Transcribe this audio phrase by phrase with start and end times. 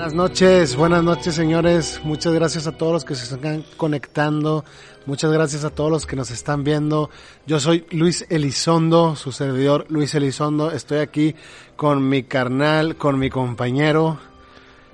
[0.00, 2.00] Buenas noches, buenas noches señores.
[2.04, 4.64] Muchas gracias a todos los que se están conectando.
[5.04, 7.10] Muchas gracias a todos los que nos están viendo.
[7.46, 10.70] Yo soy Luis Elizondo, su servidor Luis Elizondo.
[10.70, 11.34] Estoy aquí
[11.76, 14.18] con mi carnal, con mi compañero.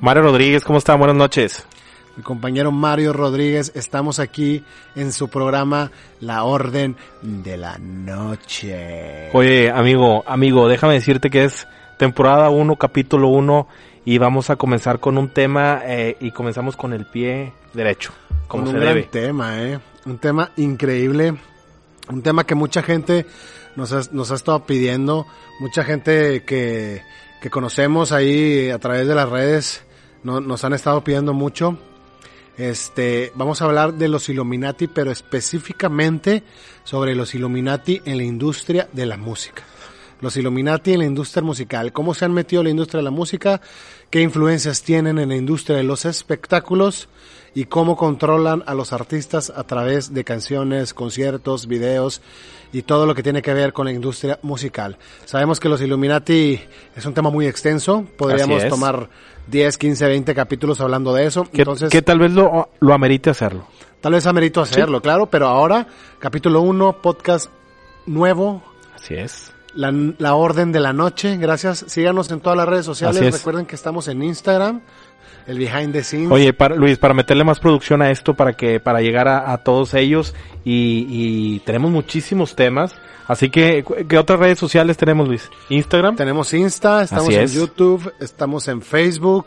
[0.01, 0.97] Mario Rodríguez, ¿cómo está?
[0.97, 1.65] Buenas noches.
[2.17, 3.71] Mi compañero Mario Rodríguez.
[3.77, 4.65] Estamos aquí
[4.97, 9.31] en su programa La Orden de la Noche.
[9.33, 13.69] Oye, amigo, amigo, déjame decirte que es temporada 1, capítulo 1
[14.07, 18.13] y vamos a comenzar con un tema eh, y comenzamos con el pie derecho,
[18.47, 19.01] como con se un debe.
[19.01, 19.81] gran tema, ¿eh?
[20.07, 21.35] Un tema increíble,
[22.09, 23.27] un tema que mucha gente
[23.75, 25.27] nos ha, nos ha estado pidiendo,
[25.59, 27.03] mucha gente que,
[27.43, 29.85] que conocemos ahí a través de las redes
[30.23, 31.77] no, nos han estado pidiendo mucho.
[32.57, 36.45] Este, vamos a hablar de los Illuminati, pero específicamente
[36.85, 39.65] sobre los Illuminati en la industria de la música.
[40.21, 43.11] Los Illuminati en la industria musical, cómo se han metido en la industria de la
[43.11, 43.61] música,
[44.11, 47.09] qué influencias tienen en la industria de los espectáculos
[47.55, 52.21] y cómo controlan a los artistas a través de canciones, conciertos, videos
[52.73, 54.99] y todo lo que tiene que ver con la industria musical.
[55.25, 56.61] Sabemos que los Illuminati
[56.95, 59.09] es un tema muy extenso, podríamos tomar
[59.47, 61.45] 10, 15, 20 capítulos hablando de eso.
[61.45, 63.67] Que, Entonces, que tal vez lo, lo amerite hacerlo.
[64.01, 65.87] tal vez amerito hacerlo, claro, pero ahora,
[66.19, 67.51] capítulo 1, podcast
[68.07, 68.63] nuevo,
[68.95, 69.53] Así es.
[69.77, 71.37] La, la orden de la noche.
[71.37, 71.85] Gracias.
[71.89, 73.33] Síganos en todas las redes sociales.
[73.33, 74.81] Recuerden que estamos en Instagram,
[75.47, 76.31] el behind the scenes.
[76.33, 79.59] Oye, para, Luis, para meterle más producción a esto, para que para llegar a, a
[79.59, 80.35] todos ellos
[80.65, 82.95] y, y tenemos muchísimos temas.
[83.29, 85.51] Así que, ¿cu- ¿qué otras redes sociales tenemos, Luis?
[85.69, 86.15] Instagram.
[86.17, 87.47] Tenemos Insta, estamos en.
[87.49, 89.47] YouTube, estamos en Facebook.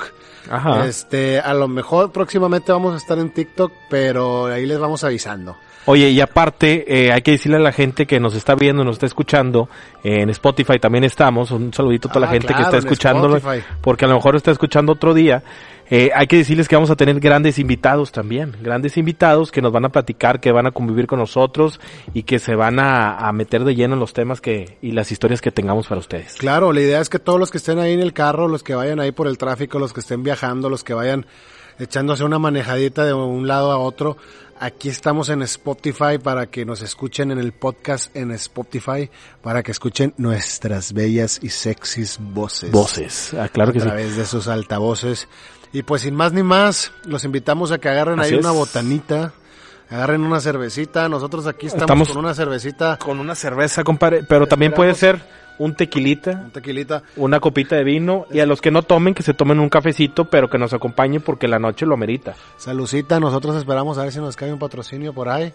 [0.49, 0.85] Ajá.
[0.85, 5.55] Este, a lo mejor próximamente vamos a estar en TikTok, pero ahí les vamos avisando.
[5.91, 8.97] Oye, y aparte, eh, hay que decirle a la gente que nos está viendo, nos
[8.97, 9.69] está escuchando,
[10.03, 12.77] eh, en Spotify también estamos, un saludito a toda Ah, la gente claro, que está
[12.77, 13.41] escuchándolo,
[13.81, 15.41] porque a lo mejor está escuchando otro día.
[15.89, 19.71] Eh, hay que decirles que vamos a tener grandes invitados también, grandes invitados que nos
[19.71, 21.79] van a platicar, que van a convivir con nosotros
[22.13, 25.11] y que se van a, a meter de lleno en los temas que y las
[25.11, 26.35] historias que tengamos para ustedes.
[26.35, 28.75] Claro, la idea es que todos los que estén ahí en el carro, los que
[28.75, 31.25] vayan ahí por el tráfico, los que estén viajando, los que vayan
[31.79, 34.17] echándose una manejadita de un lado a otro,
[34.59, 39.09] aquí estamos en Spotify para que nos escuchen en el podcast en Spotify,
[39.41, 42.71] para que escuchen nuestras bellas y sexys voces.
[42.71, 43.87] Voces, ah, claro que a sí.
[43.87, 45.27] través de sus altavoces.
[45.71, 49.33] Y pues sin más ni más, los invitamos a que agarren Así ahí una botanita,
[49.89, 51.07] agarren una cervecita.
[51.07, 55.21] Nosotros aquí estamos, Estamos- con una cervecita, Con una cerveza, compadre, pero también puede ser
[55.59, 57.03] un tequilita, un tequilita.
[57.17, 60.25] una copita de vino y a los que no tomen que se tomen un cafecito
[60.25, 62.33] pero que nos acompañe porque la noche lo amerita.
[62.57, 65.53] Salucita, nosotros esperamos a ver si nos cae un patrocinio por ahí.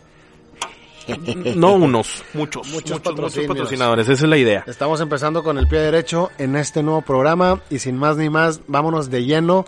[1.56, 3.48] No unos, muchos, Muchos patrocinios.
[3.48, 4.64] patrocinadores, esa es la idea.
[4.66, 8.60] Estamos empezando con el pie derecho en este nuevo programa y sin más ni más,
[8.68, 9.66] vámonos de lleno.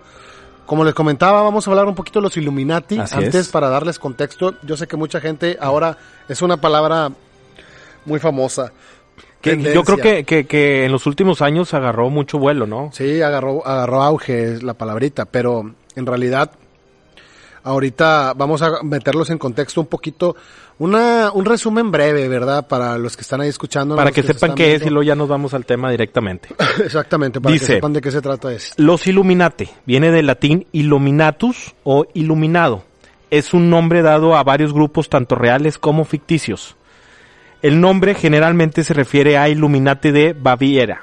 [0.65, 2.99] Como les comentaba, vamos a hablar un poquito de los Illuminati.
[2.99, 3.49] Así Antes, es.
[3.49, 5.99] para darles contexto, yo sé que mucha gente ahora
[6.29, 7.11] es una palabra
[8.07, 8.73] muy famosa.
[9.41, 12.91] Que yo creo que, que, que en los últimos años agarró mucho vuelo, ¿no?
[12.93, 16.51] Sí, agarró, agarró auge es la palabrita, pero en realidad
[17.63, 20.37] ahorita vamos a meterlos en contexto un poquito,
[20.79, 22.67] una, un resumen breve, ¿verdad?
[22.69, 23.97] Para los que están ahí escuchando.
[23.97, 26.49] Para que se sepan qué es y luego ya nos vamos al tema directamente.
[26.85, 28.75] Exactamente, para Dice- que sepan de qué se trata esto.
[28.83, 32.85] Los Illuminati viene del latín illuminatus o iluminado.
[33.31, 36.77] Es un nombre dado a varios grupos tanto reales como ficticios.
[37.63, 41.03] El nombre generalmente se refiere a Illuminati de Baviera.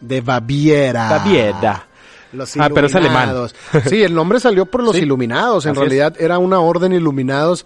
[0.00, 1.08] De Baviera.
[1.10, 1.86] Baviera.
[2.32, 3.32] Los Ah, pero es alemán.
[3.88, 5.02] Sí, el nombre salió por los Sí.
[5.02, 5.66] iluminados.
[5.66, 7.64] En Así realidad era una orden iluminados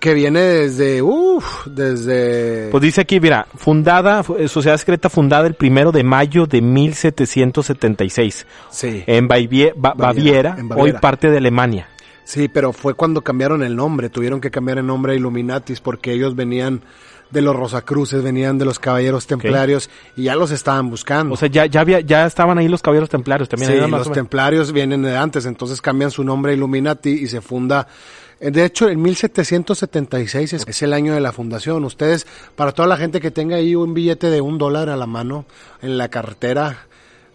[0.00, 2.68] que viene desde, uff, desde...
[2.72, 6.60] Pues dice aquí, mira, fundada, fu- eh, sociedad secreta fundada el primero de mayo de
[6.60, 9.04] 1776 sí.
[9.06, 11.00] en Baviera, Baviera, en hoy Baviera.
[11.00, 11.88] parte de Alemania.
[12.24, 16.12] Sí, pero fue cuando cambiaron el nombre, tuvieron que cambiar el nombre a Illuminatis porque
[16.12, 16.82] ellos venían
[17.30, 21.34] de los Rosacruces, venían de los Caballeros Templarios y ya los estaban buscando.
[21.34, 23.72] O sea, ya, ya, había, ya estaban ahí los caballeros templarios también.
[23.72, 27.40] sí, más los Templarios vienen de antes, entonces cambian su nombre a Illuminati y se
[27.40, 27.88] funda.
[28.38, 31.84] eh, De hecho, en 1776 es, es el año de la fundación.
[31.84, 35.06] Ustedes, para toda la gente que tenga ahí un billete de un dólar a la
[35.06, 35.46] mano
[35.80, 36.86] en la carretera,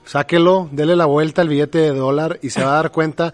[0.05, 3.33] sáquelo, dele la vuelta al billete de dólar y se va a dar cuenta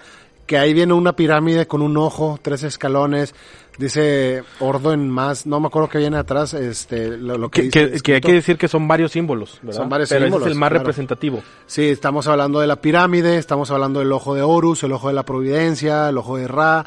[0.53, 3.33] que ahí viene una pirámide con un ojo, tres escalones,
[3.79, 7.87] dice Ordo en más, no me acuerdo que viene atrás, este, lo, lo que, Que,
[7.87, 9.79] dice que- que hay que decir que son varios símbolos, ¿verdad?
[9.81, 10.83] Son varios Pero ese símbolos, es el más claro.
[10.83, 11.41] representativo.
[11.65, 15.15] Sí, estamos hablando de la pirámide, estamos hablando del ojo de Horus, el ojo de
[15.15, 16.85] la providencia, el ojo de Ra,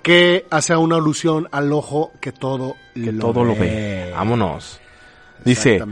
[0.00, 4.10] que hace una alusión al ojo que todo Que todo lo ve.
[4.14, 4.80] Vámonos.
[5.44, 5.82] Dice,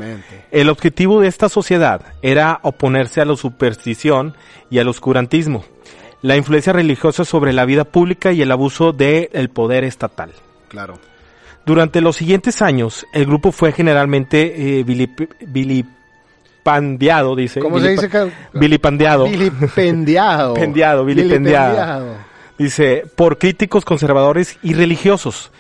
[0.53, 4.37] el objetivo de esta sociedad era oponerse a la superstición
[4.71, 5.65] y al oscurantismo,
[6.23, 10.33] la influencia religiosa sobre la vida pública y el abuso del poder estatal.
[10.69, 10.99] Claro.
[11.67, 17.61] Durante los siguientes años, el grupo fue generalmente eh, vilip- vilipandiado, dice.
[17.61, 18.09] ¿Cómo se dice?
[18.53, 19.25] Vilipandiado.
[19.25, 20.55] Vilipendiado.
[20.61, 22.15] Pendiado, vilipendiado.
[22.59, 25.51] Dice, por críticos conservadores y religiosos,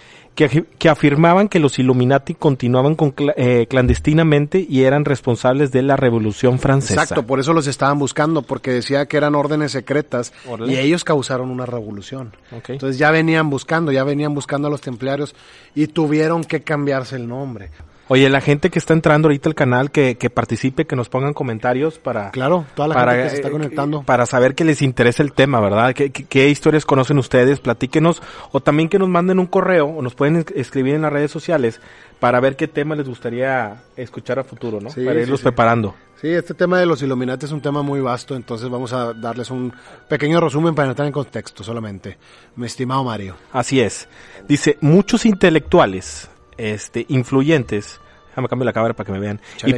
[0.49, 6.59] que, afirmaban que los Illuminati continuaban con eh, clandestinamente y eran responsables de la Revolución
[6.59, 7.03] Francesa.
[7.03, 10.33] Exacto, por eso los estaban buscando, porque decía que eran órdenes secretas
[10.67, 12.33] y ellos causaron una revolución.
[12.69, 15.35] Entonces ya venían buscando, ya venían buscando a los templarios
[15.75, 17.71] y tuvieron que cambiarse el nombre.
[18.13, 21.33] Oye, la gente que está entrando ahorita al canal, que, que participe, que nos pongan
[21.33, 22.33] comentarios para...
[22.33, 24.03] Claro, toda la para, gente que se está eh, conectando.
[24.03, 25.95] Para saber que les interesa el tema, ¿verdad?
[25.95, 27.61] ¿Qué, qué, qué historias conocen ustedes?
[27.61, 28.21] Platíquenos.
[28.51, 31.31] O también que nos manden un correo o nos pueden es- escribir en las redes
[31.31, 31.81] sociales
[32.19, 34.91] para ver qué tema les gustaría escuchar a futuro, ¿no?
[34.91, 35.45] Sí, para sí, irlos sí.
[35.45, 35.95] preparando.
[36.21, 39.53] Sí, este tema de los Illuminati es un tema muy vasto, entonces vamos a darles
[39.53, 39.73] un
[40.09, 42.19] pequeño resumen para entrar en contexto solamente.
[42.57, 43.37] Mi estimado Mario.
[43.53, 44.09] Así es.
[44.49, 46.29] Dice, muchos intelectuales,
[46.61, 49.77] este, influyentes, déjame cambiar la cámara para que me vean, Chale,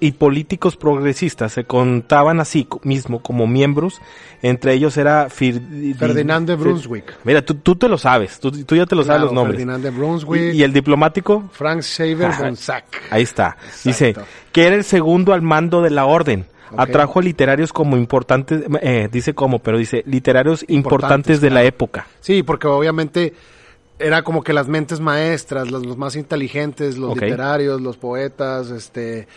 [0.00, 4.00] y, y políticos progresistas se contaban así mismo como miembros,
[4.42, 7.14] entre ellos era Fir- Ferdinand de Brunswick.
[7.24, 9.56] Mira, tú, tú te lo sabes, tú, tú ya te lo sabes Claro, los nombres.
[9.56, 10.54] Ferdinand de Brunswick.
[10.54, 12.84] Y, y el diplomático, Frank Xavier von Sack.
[13.10, 13.56] ahí está.
[13.84, 14.30] Dice Exacto.
[14.52, 16.46] que era el segundo al mando de la orden.
[16.70, 16.80] Ok.
[16.80, 21.68] Atrajo a literarios como importantes, eh, dice como, pero dice literarios importantes, de la claro.
[21.68, 22.06] época.
[22.20, 23.32] Sí, porque obviamente
[23.98, 29.28] era como que las mentes maestras, los, los más inteligentes, los literarios, los poetas, este,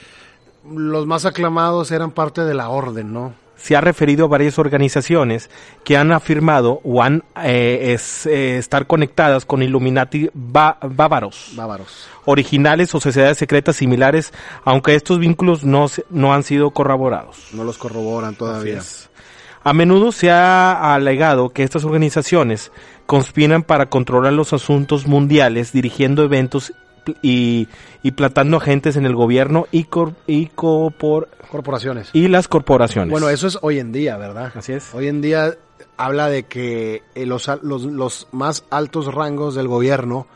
[0.70, 3.34] los más aclamados eran parte de la orden, ¿no?
[3.58, 5.50] se ha referido a varias organizaciones
[5.84, 12.08] que han afirmado o han eh, es, eh, estar conectadas con Illuminati bá- bávaros, Bávaros.
[12.26, 14.32] originales o sociedades secretas similares,
[14.64, 17.48] aunque estos vínculos no, no han sido corroborados.
[17.52, 18.80] No los corroboran todavía.
[19.64, 22.72] A menudo se ha alegado que estas organizaciones
[23.08, 26.74] conspiran para controlar los asuntos mundiales, dirigiendo eventos
[27.24, 27.68] y,
[28.04, 32.10] y plantando agentes en el gobierno y, cor- y, copor- Corporaciones.
[32.14, 33.10] y las corporaciones.
[33.12, 34.52] Bueno, eso es hoy en día, ¿verdad?
[34.56, 34.94] Así es.
[34.94, 35.56] Hoy en día
[35.96, 40.28] habla de que eh, los, los, los más altos rangos del gobierno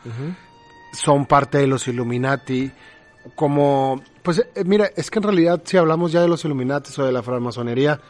[0.92, 2.70] son parte de los Illuminati.
[3.36, 7.04] Como, pues eh, mira, es que en realidad si hablamos ya de los Illuminati o
[7.04, 8.00] de la francmasonería,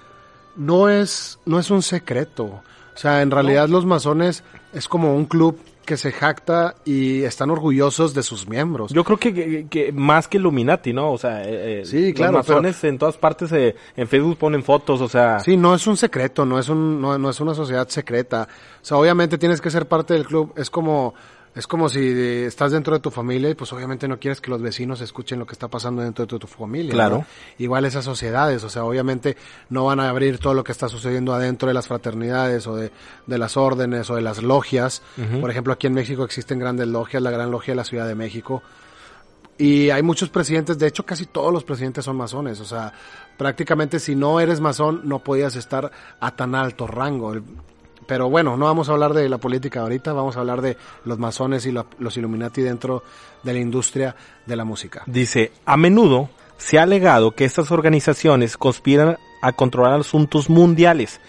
[0.56, 2.62] no es, no es un secreto.
[2.94, 7.50] O sea, en realidad los masones es como un club que se jacta y están
[7.50, 8.92] orgullosos de sus miembros.
[8.92, 11.10] Yo creo que, que- que más que Illuminati, ¿no?
[11.10, 14.62] O sea, eh, eh, Sí, claro, Los masones en todas partes eh, en Facebook ponen
[14.62, 15.40] fotos, o sea.
[15.40, 18.46] Sí, no es un secreto, no es un, no, no es una sociedad secreta.
[18.80, 20.52] O sea, obviamente tienes que ser parte del club.
[20.56, 21.14] Es como,
[21.54, 24.50] es como si eh, estás dentro de tu familia y pues obviamente no quieres que
[24.50, 26.92] los vecinos escuchen lo que está pasando dentro de tu, familia.
[26.92, 27.18] Claro.
[27.18, 27.26] ¿no?
[27.58, 29.36] Igual esas sociedades, o sea, obviamente
[29.68, 32.90] no van a abrir todo lo que está sucediendo adentro de las fraternidades o de,
[33.26, 35.02] de las órdenes o de las logias.
[35.40, 38.14] Por ejemplo, aquí en México existen grandes logias, la Gran Logia de la Ciudad de
[38.14, 38.62] México.
[39.58, 42.92] Y hay muchos presidentes, de hecho casi todos los presidentes son masones, o sea,
[43.36, 47.34] prácticamente si no eres masón no podías estar a tan alto rango.
[47.34, 47.44] El-
[48.06, 51.18] Pero bueno, no vamos a hablar de la política ahorita, vamos a hablar de los
[51.18, 53.02] masones y lo- los Illuminati dentro
[53.42, 54.14] de la industria
[54.46, 55.02] de la música.
[55.06, 56.28] Dice, a menudo
[56.58, 61.20] se ha alegado que estas organizaciones conspiran a controlar asuntos mundiales,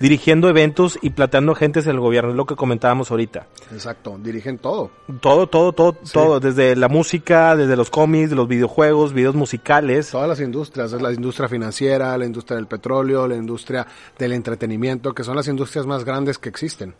[0.00, 3.46] dirigiendo eventos y planteando agentes en el gobierno, es lo que comentábamos ahorita.
[3.72, 4.90] Exacto, dirigen todo.
[5.20, 10.10] Todo, todo, todo, todo, desde la música, desde los cómics, los videojuegos, videos musicales.
[10.10, 13.86] Todas las industrias, es la industria financiera, la industria del petróleo, la industria
[14.18, 16.94] del entretenimiento, que son las industrias más grandes que existen.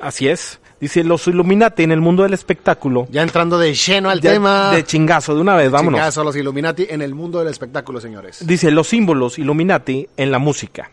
[0.00, 0.58] Así es.
[0.80, 3.06] Dice, los Illuminati en el mundo del espectáculo.
[3.10, 4.72] Ya entrando de lleno al Ya- tema.
[4.74, 6.00] De chingazo, de una vez, vámonos.
[6.00, 8.44] Chingazo, los Illuminati en el mundo del espectáculo, señores.
[8.44, 10.90] Dice los símbolos Illuminati en la música.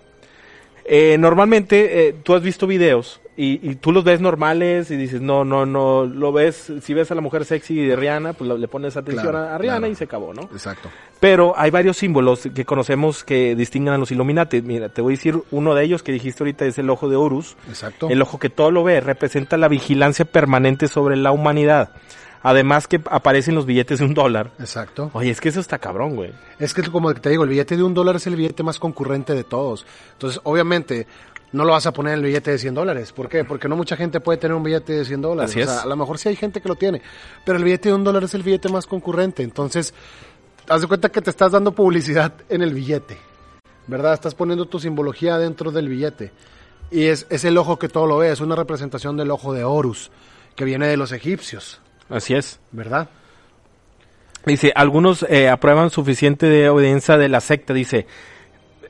[0.91, 5.21] Eh, normalmente eh, tú has visto videos Y, y tú los ves normales y dices,
[5.21, 8.57] no, no, no, lo ves, si ves a la mujer sexy de Rihanna, pues lo-
[8.57, 9.93] le pones atención Claro, a, a Rihanna claro.
[9.93, 10.41] y se acabó, ¿no?
[10.51, 10.89] Exacto.
[11.21, 14.61] Pero hay varios símbolos que conocemos que distinguen a los Illuminati.
[14.61, 17.15] Mira, te voy a decir uno de ellos que dijiste ahorita es el ojo de
[17.15, 17.55] Horus.
[17.69, 18.09] Exacto.
[18.09, 21.91] El ojo que todo lo ve representa la vigilancia permanente sobre la humanidad.
[22.41, 24.51] Además que aparecen los billetes de un dólar.
[24.59, 25.11] Exacto.
[25.13, 26.31] Oye, es que eso está cabrón, güey.
[26.57, 29.33] Es que como te digo, el billete de un dólar es el billete más concurrente
[29.33, 29.85] de todos.
[30.13, 31.05] Entonces, obviamente,
[31.51, 33.11] no lo vas a poner en el billete de 100 dólares.
[33.11, 33.43] ¿Por qué?
[33.43, 35.51] Porque no mucha gente puede tener un billete de 100 dólares.
[35.51, 35.81] Así O sea, es.
[35.81, 37.01] a lo mejor sí hay gente que lo tiene,
[37.45, 39.43] pero el billete de un dólar es el billete más concurrente.
[39.43, 39.93] Entonces,
[40.69, 43.17] haz de cuenta que te estás dando publicidad en el billete,
[43.87, 44.13] ¿verdad?
[44.13, 46.31] Estás poniendo tu simbología dentro del billete.
[46.91, 49.63] Y es, es el ojo que todo lo ve, es una representación del ojo de
[49.63, 50.09] Horus,
[50.55, 52.59] que viene de los egipcios, Así es.
[52.71, 53.09] ¿verdad?
[54.45, 57.73] Dice, algunos eh, aprueban suficiente de obediencia de la secta.
[57.73, 58.07] Dice,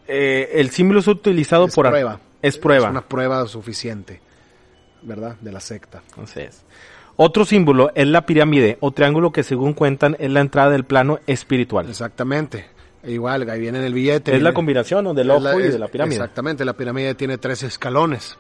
[0.07, 1.87] eh, el símbolo es utilizado Es por...
[1.89, 2.19] prueba.
[2.41, 2.85] Es prueba.
[2.85, 4.21] Es una prueba suficiente,
[5.01, 5.35] ¿verdad?
[5.41, 6.01] De la secta.
[6.21, 6.63] Así es.
[7.17, 11.19] Otro símbolo es la pirámide o triángulo que según cuentan es la entrada del plano
[11.27, 11.89] espiritual.
[11.89, 12.67] Exactamente.
[13.03, 14.33] E Igual, ahí viene en el billete.
[14.35, 15.13] Es la combinación ¿no?
[15.13, 16.15] del ojo la- y es- de la pirámide.
[16.15, 18.37] Exactamente, la pirámide tiene tres escalones.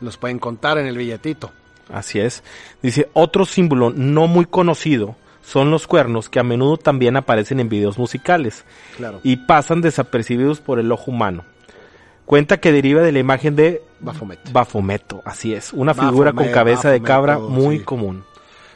[0.00, 1.50] Los pueden contar en el billetito.
[1.92, 2.42] Así es.
[2.82, 7.68] Dice, otro símbolo no muy conocido son los cuernos que a menudo también aparecen en
[7.68, 8.64] videos musicales
[8.96, 9.20] Claro.
[9.22, 11.44] y pasan desapercibidos por el ojo humano.
[12.26, 14.38] Cuenta que deriva de la imagen de Baphomet.
[14.52, 17.84] Bafometo, así es, una figura con cabeza de cabra muy sí.
[17.84, 18.24] común.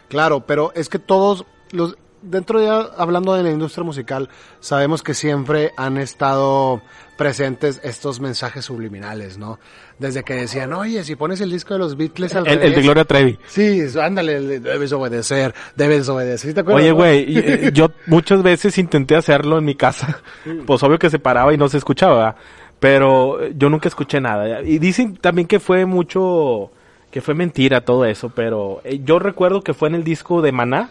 [0.09, 4.29] Claro, pero es que todos los dentro ya hablando de la industria musical,
[4.61, 6.83] sabemos que siempre han estado
[7.17, 9.59] presentes estos mensajes subliminales, ¿no?
[9.99, 12.69] Desde que decían, "Oye, si pones el disco de los Beatles al El, el de
[12.69, 13.39] revés, Gloria Trevi.
[13.47, 16.51] Sí, ándale, le- debes obedecer, debes obedecer.
[16.51, 20.21] ¿Sí te acuerdas, Oye, güey, eh, yo muchas veces intenté hacerlo en mi casa.
[20.67, 22.37] Pues obvio que se paraba y no se escuchaba,
[22.81, 24.63] pero yo nunca escuché nada.
[24.63, 26.71] Y dicen también que fue mucho,
[27.11, 30.53] que fue mentira todo eso, pero eh, yo recuerdo que fue en el disco de
[30.53, 30.91] Maná,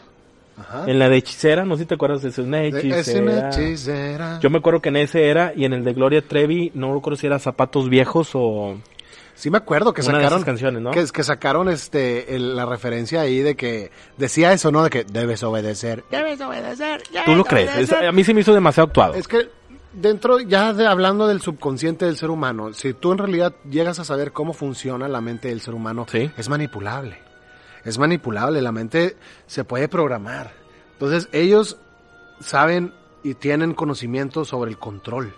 [0.58, 0.84] Ajá.
[0.90, 3.00] en la de Hechicera, no sé si te acuerdas de eso, una hechicera.
[3.00, 4.40] Es una hechicera.
[4.40, 7.18] Yo me acuerdo que en ese era, y en el de Gloria Trevi, no recuerdo
[7.18, 8.78] si era Zapatos Viejos o...
[9.36, 10.92] Sí me acuerdo que Una de sacaron esas canciones, ¿no?
[10.92, 14.84] que, que sacaron este el- la referencia ahí de que decía eso, ¿no?
[14.84, 16.04] De que debes obedecer.
[16.12, 17.02] Debes obedecer.
[17.26, 17.76] ¿Tú lo crees?
[17.76, 19.16] Es- a mí se me hizo demasiado actuado.
[19.16, 19.50] Es que
[19.92, 24.04] dentro ya de hablando del subconsciente del ser humano, si tú en realidad llegas a
[24.06, 26.30] saber cómo funciona la mente del ser humano, Sí.
[26.38, 27.18] es manipulable.
[27.84, 30.54] Es manipulable, la mente se puede programar.
[30.94, 31.78] Entonces, ellos
[32.40, 35.34] saben y tienen conocimiento sobre el control,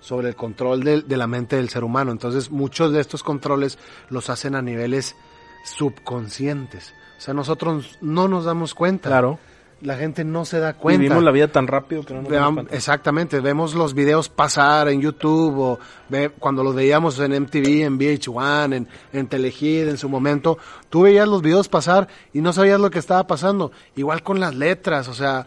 [0.00, 2.12] sobre el control de, la mente del ser humano.
[2.12, 3.78] Entonces, muchos de estos controles
[4.08, 5.16] los hacen a niveles
[5.64, 6.94] subconscientes.
[7.18, 9.08] O sea, nosotros no nos damos cuenta.
[9.08, 9.38] Claro.
[9.82, 11.00] La gente no se da cuenta.
[11.00, 12.76] Vivimos la vida tan rápido que no nos cuenta.
[12.76, 15.78] exactamente, vemos los videos pasar en YouTube o
[16.10, 20.58] ve- cuando los veíamos en MTV, en VH1, en, en Telehit en su momento,
[20.90, 23.72] tú veías los videos pasar y no sabías lo que estaba pasando.
[23.96, 25.46] Igual con las letras, o sea,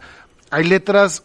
[0.50, 1.22] hay letras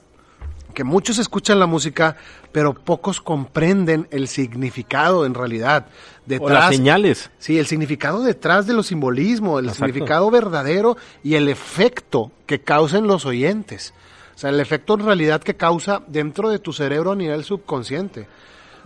[0.76, 2.16] que muchos escuchan la música,
[2.52, 5.88] pero pocos comprenden el significado en realidad.
[5.88, 7.32] O las Detrás, señales.
[7.40, 9.86] Sí, el significado detrás de los simbolismos, el Exacto.
[9.86, 13.94] significado verdadero y el efecto que causa en los oyentes.
[14.36, 18.28] O sea, el efecto en realidad que causa dentro de tu cerebro a nivel subconsciente.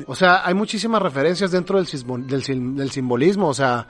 [0.07, 3.49] O sea, hay muchísimas referencias dentro del, del simbolismo.
[3.49, 3.87] O sea,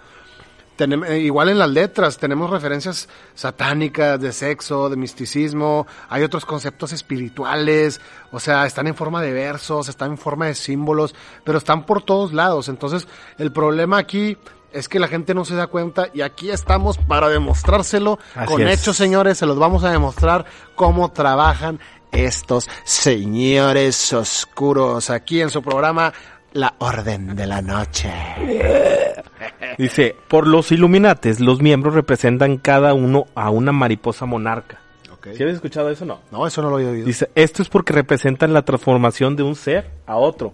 [0.76, 6.46] tenemos, eh, igual en las letras tenemos referencias satánicas, de sexo, de misticismo, hay otros
[6.46, 8.02] conceptos espirituales,
[8.32, 12.02] o sea, están en forma de versos, están en forma de símbolos, pero están por
[12.02, 12.70] todos lados.
[12.70, 14.38] Entonces, el problema aquí
[14.72, 18.62] es que la gente no se da cuenta y aquí estamos para demostrárselo Así con
[18.68, 18.80] es.
[18.82, 21.80] hechos, señores, se los vamos a demostrar cómo trabajan
[22.12, 26.14] estos señores oscuros aquí en su programa
[26.54, 28.12] La Orden de la Noche.
[29.78, 34.80] Dice, por los Illuminates, los miembros representan cada uno a una mariposa monarca.
[35.24, 36.20] ¿Sí habías escuchado eso o no?
[36.32, 37.06] No, eso no lo había oído.
[37.06, 40.54] Dice, esto es porque representan la transformación de un ser a otro.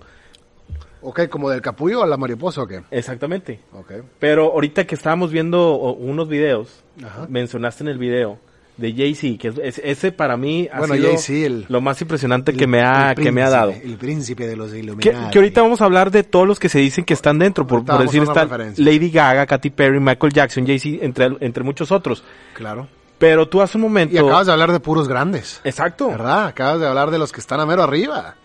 [1.01, 2.83] Ok, como del capullo a la mariposa o qué?
[2.91, 3.59] Exactamente.
[3.73, 3.93] Ok.
[4.19, 7.25] Pero ahorita que estábamos viendo unos videos, Ajá.
[7.27, 8.37] mencionaste en el video
[8.79, 12.53] de Jay-Z, que es- es- ese para mí ha Bueno, sido el- lo más impresionante
[12.53, 13.71] que me ha, que me ha dado.
[13.71, 15.31] El príncipe de los Que, Illuminati.
[15.31, 17.67] que ahorita vamos a hablar de todos los que se dicen que están dentro.
[17.67, 18.49] Por, por decir, están.
[18.77, 22.23] Lady Gaga, Katy Perry, Michael Jackson, Jay-Z, entre, entre muchos otros.
[22.53, 22.87] Claro.
[23.17, 24.15] Pero tú hace un momento...
[24.15, 25.59] Y acabas de hablar de puros grandes.
[25.65, 26.07] Exacto.
[26.07, 26.47] ¿Verdad?
[26.47, 28.35] Acabas de hablar de los que están a mero arriba.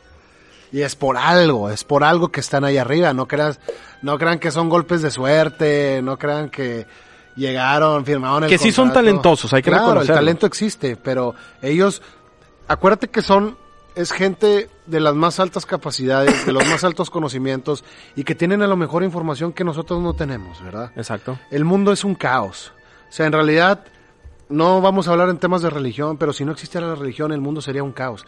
[0.73, 3.13] Y es por algo, es por algo que están ahí arriba.
[3.15, 3.61] No creas,
[4.03, 6.87] no crean que son golpes de suerte, no crean que
[7.37, 12.03] llegaron, firmaron el Que sí son talentosos, hay que claro, el talento existe, pero ellos,
[12.69, 13.57] acuérdate que son
[13.95, 17.85] es gente de las más altas capacidades, de los más altos conocimientos
[18.17, 20.91] y que tienen a lo mejor información que nosotros no tenemos, ¿verdad?
[20.97, 21.39] Exacto.
[21.51, 22.73] El mundo es un caos.
[23.09, 23.85] O sea, en realidad
[24.49, 27.41] no vamos a hablar en temas de religión, pero si no existiera la religión, el
[27.41, 28.27] mundo sería un caos.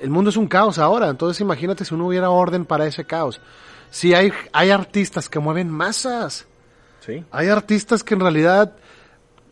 [0.00, 3.40] El mundo es un caos ahora, entonces imagínate si no hubiera orden para ese caos.
[3.90, 6.46] Si hay, hay artistas que mueven masas,
[7.04, 7.24] Sí.
[7.30, 8.76] hay artistas que en realidad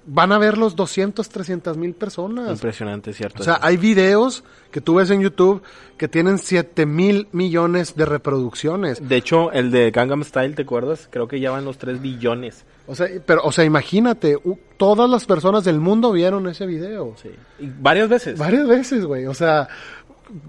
[0.06, 2.50] van a ver los 200, 300 mil personas.
[2.50, 3.42] Impresionante, ¿cierto?
[3.42, 5.62] O sea, hay videos que tú ves en YouTube
[5.96, 9.06] que tienen 7 mil millones de reproducciones.
[9.06, 11.08] De hecho, el de Gangnam Style, ¿te acuerdas?
[11.10, 12.64] Creo que ya van los 3 billones.
[12.86, 14.36] O sea, pero, o sea, imagínate,
[14.76, 17.14] todas las personas del mundo vieron ese video.
[17.22, 17.30] Sí.
[17.60, 18.38] Y varias veces.
[18.38, 19.26] Varias veces, güey.
[19.26, 19.68] O sea,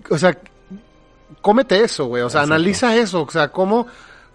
[0.09, 0.37] o sea,
[1.41, 2.23] cómete eso, güey.
[2.23, 2.55] O sea, Exacto.
[2.55, 3.21] analiza eso.
[3.23, 3.85] O sea, ¿cómo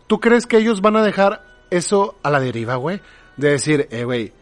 [0.06, 1.42] tú crees que ellos van a dejar
[1.76, 3.00] eso a la deriva, güey?
[3.36, 4.32] De decir, eh, güey,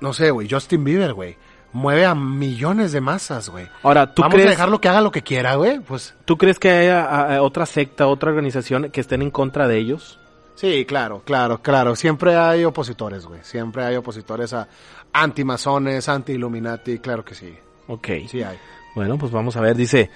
[0.00, 1.36] no sé, güey, Justin Bieber, güey,
[1.72, 3.66] mueve a millones de masas, güey.
[3.82, 5.78] Ahora, ¿tú Vamos crees, a dejarlo que haga lo que quiera, güey.
[5.80, 9.68] Pues ¿tú crees que haya a- a otra secta, otra organización que estén en contra
[9.68, 10.18] de ellos?
[10.54, 11.94] sí, claro, claro, claro.
[11.96, 13.40] Siempre hay opositores, güey.
[13.42, 14.66] Siempre hay opositores a
[15.12, 17.54] anti-masones, anti-illuminati, claro que sí.
[17.88, 18.08] Ok.
[18.28, 18.56] Sí hay.
[18.94, 20.08] Bueno, pues vamos a ver, dice,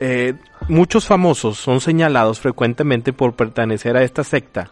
[0.00, 0.34] eh,
[0.68, 4.70] muchos famosos son señalados frecuentemente por pertenecer a esta secta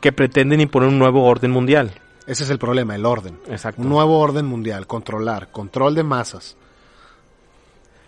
[0.00, 1.92] que pretenden imponer un nuevo orden mundial.
[2.26, 3.38] Ese es el problema, el orden.
[3.48, 3.82] Exacto.
[3.82, 6.56] Un nuevo orden mundial, controlar, control de masas.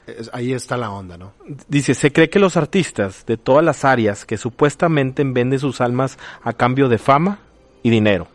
[0.06, 1.32] Es- ahí está la onda, ¿no?
[1.68, 6.18] Dice, se cree que los artistas de todas las áreas que supuestamente venden sus almas
[6.42, 7.38] a cambio de fama
[7.82, 8.26] y dinero.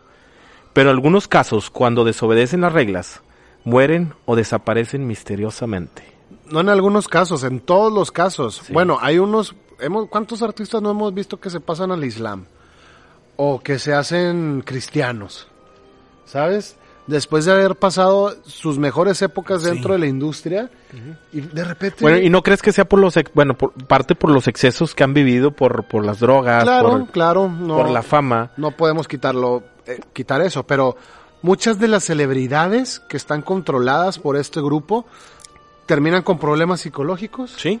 [0.72, 3.20] Pero en algunos casos, cuando desobedecen las reglas,
[3.64, 6.02] mueren o desaparecen misteriosamente.
[6.50, 8.62] No en algunos casos, en todos los casos.
[8.70, 12.46] Bueno, hay unos, hemos, ¿cuántos artistas no hemos visto que se pasan al Islam?
[13.40, 15.46] O que se hacen cristianos,
[16.24, 16.76] ¿sabes?
[17.06, 20.70] Después de haber pasado sus mejores épocas dentro de la industria
[21.32, 21.98] y de repente...
[22.00, 25.04] Bueno, ¿y no crees que sea por los, bueno, por parte por los excesos que
[25.04, 28.50] han vivido por, por las drogas, claro, por, claro, no, por la fama?
[28.58, 30.96] no podemos quitarlo, eh, quitar eso, pero
[31.40, 35.06] muchas de las celebridades que están controladas por este grupo
[35.86, 37.80] terminan con problemas psicológicos, Sí.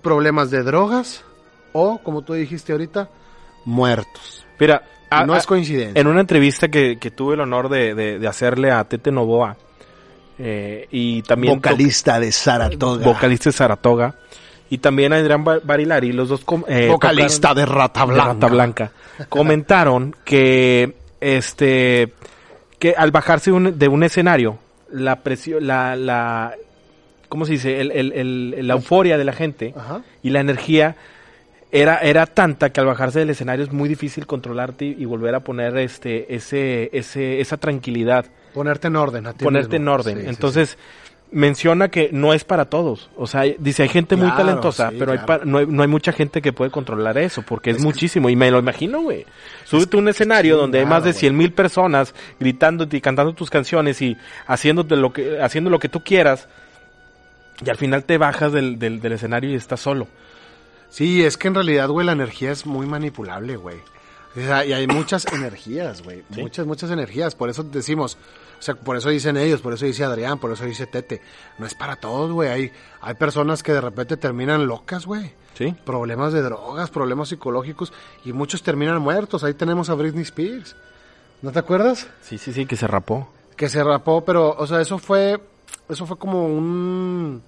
[0.00, 1.22] problemas de drogas
[1.74, 3.10] o, como tú dijiste ahorita,
[3.66, 4.43] muertos.
[4.58, 6.00] Mira, Y a- no es coincidencia.
[6.00, 9.56] En una entrevista que, que tuve el honor de, de- de hacerle a Tete Novoa,
[10.38, 13.04] eh, y también vocalista de Saratoga.
[13.04, 14.14] vocalista de Saratoga,
[14.70, 18.32] y también a Adrián Ba- Barilari, los dos eh, vocalista tocaron- de Rata de Blanca.
[18.32, 18.92] Rata Blanca,
[19.28, 22.12] comentaron que este
[22.78, 24.58] que al bajarse un- de un escenario,
[24.90, 26.54] la presión, la, la
[27.28, 27.80] ¿cómo se dice?
[27.80, 30.02] El, el- el- la euforia de la gente Ajá.
[30.22, 30.96] y la energía
[31.74, 35.40] era, era tanta que al bajarse del escenario es muy difícil controlarte y volver a
[35.40, 39.26] poner este, ese, ese, esa tranquilidad, Ponerte en orden.
[39.26, 39.84] a ti ponerte mismo.
[39.84, 40.16] en orden.
[40.18, 40.78] Sí, sí, Entonces,
[41.32, 43.10] menciona que no es para todos.
[43.16, 46.12] O sea, dice, hay gente muy talentosa, pero hay pa- no, hay, no hay mucha
[46.12, 48.30] gente que puede controlar eso, porque es, muchísimo.
[48.30, 49.26] Y me lo imagino, güey.
[49.64, 53.50] Súbete a un escenario donde hay más de cien mil personas gritándote y cantando tus
[53.50, 56.46] canciones y haciéndote lo que, haciendo lo que tú quieras.
[57.66, 60.06] Y al final te bajas del, del, del escenario y estás solo.
[60.94, 63.78] Sí, es que en realidad, güey, la energía es muy manipulable, güey.
[64.36, 66.22] O sea, y hay muchas energías, güey.
[66.28, 67.34] Muchas, muchas energías.
[67.34, 68.16] Por eso decimos,
[68.60, 71.20] o sea, por eso dicen ellos, por eso dice Adrián, por eso dice Tete.
[71.58, 72.48] No es para todos, güey.
[72.48, 75.32] Hay, hay personas que de repente terminan locas, güey.
[75.58, 75.74] ¿Sí?
[75.84, 77.92] Problemas de drogas, problemas psicológicos
[78.24, 79.42] y muchos terminan muertos.
[79.42, 80.76] Ahí tenemos a Britney Spears.
[81.42, 82.06] ¿No te acuerdas?
[82.22, 83.32] Sí, sí, sí, que se rapó.
[83.56, 85.40] que se rapó, pero, o sea, eso fue,
[85.88, 87.42] eso fue como un...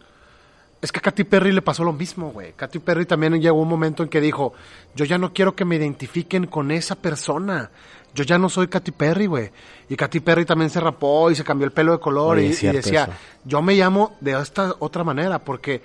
[0.83, 2.53] Es que a Katy Perry le pasó lo mismo, güey.
[2.53, 4.53] Katy Perry también llegó un momento en que dijo,
[4.95, 7.71] yo ya no quiero que me identifiquen con esa persona.
[8.15, 9.51] Yo ya no soy Katy Perry, güey.
[9.89, 12.49] Y Katy Perry también se rapó y se cambió el pelo de color Oye, y,
[12.49, 13.13] decía, eso.
[13.45, 15.83] yo me llamo de esta otra manera porque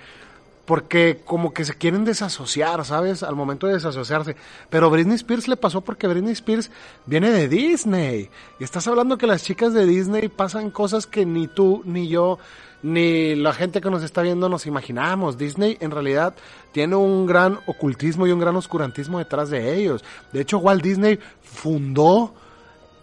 [0.66, 3.24] porque como que se quieren desasociar, ¿sabes?
[3.24, 4.38] Al momento de desasociarse.
[4.70, 6.72] Pero Britney Spears le pasó porque Britney Spears
[7.06, 8.30] viene de Disney.
[8.60, 12.40] Y estás hablando que las chicas de Disney pasan cosas que ni tú, ni yo,
[12.84, 15.38] ni la gente que nos está viendo nos imaginamos.
[15.38, 16.34] Disney en realidad
[16.72, 20.04] tiene un gran ocultismo y un gran oscurantismo detrás de ellos.
[20.32, 22.34] De hecho, Walt Disney fundó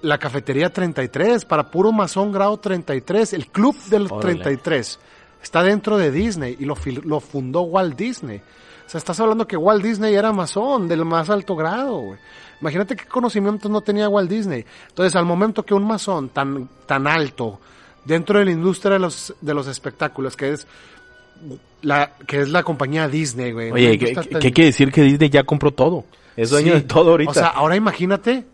[0.03, 4.35] la cafetería 33 para puro masón grado 33, el club del Órale.
[4.35, 4.99] 33.
[5.43, 8.38] Está dentro de Disney y lo, fundó Walt Disney.
[8.38, 12.19] O sea, estás hablando que Walt Disney era masón del más alto grado, güey.
[12.61, 14.64] Imagínate qué conocimientos no tenía Walt Disney.
[14.88, 17.61] Entonces, al momento que un masón tan, tan alto
[18.09, 20.66] dentro de la industria de los, de los espectáculos, que es
[21.83, 23.71] la, que es la compañía Disney, güey.
[23.71, 26.05] Oye, ¿qué, tan- quiere decir que Disney ya compró todo?
[26.37, 26.81] Es dueño Sí.
[26.81, 27.31] de todo ahorita.
[27.31, 28.44] O sea, ahora imagínate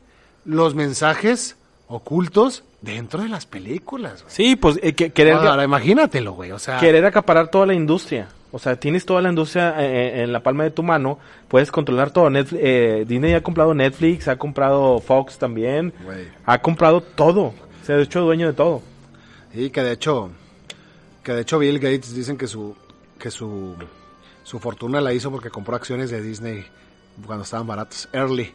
[0.44, 1.56] los mensajes
[1.88, 4.34] ocultos dentro de las películas, güey.
[4.34, 6.50] sí, pues eh, que- querer, Ahora imagínatelo, güey.
[6.52, 8.28] O sea, querer acaparar toda la industria.
[8.52, 12.10] O sea, tienes toda la industria eh, en la palma de tu mano, puedes controlar
[12.12, 12.30] todo.
[12.30, 16.28] Netflix, eh, Disney ha comprado Netflix, ha comprado Fox también, Güey.
[16.46, 17.52] ha comprado todo.
[17.84, 18.82] Se ha hecho dueño de todo.
[19.54, 20.30] Sí, que de hecho,
[21.22, 22.74] que de hecho Bill Gates dicen que su,
[23.20, 23.76] que su,
[24.42, 26.64] su fortuna la hizo porque compró acciones de Disney
[27.24, 28.08] cuando estaban baratos.
[28.12, 28.52] Early.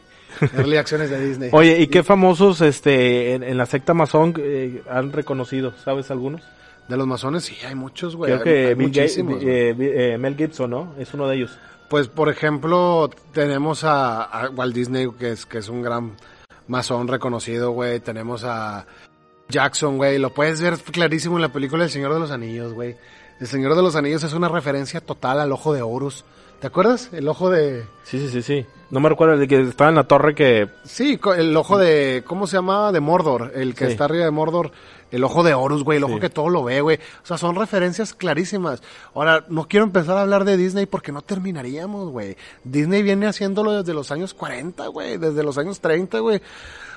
[0.54, 1.50] Early acciones de Disney.
[1.54, 5.72] Oye, ¿y qué famosos este en, en la secta masón eh, han reconocido?
[5.82, 6.42] ¿Sabes algunos?
[6.86, 8.32] De los masones sí, hay muchos, güey.
[8.32, 10.94] Creo que Bill Gates, eh, eh, Mel Gibson, ¿no?
[10.98, 11.56] Es uno de ellos.
[11.88, 16.12] Pues, por ejemplo, tenemos a, a Walt Disney, que es, que es un gran
[16.68, 18.00] masón reconocido, güey.
[18.00, 18.86] Tenemos a
[19.50, 20.18] Jackson, güey.
[20.18, 22.96] Lo puedes ver clarísimo en la película El Señor de los Anillos, güey.
[23.40, 26.24] El Señor de los Anillos es una referencia total al ojo de Horus.
[26.60, 27.08] ¿Te acuerdas?
[27.12, 27.84] El ojo de...
[28.04, 28.66] Sí, sí, sí, sí.
[28.90, 30.68] No me recuerdo el de que estaba en la torre que...
[30.84, 32.22] Sí, el ojo de...
[32.26, 32.92] ¿Cómo se llama?
[32.92, 33.52] De Mordor.
[33.54, 33.92] El que Sí.
[33.92, 34.70] está arriba de Mordor.
[35.10, 35.98] El ojo de Horus, güey.
[35.98, 36.20] El ojo Sí.
[36.20, 36.98] que todo lo ve, güey.
[37.22, 38.82] O sea, son referencias clarísimas.
[39.14, 42.36] Ahora, no quiero empezar a hablar de Disney porque no terminaríamos, güey.
[42.64, 45.16] Disney viene haciéndolo desde los años 40, güey.
[45.16, 46.40] Desde los años 30, güey.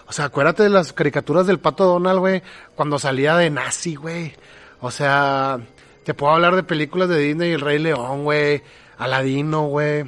[0.06, 2.43] O sea, acuérdate de las caricaturas del Pato Donald, güey.
[2.76, 4.34] Cuando salía de nazi, güey.
[4.82, 5.60] O sea,
[6.04, 8.62] te puedo hablar de películas de Disney, El Rey León, güey.
[8.97, 10.04] Aladino, güey.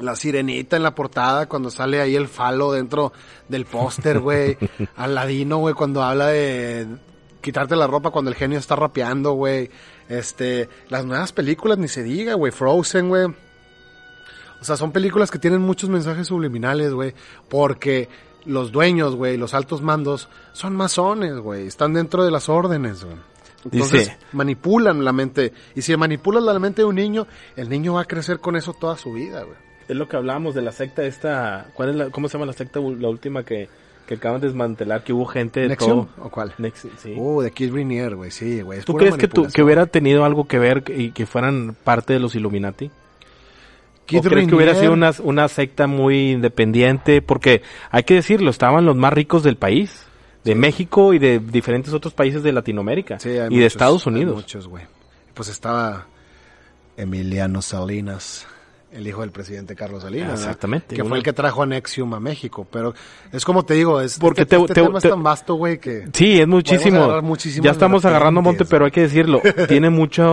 [0.00, 3.12] La sirenita en la portada cuando sale ahí el falo dentro
[3.48, 4.56] del póster, güey.
[4.96, 6.86] Aladino, güey, cuando habla de
[7.40, 9.70] quitarte la ropa cuando el genio está rapeando, güey.
[10.08, 12.52] Este, las nuevas películas ni se diga, güey.
[12.52, 13.26] Frozen, güey.
[14.60, 17.14] O sea, son películas que tienen muchos mensajes subliminales, güey.
[17.48, 18.08] Porque
[18.44, 21.66] los dueños, güey, los altos mandos, son masones, güey.
[21.66, 23.16] Están dentro de las órdenes, güey.
[23.64, 25.52] Entonces, Dice- manipulan la mente.
[25.74, 28.72] Y si manipulas la mente de un niño, el niño va a crecer con eso
[28.72, 29.56] toda su vida, güey.
[29.90, 31.66] Es lo que hablábamos de la secta esta...
[31.74, 33.68] ¿cuál es la, ¿Cómo se llama la secta, la última que,
[34.06, 35.02] que acaban de desmantelar?
[35.02, 36.26] Que hubo gente de ¿Nexium todo...
[36.26, 36.54] o cuál?
[36.58, 37.14] Nexium, sí.
[37.16, 38.82] Uh, de Kid Rainier, güey, sí, güey.
[38.82, 42.20] ¿Tú crees que, tú, que hubiera tenido algo que ver y que fueran parte de
[42.20, 42.90] los Illuminati?
[44.18, 47.22] ¿O crees que hubiera sido una, una secta muy independiente?
[47.22, 50.04] Porque hay que decirlo, estaban los más ricos del país,
[50.44, 54.12] de México y de diferentes otros países de Latinoamérica Sí, y de muchos, Estados hay
[54.12, 54.34] Unidos.
[54.36, 54.84] muchos, güey.
[55.34, 56.06] Pues estaba
[56.96, 58.46] Emiliano Salinas,
[58.92, 60.40] el hijo del presidente Carlos Salinas.
[60.40, 62.66] Exactamente, Que fue el que trajo a Nexium a México.
[62.70, 62.94] Pero
[63.32, 65.54] es como te digo, es, Porque este, te- este te- tema te- es tan vasto,
[65.54, 66.08] güey, que...
[66.12, 67.20] Sí, es muchísimo.
[67.62, 70.26] Ya estamos agarrando monte, pero hay que decirlo, tiene mucha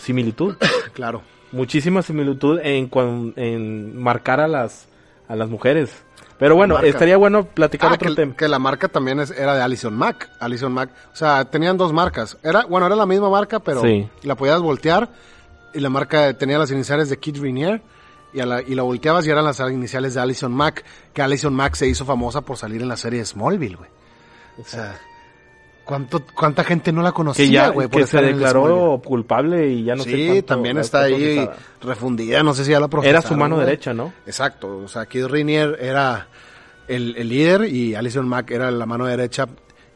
[0.00, 0.56] similitud,
[0.94, 1.22] Claro.
[1.52, 4.86] muchísima similitud en, cuan- en marcar a las
[5.28, 5.90] a las mujeres.
[6.38, 8.34] Pero bueno, estaría bueno platicar Ah, otro que, tema.
[8.36, 10.30] que la marca también es- era de Allison Mack.
[10.40, 10.90] Allison Mack.
[11.12, 12.38] O sea, tenían dos marcas.
[12.42, 14.08] Era, bueno, era la misma marca, pero Sí.
[14.22, 15.10] la podías voltear.
[15.74, 17.82] Y la marca tenía las iniciales de Kid Rainier.
[18.32, 20.84] Y, a la, y la volteabas y eran las iniciales de Allison Mack.
[21.12, 23.90] Que Allison Mack se hizo famosa por salir en la serie Smallville, güey.
[24.60, 24.98] O sea,
[25.84, 27.88] ¿cuánto, ¿cuánta gente no la conocía, güey?
[27.88, 31.56] que se declaró culpable y ya no sé sí, también está ahí procesada.
[31.82, 32.42] refundida.
[32.42, 33.22] No sé si ya la Era procesaron.
[33.22, 34.12] su mano derecha, ¿no?
[34.26, 36.28] Exacto, o sea, Kid Rainier era
[36.88, 39.46] el, el líder y Alison Mack era la mano derecha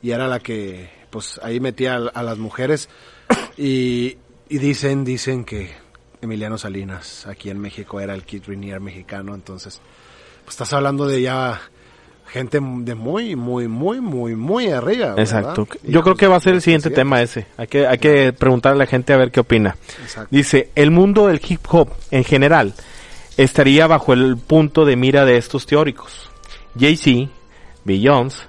[0.00, 2.88] y era la que, pues, ahí metía a, a las mujeres
[3.56, 4.16] y,
[4.48, 5.70] y dicen, dicen que
[6.22, 9.80] Emiliano Salinas aquí en México era el Kid Rainier mexicano, entonces,
[10.44, 11.60] pues estás hablando de ya
[12.32, 15.08] gente de muy, muy, muy, muy, muy arriba.
[15.08, 15.18] ¿verdad?
[15.20, 15.68] Exacto.
[15.82, 17.46] Y Yo creo que va a ser el pues, siguiente tema ese.
[17.58, 19.76] Hay que, hay que preguntarle a la gente a ver qué opina.
[20.00, 20.28] Exacto.
[20.30, 22.72] Dice, el mundo del hip hop en general
[23.36, 26.30] estaría bajo el punto de mira de estos teóricos.
[26.78, 27.30] Jay-Z,
[27.84, 28.46] Beyoncé,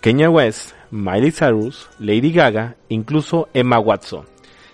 [0.00, 4.24] Kanye West, Miley Cyrus, Lady Gaga, incluso Emma Watson.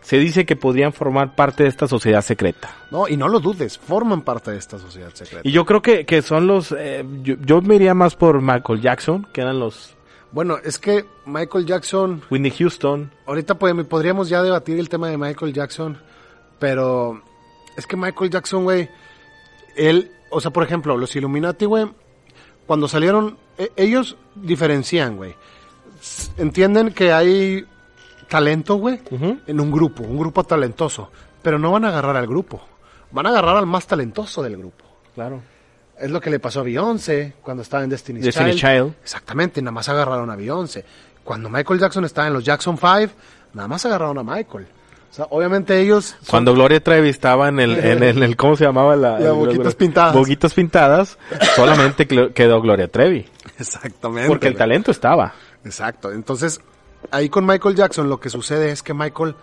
[0.04, 2.70] Se dice que podrían formar parte de esta sociedad secreta.
[2.90, 5.40] No, y no lo dudes, forman parte de esta sociedad secreta.
[5.42, 6.72] Y yo creo que, que son los...
[6.78, 9.96] eh, yo, yo me iría más por Michael Jackson, que eran los
[10.30, 13.10] Bueno, es que Michael Jackson Whitney Houston.
[13.26, 15.98] Ahorita pues, podríamos ya debatir el tema de Michael Jackson,
[16.58, 17.22] pero
[17.76, 18.90] es que Michael Jackson, güey,
[19.74, 21.86] él, o sea, por ejemplo, los Illuminati, güey,
[22.66, 25.34] cuando salieron, e- ellos diferencian, güey.
[26.36, 27.64] Entienden que hay
[28.28, 29.00] talento, güey,
[29.46, 31.10] en un grupo, un grupo talentoso,
[31.42, 32.60] pero no van a agarrar al grupo,
[33.10, 34.84] van a agarrar al más talentoso del grupo.
[35.14, 35.40] Claro.
[35.98, 38.94] Es lo que le pasó a Beyoncé cuando estaba en Destiny's, Destiny's Child.
[39.02, 40.84] Exactamente, nada más agarraron a Beyoncé.
[41.22, 43.12] Cuando Michael Jackson estaba en los Jackson 5,
[43.54, 44.66] nada más agarraron a Michael.
[45.10, 46.06] O sea, obviamente ellos...
[46.06, 48.96] son- Cuando Gloria Trevi estaba en el, en el, en el- ¿cómo se llamaba?
[48.96, 50.14] La, La el- Boquitas Pintadas.
[50.14, 51.18] Boquitas Pintadas,
[51.54, 53.24] solamente quedó Gloria Trevi.
[53.58, 54.26] Exactamente.
[54.28, 55.32] Porque el talento estaba.
[55.64, 56.10] Exacto.
[56.10, 56.60] Entonces,
[57.10, 59.34] ahí con Michael Jackson lo que sucede es que Michael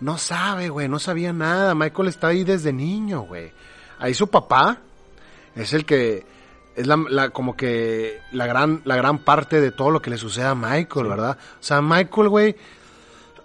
[0.00, 1.74] no sabe, güey, no sabía nada.
[1.74, 3.52] Michael está ahí desde niño, güey.
[3.98, 4.78] Ahí su papá
[5.54, 6.26] es el que
[6.74, 10.18] es la, la- como que la gran la gran parte de todo lo que le
[10.18, 11.38] sucede a Michael, ¿verdad?
[11.58, 12.56] O sea, Michael, güey,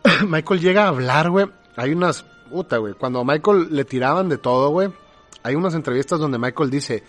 [0.28, 1.48] Michael llega a hablar, güey.
[1.78, 4.90] Hay unas puta, güey, cuando a Michael le tiraban de todo, güey,
[5.44, 7.02] hay unas entrevistas donde Michael dice,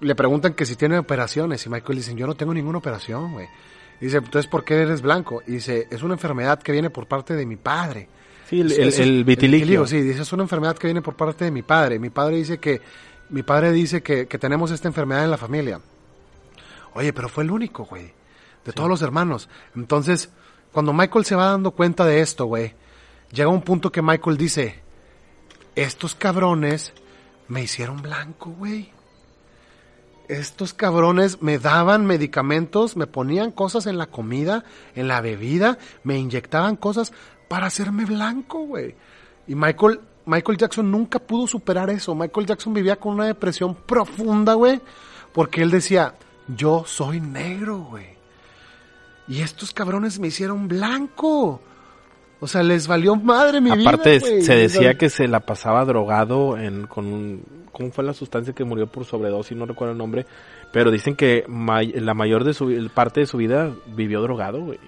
[0.00, 3.46] le preguntan que si tiene operaciones y Michael dice, yo no tengo ninguna operación, güey.
[4.00, 5.42] Dice, entonces, ¿por qué eres blanco?
[5.46, 8.08] Y dice, es una enfermedad que viene por parte de mi padre.
[8.48, 9.86] Sí, el vitiligo.
[9.86, 11.98] Sí, dice, es una enfermedad que viene por parte de mi padre.
[11.98, 12.80] Mi padre dice que,
[13.30, 15.80] mi padre dice que, que tenemos esta enfermedad en la familia.
[16.94, 18.12] Oye, pero fue el único, güey.
[18.64, 19.48] De todos los hermanos.
[19.74, 20.30] Entonces,
[20.72, 22.74] cuando Michael se va dando cuenta de esto, güey,
[23.32, 24.80] llega un punto que Michael dice,
[25.74, 26.92] estos cabrones
[27.48, 28.92] me hicieron blanco, güey.
[30.28, 36.18] Estos cabrones me daban medicamentos, me ponían cosas en la comida, en la bebida, me
[36.18, 37.12] inyectaban cosas
[37.48, 38.96] para hacerme blanco, güey.
[39.46, 42.14] Y Michael, Michael Jackson nunca pudo superar eso.
[42.14, 44.80] Michael Jackson vivía con una depresión profunda, güey,
[45.32, 46.14] porque él decía,
[46.48, 48.16] yo soy negro, güey.
[49.28, 51.60] Y estos cabrones me hicieron blanco.
[52.40, 54.28] O sea, les valió madre mi Aparte, vida.
[54.28, 54.42] güey.
[54.42, 57.42] se decía que se la pasaba drogado en, con un...
[57.72, 59.56] ¿Cómo fue la sustancia que murió por sobredosis?
[59.56, 60.26] No recuerdo el nombre.
[60.72, 64.60] Pero dicen que may- la mayor de su vi- parte de su vida vivió drogado,
[64.60, 64.78] güey.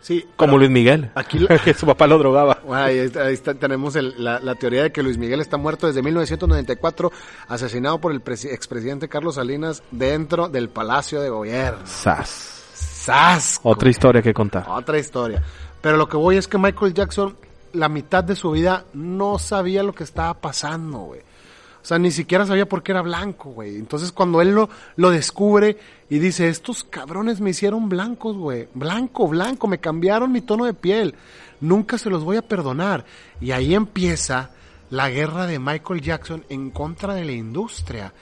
[0.00, 1.10] Sí, Como Luis Miguel.
[1.14, 2.58] aquí lo- que su papá lo drogaba.
[2.64, 5.56] Bueno, ahí, está- ahí está- tenemos el- la, la teoría de que Luis Miguel está
[5.56, 7.10] muerto desde 1994,
[7.48, 11.80] asesinado por el presi- expresidente Carlos Salinas dentro del Palacio de Gobierno.
[11.86, 12.52] Sas.
[12.74, 13.60] ¡Sas!
[13.62, 14.64] Otra historia que contar.
[14.68, 15.42] Otra historia.
[15.86, 17.36] Pero lo que voy es que Michael Jackson,
[17.72, 21.20] la mitad de su vida, no sabía lo que estaba pasando, güey.
[21.20, 23.76] O sea, ni siquiera sabía por qué era blanco, güey.
[23.76, 25.78] Entonces cuando él lo, lo descubre
[26.10, 28.66] y dice, estos cabrones me hicieron blancos, güey.
[28.74, 31.14] Blanco, blanco, me cambiaron mi tono de piel.
[31.60, 33.04] Nunca se los voy a perdonar.
[33.40, 34.50] Y ahí empieza
[34.90, 38.12] la guerra de Michael Jackson en contra de la industria.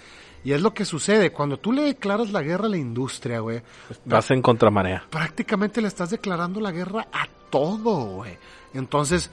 [0.45, 1.33] Y es lo que sucede.
[1.33, 3.63] Cuando tú le declaras la guerra a la industria, güey,
[4.05, 5.05] Vas en contramarea.
[5.11, 8.37] prácticamente le estás declarando la guerra a todo, güey.
[8.75, 9.31] Entonces,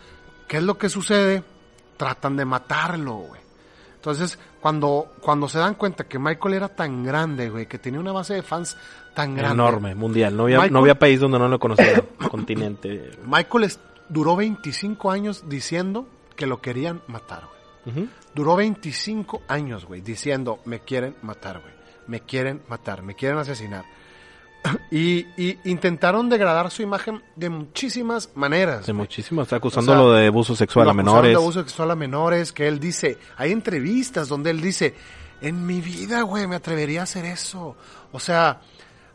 [0.47, 1.43] ¿qué es lo que sucede?
[1.97, 3.41] Tratan de matarlo, güey.
[3.95, 8.11] Entonces, cuando, cuando se dan cuenta que Michael era tan grande, güey, que tenía una
[8.11, 8.75] base de fans
[9.13, 9.53] tan grande.
[9.61, 10.35] Enorme, mundial.
[10.35, 12.01] No había, Michael- no había país donde no lo conociera.
[12.31, 13.11] continente.
[13.27, 17.60] Michael es- duró 25 años diciendo que lo querían matar, güey.
[18.35, 21.73] Duró 25 años, güey, diciendo, me quieren matar, güey.
[22.07, 23.85] Me quieren matar, me quieren asesinar.
[24.91, 28.87] Y, y intentaron degradar su imagen de muchísimas maneras.
[28.93, 29.41] Muchísimo.
[29.41, 31.31] Está acusándolo O sea, de abuso sexual a menores.
[31.31, 34.93] de abuso sexual a menores, que él dice, hay entrevistas donde él dice,
[35.41, 37.75] en mi vida, güey, me atrevería a hacer eso.
[38.11, 38.61] O sea,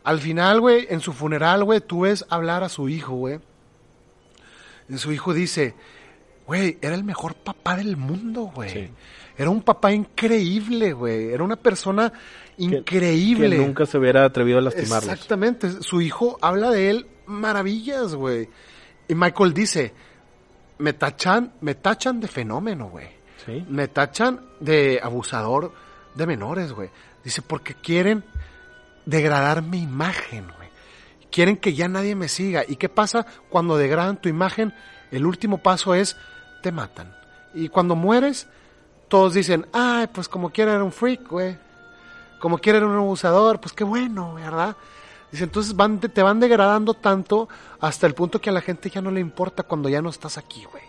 [0.03, 3.39] al final, güey, en su funeral, güey, tú ves hablar a su hijo, güey.
[4.89, 5.75] Y su hijo dice,
[6.47, 8.69] güey, era el mejor papá del mundo, güey.
[8.69, 8.89] Sí.
[9.37, 11.29] Era un papá increíble, güey.
[11.31, 12.11] Era una persona
[12.57, 13.57] increíble.
[13.57, 15.11] Que nunca se hubiera atrevido a lastimarlos.
[15.11, 15.83] Exactamente.
[15.83, 18.49] Su hijo habla de él maravillas, güey.
[19.07, 19.93] Y Michael dice,
[20.79, 23.09] me tachan, me tachan de fenómeno, güey.
[23.45, 23.63] Sí.
[23.69, 25.73] Me tachan de abusador
[26.15, 26.89] de menores, güey.
[27.23, 28.23] Dice, porque quieren
[29.05, 30.69] degradar mi imagen, güey.
[31.29, 32.63] Quieren que ya nadie me siga.
[32.67, 34.73] ¿Y qué pasa cuando degradan tu imagen?
[35.11, 36.17] El último paso es,
[36.61, 37.15] te matan.
[37.53, 38.47] Y cuando mueres,
[39.07, 41.57] todos dicen, ay, pues como quiera era un freak, güey.
[42.39, 44.75] Como quiera era un abusador, pues qué bueno, ¿verdad?
[45.31, 49.01] Dice, entonces van, te, van degradando tanto hasta el punto que a la gente ya
[49.01, 50.83] no le importa cuando ya no estás aquí, güey.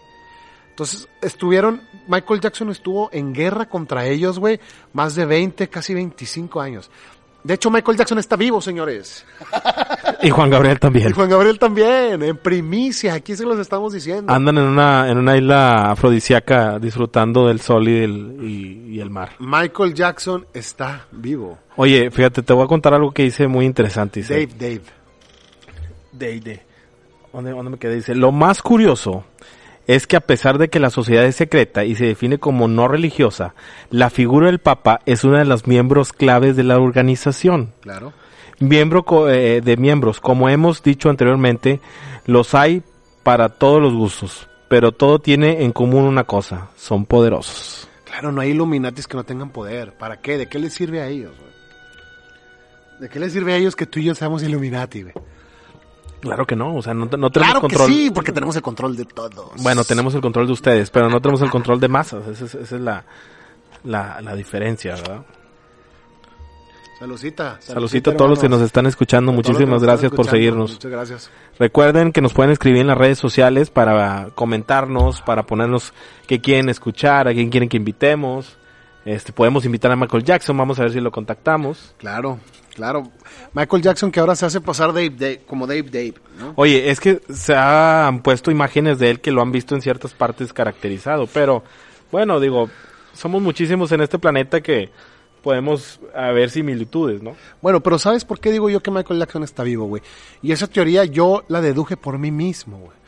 [0.71, 4.61] Entonces estuvieron, Michael Jackson estuvo en guerra contra ellos, güey,
[4.93, 6.91] más de 20, casi 25 años.
[7.45, 9.25] De hecho, Michael Jackson está vivo, señores.
[10.21, 11.11] Y Juan Gabriel también.
[11.11, 14.33] Y Juan Gabriel también, en primicia, aquí se los estamos diciendo.
[14.33, 19.11] Andan en una, en una isla afrodisíaca disfrutando del sol y el, y, y el
[19.11, 19.31] mar.
[19.39, 21.57] Michael Jackson está vivo.
[21.77, 24.21] Oye, fíjate, te voy a contar algo que dice muy interesante.
[24.21, 24.83] Dice, Dave, Dave.
[26.11, 26.63] Dave, Dave.
[27.33, 27.95] ¿Dónde, dónde me quedé?
[27.95, 29.25] Dice, lo más curioso
[29.89, 32.87] es que a pesar de que la sociedad es secreta y se define como no
[32.87, 33.55] religiosa,
[33.91, 37.73] la figura del Papa es una de los miembros claves de la organización.
[37.81, 38.13] Claro.
[38.61, 41.81] Miembro co- eh, de miembros, como hemos dicho anteriormente,
[42.27, 42.83] los hay
[43.23, 47.89] para todos los gustos, pero todo tiene en común una cosa, son poderosos.
[48.05, 49.93] Claro, no hay Illuminatis que no tengan poder.
[49.97, 50.39] ¿Para qué?
[50.39, 51.33] ¿De qué les sirve a ellos?
[52.99, 55.15] ¿De qué les sirve a ellos que tú y yo seamos Illuminati, güey?
[56.21, 57.87] Claro que no, o sea, no, no tenemos Claro control.
[57.89, 59.51] que sí, porque tenemos el control de todos.
[59.63, 62.27] Bueno, tenemos el control de ustedes, pero no tenemos el control de masas.
[62.27, 63.05] Esa es, esa es la,
[63.85, 65.23] la, la diferencia, ¿verdad?
[66.99, 67.59] Saludcita.
[67.61, 69.31] Saludcita a todos los que nos están escuchando.
[69.31, 70.73] Muchísimas gracias por seguirnos.
[70.73, 71.31] Muchas gracias.
[71.57, 75.93] Recuerden que nos pueden escribir en las redes sociales para comentarnos, para ponernos
[76.27, 78.57] qué quieren escuchar, a quién quieren que invitemos.
[79.05, 81.95] Este, podemos invitar a Michael Jackson, vamos a ver si lo contactamos.
[81.99, 82.41] Claro,
[82.79, 83.11] claro.
[83.55, 86.53] Michael Jackson que ahora se hace pasar Dave, Dave como Dave Dave, ¿no?
[86.55, 90.15] Oye, es que se han puesto imágenes de él que lo han visto en ciertas
[90.15, 91.65] partes caracterizado, pero
[92.13, 92.71] bueno, digo,
[93.15, 94.91] somos muchísimos en este planeta que
[95.43, 97.35] podemos ver similitudes, ¿no?
[97.61, 100.03] Bueno, pero ¿sabes por qué digo yo que Michael Jackson está vivo, güey?
[100.41, 102.99] Y esa teoría yo la deduje por mí mismo, güey.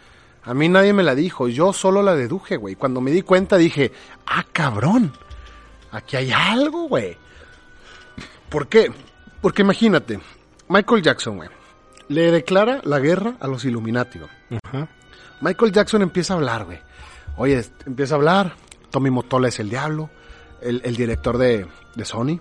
[0.43, 2.75] A mí nadie me la dijo, yo solo la deduje, güey.
[2.75, 3.93] Cuando me di cuenta dije,
[4.27, 5.13] ah, cabrón,
[5.93, 7.17] aquí hay algo, güey.
[8.49, 8.91] ¿Por qué?
[9.41, 10.21] Porque imagínate,
[10.69, 11.49] Michael Jackson, güey,
[12.09, 14.31] le declara la guerra a los Illuminati, güey.
[14.65, 14.89] Ajá.
[15.41, 16.79] Michael Jackson empieza a hablar, güey.
[17.37, 18.55] Oye, empieza a hablar,
[18.91, 20.11] Tommy Motola es el diablo,
[20.61, 22.39] el, el director de, de Sony.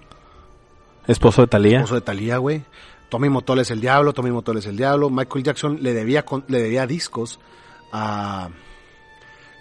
[1.08, 1.78] Esposo de Talía.
[1.78, 2.64] Esposo de Talía, güey.
[3.10, 5.10] Tommy Motola es el diablo, Tommy Motola es el diablo.
[5.10, 7.40] Michael Jackson le debía, con- le debía discos
[7.94, 8.50] a...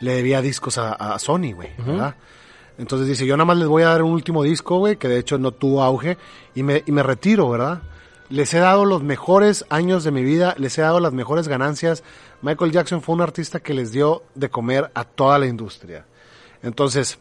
[0.01, 2.15] Le debía discos a, a Sony, güey, ¿verdad?
[2.79, 5.19] Entonces dice, yo nada más les voy a dar un último disco, güey, que de
[5.19, 6.17] hecho no tuvo auge,
[6.55, 7.83] y me, y me retiro, ¿verdad?
[8.31, 12.05] Les he dado los mejores años de mi vida, les he dado las mejores ganancias.
[12.41, 16.07] Michael Jackson fue un artista que les dio de comer a toda la industria.
[16.63, 17.19] Entonces,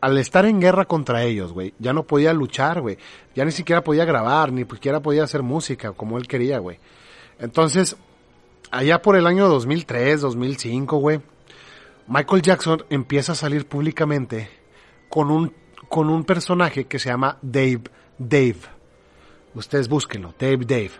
[0.00, 2.98] al estar en guerra contra ellos, güey, ya no podía luchar, güey.
[3.34, 6.78] Ya ni siquiera podía grabar, ni siquiera podía hacer música como él quería, güey.
[7.38, 7.96] Entonces,
[8.70, 11.20] allá por el año 2003, 2005, güey,
[12.08, 14.48] Michael Jackson empieza a salir públicamente
[15.16, 15.50] con un,
[15.88, 17.84] con un personaje que se llama Dave,
[18.18, 18.58] Dave.
[19.54, 20.90] Ustedes búsquenlo, Dave, Dave.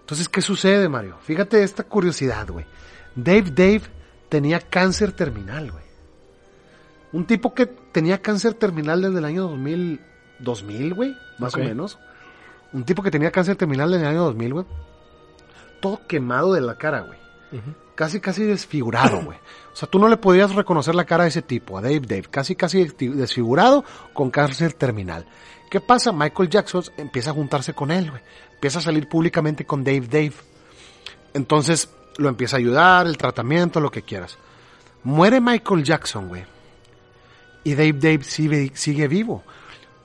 [0.00, 1.18] Entonces, ¿qué sucede, Mario?
[1.20, 2.64] Fíjate esta curiosidad, güey.
[3.14, 3.82] Dave, Dave
[4.30, 5.84] tenía cáncer terminal, güey.
[7.12, 10.00] Un tipo que tenía cáncer terminal desde el año 2000,
[10.38, 11.98] 2000, güey, más o menos.
[12.72, 14.66] Un tipo que tenía cáncer terminal desde el año 2000, güey.
[15.82, 17.18] Todo quemado de la cara, güey.
[17.96, 19.38] Casi, casi desfigurado, güey.
[19.72, 22.24] O sea, tú no le podías reconocer la cara a ese tipo, a Dave Dave.
[22.30, 25.26] Casi, casi desfi- desfigurado con cáncer terminal.
[25.70, 26.12] ¿Qué pasa?
[26.12, 28.22] Michael Jackson empieza a juntarse con él, güey.
[28.54, 30.34] Empieza a salir públicamente con Dave Dave.
[31.34, 34.38] Entonces lo empieza a ayudar, el tratamiento, lo que quieras.
[35.02, 36.44] Muere Michael Jackson, güey.
[37.64, 39.42] Y Dave Dave sigue, sigue vivo.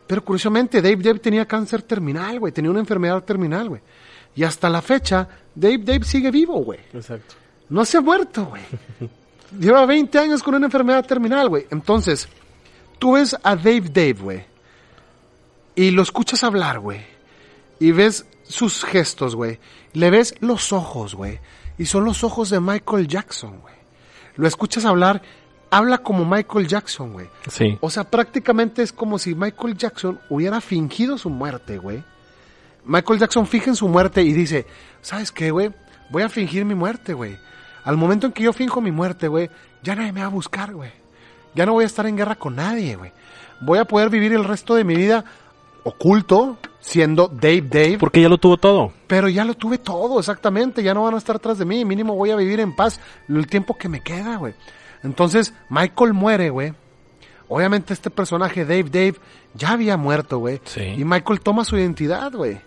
[0.08, 2.52] Pero curiosamente, Dave Dave tenía cáncer terminal, güey.
[2.52, 3.82] Tenía una enfermedad terminal, güey.
[4.36, 6.80] Y hasta la fecha, Dave Dave sigue vivo, güey.
[6.94, 7.36] Exacto.
[7.72, 8.62] No se ha muerto, güey.
[9.60, 11.66] Lleva 20 años con una enfermedad terminal, güey.
[11.72, 12.28] Entonces,
[13.00, 14.46] tú ves a Dave Dave, güey.
[15.76, 17.02] Y lo escuchas hablar, güey.
[17.80, 19.58] Y ves sus gestos, güey.
[19.94, 21.40] Le ves los ojos, güey.
[21.78, 23.74] Y son los ojos de Michael Jackson, güey.
[24.36, 25.22] Lo escuchas hablar,
[25.70, 27.30] habla como Michael Jackson, güey.
[27.50, 27.78] Sí.
[27.80, 32.04] O sea, prácticamente es como si Michael Jackson hubiera fingido su muerte, güey.
[32.84, 34.66] Michael Jackson finge en su muerte y dice,
[35.02, 35.72] ¿sabes qué, güey?
[36.10, 37.38] Voy a fingir mi muerte, güey.
[37.84, 39.50] Al momento en que yo finjo mi muerte, güey,
[39.84, 40.92] ya nadie me va a buscar, güey.
[41.56, 43.12] Ya no voy a estar en guerra con nadie, güey.
[43.62, 45.26] Voy a poder vivir el resto de mi vida
[45.84, 48.92] oculto, siendo Dave Dave, Porque ya lo tuvo todo.
[49.08, 50.84] pero ya lo tuve todo, exactamente.
[50.84, 51.84] Ya no van a estar atrás de mí.
[51.86, 54.54] Mínimo voy a vivir en paz el tiempo que me queda, güey.
[55.04, 56.74] Entonces, Michael muere, güey.
[57.48, 59.16] Obviamente este personaje, Dave Dave,
[59.56, 60.62] ya había muerto, güey.
[60.64, 60.82] Sí.
[60.82, 62.62] Y Michael toma su identidad, güey.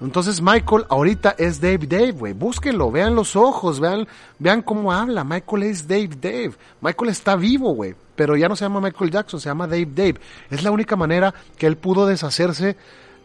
[0.00, 2.32] Entonces Michael ahorita es Dave Dave, güey.
[2.32, 4.08] Búsquenlo, vean los ojos, vean,
[4.38, 5.24] vean cómo habla.
[5.24, 6.52] Michael es Dave Dave.
[6.80, 7.94] Michael está vivo, güey.
[8.16, 10.14] Pero ya no se llama Michael Jackson, se llama Dave Dave.
[10.50, 12.76] Es la única manera que él pudo deshacerse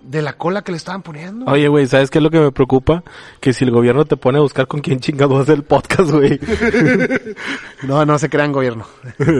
[0.04, 1.46] de la cola que le estaban poniendo.
[1.52, 3.04] Oye, güey, ¿sabes qué es lo que me preocupa?
[3.40, 6.40] Que si el gobierno te pone a buscar con quién chingado hacer el podcast, güey.
[7.84, 8.86] No, no se crean gobierno.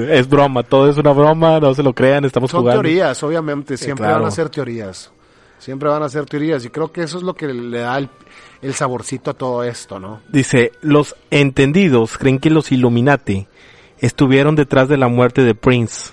[0.10, 2.82] es broma, todo es una broma, no se lo crean, estamos Son jugando.
[2.82, 3.78] teorías, obviamente.
[3.78, 4.20] Siempre claro.
[4.22, 5.12] van a ser teorías.
[5.60, 6.64] Siempre van a ser teorías.
[6.66, 8.10] Y creo que eso es lo que le da el,
[8.62, 10.22] el saborcito a todo esto, ¿no?
[10.30, 13.48] Dice, los entendidos creen que los Illuminati
[14.00, 16.12] estuvieron detrás de la muerte de Prince.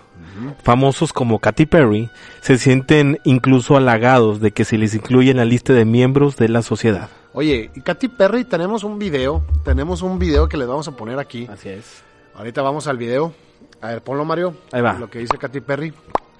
[0.62, 5.44] Famosos como Katy Perry se sienten incluso halagados de que se les incluye en la
[5.44, 7.10] lista de miembros de la sociedad.
[7.32, 9.42] Oye, y Katy Perry, tenemos un video.
[9.64, 11.46] Tenemos un video que les vamos a poner aquí.
[11.50, 12.02] Así es.
[12.34, 13.32] Ahorita vamos al video.
[13.80, 14.54] A ver, ponlo, Mario.
[14.72, 14.94] Ahí va.
[14.94, 15.92] Lo que dice Katy Perry.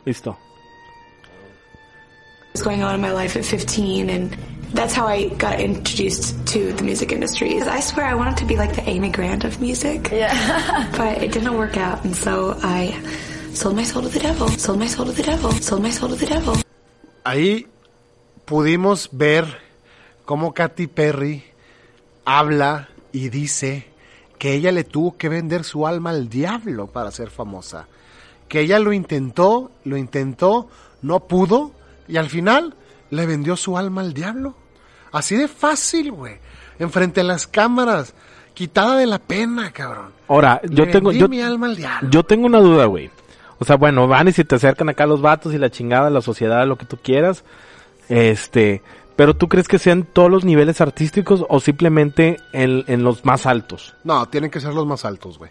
[0.05, 0.37] Listo.
[2.53, 4.37] Was going on in my life at 15 and
[4.75, 7.61] that's how I got introduced to the music industry.
[7.61, 10.11] I swear I wanted to be like the Amy Grant of music.
[10.13, 10.33] Yeah.
[10.97, 12.93] but it didn't work out and so I
[13.55, 14.49] sold my soul to the devil.
[14.49, 15.51] Sold my soul to the devil.
[15.53, 16.57] Sold my soul to the devil.
[17.25, 17.67] Ahí
[18.45, 19.47] pudimos ver
[20.25, 21.45] cómo Katy Perry
[22.25, 23.87] habla y dice
[24.39, 27.87] que ella le tuvo que vender su alma al diablo para ser famosa.
[28.49, 30.69] Que ella lo intentó, lo intentó,
[31.01, 31.73] no pudo
[32.09, 32.75] y al final
[33.11, 34.55] le vendió su alma al diablo.
[35.13, 36.37] Así de fácil, güey.
[36.79, 38.15] Enfrente a las cámaras,
[38.55, 40.11] quitada de la pena, cabrón.
[40.29, 42.09] Ahora, yo Le tengo, vendí yo, mi alma al diablo.
[42.11, 43.11] yo tengo una duda, güey.
[43.59, 46.21] O sea, bueno, van y se te acercan acá los vatos y la chingada, la
[46.23, 47.45] sociedad, lo que tú quieras.
[48.09, 48.83] Este,
[49.17, 53.47] pero tú crees que sean todos los niveles artísticos o simplemente en, en los más
[53.47, 53.95] altos?
[54.05, 55.51] No, tienen que ser los más altos, güey.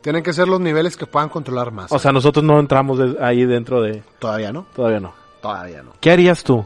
[0.00, 1.92] Tienen que ser los niveles que puedan controlar más.
[1.92, 4.02] O sea, nosotros no entramos de- ahí dentro de...
[4.18, 4.66] todavía no.
[4.74, 5.12] Todavía no.
[5.40, 5.92] Todavía no.
[6.00, 6.64] ¿Qué harías tú?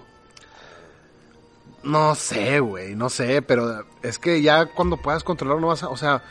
[1.83, 5.89] No sé, güey, no sé, pero es que ya cuando puedas controlar no vas a,
[5.91, 6.23] o sea,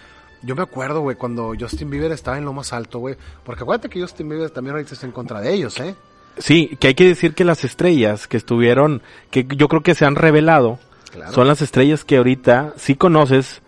[0.42, 3.16] yo me acuerdo, güey, cuando Justin Bieber estaba en lo más alto, güey,
[3.46, 5.96] porque acuérdate que Justin Bieber también ahorita está en contra de ellos, ¿eh?
[6.40, 10.06] Sí, que hay que decir que las estrellas que estuvieron, que yo creo que se
[10.06, 10.80] han revelado,
[11.12, 11.32] Claro.
[11.32, 13.62] son las estrellas que ahorita sí conoces,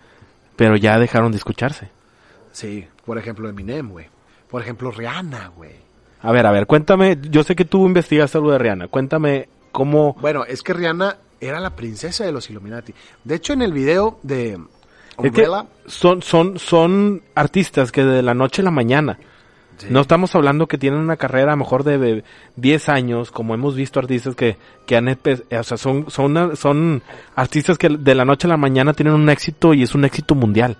[0.56, 1.90] pero ya dejaron de escucharse.
[2.50, 4.06] Sí, por ejemplo Eminem, güey.
[4.50, 5.85] Por ejemplo Rihanna, güey.
[6.26, 10.16] A ver, a ver, cuéntame, yo sé que tú investigaste algo de Rihanna, cuéntame cómo...
[10.20, 12.92] Bueno, es que Rihanna era la princesa de los Illuminati.
[13.22, 14.58] De hecho, en el video de Es
[15.18, 19.18] que Umbrella, son, son, son artistas que de la noche a la mañana,
[19.78, 19.88] Sí.
[19.90, 22.24] no estamos hablando que tienen una carrera a lo mejor de de
[22.56, 24.56] 10 años, como hemos visto artistas que,
[24.86, 27.02] que han, o sea, son, son, son
[27.34, 30.34] artistas que de la noche a la mañana tienen un éxito y es un éxito
[30.34, 30.78] mundial.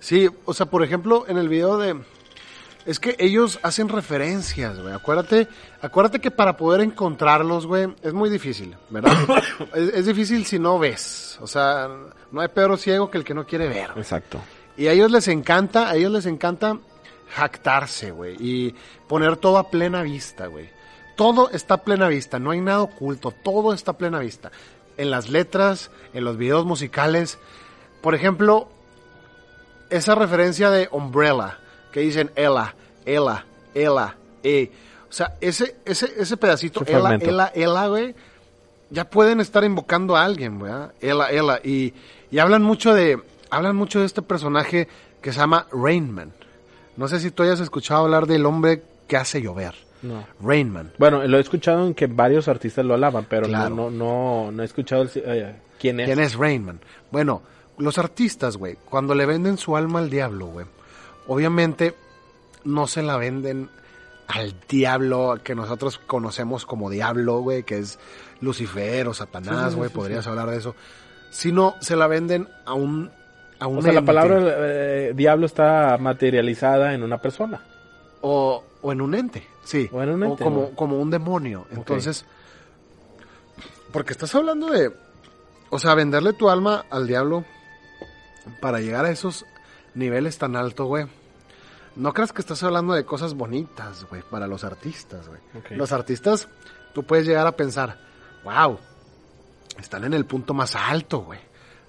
[0.00, 1.96] Sí, o sea, por ejemplo, en el video de...
[2.88, 4.94] Es que ellos hacen referencias, güey.
[4.94, 5.46] Acuérdate,
[5.82, 9.12] acuérdate que para poder encontrarlos, güey, es muy difícil, ¿verdad?
[9.74, 11.38] es, es difícil si no ves.
[11.42, 11.86] O sea,
[12.32, 13.90] no hay Pedro ciego que el que no quiere ver.
[13.94, 14.40] Exacto.
[14.78, 16.78] Y a ellos les encanta, a ellos les encanta
[17.34, 18.74] jactarse, güey, y
[19.06, 20.70] poner todo a plena vista, güey.
[21.14, 24.50] Todo está a plena vista, no hay nada oculto, todo está a plena vista.
[24.96, 27.38] En las letras, en los videos musicales.
[28.00, 28.70] Por ejemplo,
[29.90, 31.58] esa referencia de Umbrella,
[31.92, 32.74] que dicen Ella,
[33.04, 34.70] Ella, Ella, E.
[35.08, 37.28] O sea, ese, ese, ese pedacito, fragmento.
[37.30, 38.14] Ella, Ella, güey,
[38.90, 40.92] ya pueden estar invocando a alguien, ¿verdad?
[41.00, 41.60] Ella, Ella.
[41.64, 41.94] Y,
[42.30, 43.18] y hablan mucho de,
[43.50, 44.86] hablan mucho de este personaje
[45.22, 46.32] que se llama Rainman.
[46.96, 49.74] No sé si tú hayas escuchado hablar del hombre que hace llover.
[50.02, 50.24] No.
[50.40, 50.92] Rainman.
[50.98, 53.70] Bueno, lo he escuchado en que varios artistas lo alaban, pero Claro.
[53.74, 56.06] no, no, no, no he escuchado el, eh, quién es.
[56.06, 56.80] ¿Quién es Rainman?
[57.10, 57.42] Bueno,
[57.78, 60.66] los artistas, güey, cuando le venden su alma al diablo, güey,
[61.28, 61.94] obviamente
[62.64, 63.70] no se la venden
[64.26, 67.98] al diablo que nosotros conocemos como diablo, güey, que es
[68.40, 70.74] Lucifer o Satanás, güey, podrías hablar de eso,
[71.30, 73.10] sino se la venden a un
[73.60, 77.62] a un O sea, la palabra eh, diablo está materializada en una persona.
[78.20, 80.70] o, o en un ente, sí, O en un ente, como ¿no?
[80.70, 81.66] como un demonio.
[81.70, 82.24] Entonces,
[83.92, 84.92] porque estás hablando de
[85.70, 87.44] o sea, venderle tu alma al diablo
[88.60, 89.44] para llegar a esos
[89.94, 91.06] niveles tan altos, güey.
[91.96, 95.40] No creas que estás hablando de cosas bonitas, güey, para los artistas, güey.
[95.70, 96.48] Los artistas,
[96.94, 97.98] tú puedes llegar a pensar,
[98.44, 98.78] wow,
[99.80, 101.40] están en el punto más alto, güey.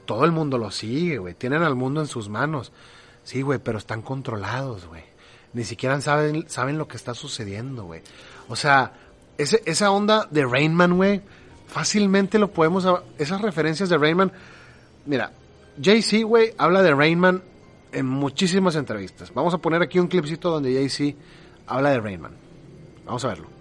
[0.06, 1.36] Todo el mundo lo sigue, güey.
[1.36, 2.72] Tienen al mundo en sus manos.
[3.24, 5.04] Sí, güey, pero están controlados, güey.
[5.54, 8.02] Ni siquiera saben, saben lo que está sucediendo, güey.
[8.47, 8.93] O sea,
[9.38, 11.22] ese, esa onda de Rainman, güey,
[11.68, 12.88] fácilmente lo podemos...
[13.20, 14.32] Esas referencias de Rainman...
[15.06, 15.32] Mira,
[15.82, 17.43] Jay-Z, güey, habla de Rainman
[17.92, 19.34] en muchísimas entrevistas.
[19.34, 21.18] Vamos a poner aquí un clipcito donde Jay-Z
[21.68, 22.34] habla de Rainman.
[23.06, 23.60] Vamos a verlo.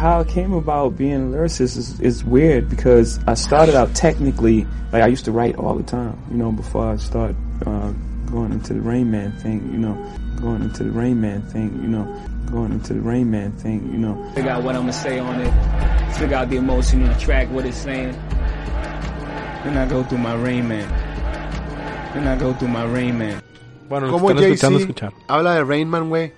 [0.00, 4.66] how I came about being a lyricist is, is weird because I started out technically
[4.92, 7.92] like I used to write all the time, you know, before I start uh,
[8.24, 9.94] going into the Rain Man thing, you know,
[10.40, 12.04] going into the Rain Man thing, you know,
[12.50, 14.32] going into the Rain Man thing, you know.
[14.34, 16.14] Figure out what I'm gonna say on it.
[16.14, 18.12] Figure out the emotion in the track, what it's saying.
[19.64, 20.66] Then I go through my Rain
[22.14, 23.42] Then I go through my Rain Man.
[23.88, 25.12] Bueno, están escuchando Jay-Z escuchar.
[25.28, 26.32] habla de Rainman, güey.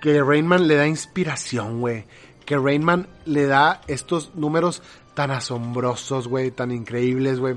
[0.00, 2.04] Que Rainman le da inspiración, güey.
[2.44, 4.82] Que Rainman le da estos números
[5.14, 7.56] tan asombrosos, güey, tan increíbles, güey.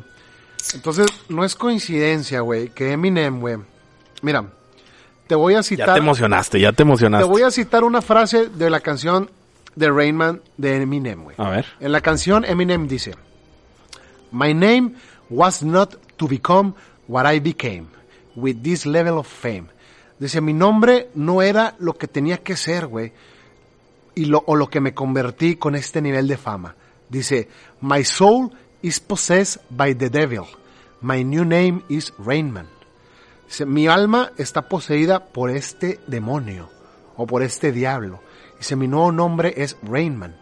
[0.73, 3.57] Entonces, no es coincidencia, güey, que Eminem, güey.
[4.21, 4.45] Mira,
[5.27, 5.93] te voy a Ya citar.
[5.93, 7.27] te emocionaste, ya te te emocionaste.
[7.27, 9.29] voy a citar una frase de la canción
[9.75, 11.35] de Rainman de Eminem, güey.
[11.39, 11.65] A ver.
[11.79, 13.15] En la canción Eminem dice,
[14.31, 14.93] My name
[15.29, 16.75] was not to become
[17.07, 17.87] what I became
[18.35, 19.69] with this level of fame.
[20.19, 23.11] Dice, mi nombre no era lo que tenía que ser, güey,
[24.13, 26.75] y lo, o lo que me convertí con este nivel de fama.
[27.09, 27.47] Dice,
[27.81, 28.51] My soul
[28.83, 30.45] is possessed by the devil.
[31.01, 32.67] My new name is Rainman.
[33.47, 36.69] Dice, mi alma está poseída por este demonio
[37.17, 38.21] o por este diablo.
[38.59, 40.35] Dice, mi nuevo nombre es Rainman.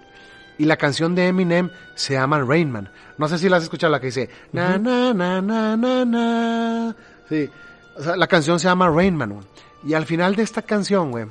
[0.60, 2.92] Y la canción de Eminem se llama Rainman.
[3.18, 6.96] No sé si la has escuchado, la que dice, na, na, na, na, na, na.
[7.30, 7.50] Sí,
[7.96, 9.34] o sea, la canción se llama Rainman.
[9.34, 9.46] güey.
[9.86, 11.28] Y al final de esta canción, güey,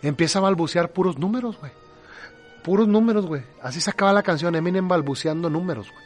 [0.00, 1.72] empieza a balbucear puros números, güey.
[2.62, 3.42] Puros números, güey.
[3.60, 6.04] Así se acaba la canción, Eminem balbuceando números, güey.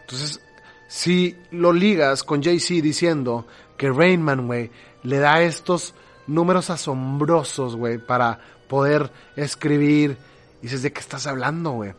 [0.00, 0.40] Entonces,
[0.88, 4.70] si lo ligas con Jay-Z diciendo que Rainman, güey,
[5.02, 5.94] le da estos
[6.26, 10.16] números asombrosos, güey, para poder escribir.
[10.64, 11.92] Dices, ¿de qué estás hablando, güey?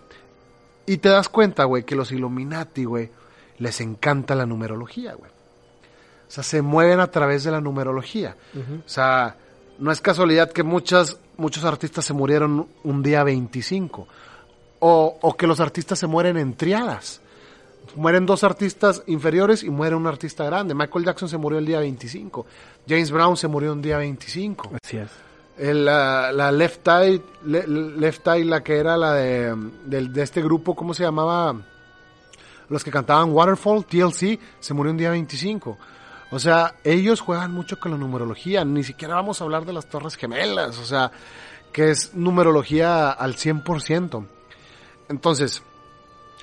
[0.87, 3.11] Y te das cuenta, güey, que los Illuminati, güey,
[3.59, 5.29] les encanta la numerología, güey.
[6.27, 8.35] O sea, se mueven a través de la numerología.
[8.55, 9.35] O sea,
[9.77, 14.07] no es casualidad que muchas, muchos artistas se murieron un día 25.
[14.79, 17.21] O, o que los artistas se mueren en triadas.
[17.95, 20.73] Mueren dos artistas inferiores y muere un artista grande.
[20.73, 22.47] Michael Jackson se murió el día 25.
[22.89, 24.71] James Brown se murió un día 25.
[24.83, 25.11] Así es.
[25.57, 30.75] La, la Left Eye, Le- Left Eye, la que era la de, de este grupo,
[30.75, 31.55] ¿cómo se llamaba?
[32.67, 35.77] Los que cantaban Waterfall, TLC, se murió un día 25.
[36.31, 38.65] O sea, ellos juegan mucho con la numerología.
[38.65, 40.79] Ni siquiera vamos a hablar de las Torres Gemelas.
[40.79, 41.11] O sea,
[41.71, 44.25] que es numerología al 100%.
[45.07, 45.61] Entonces,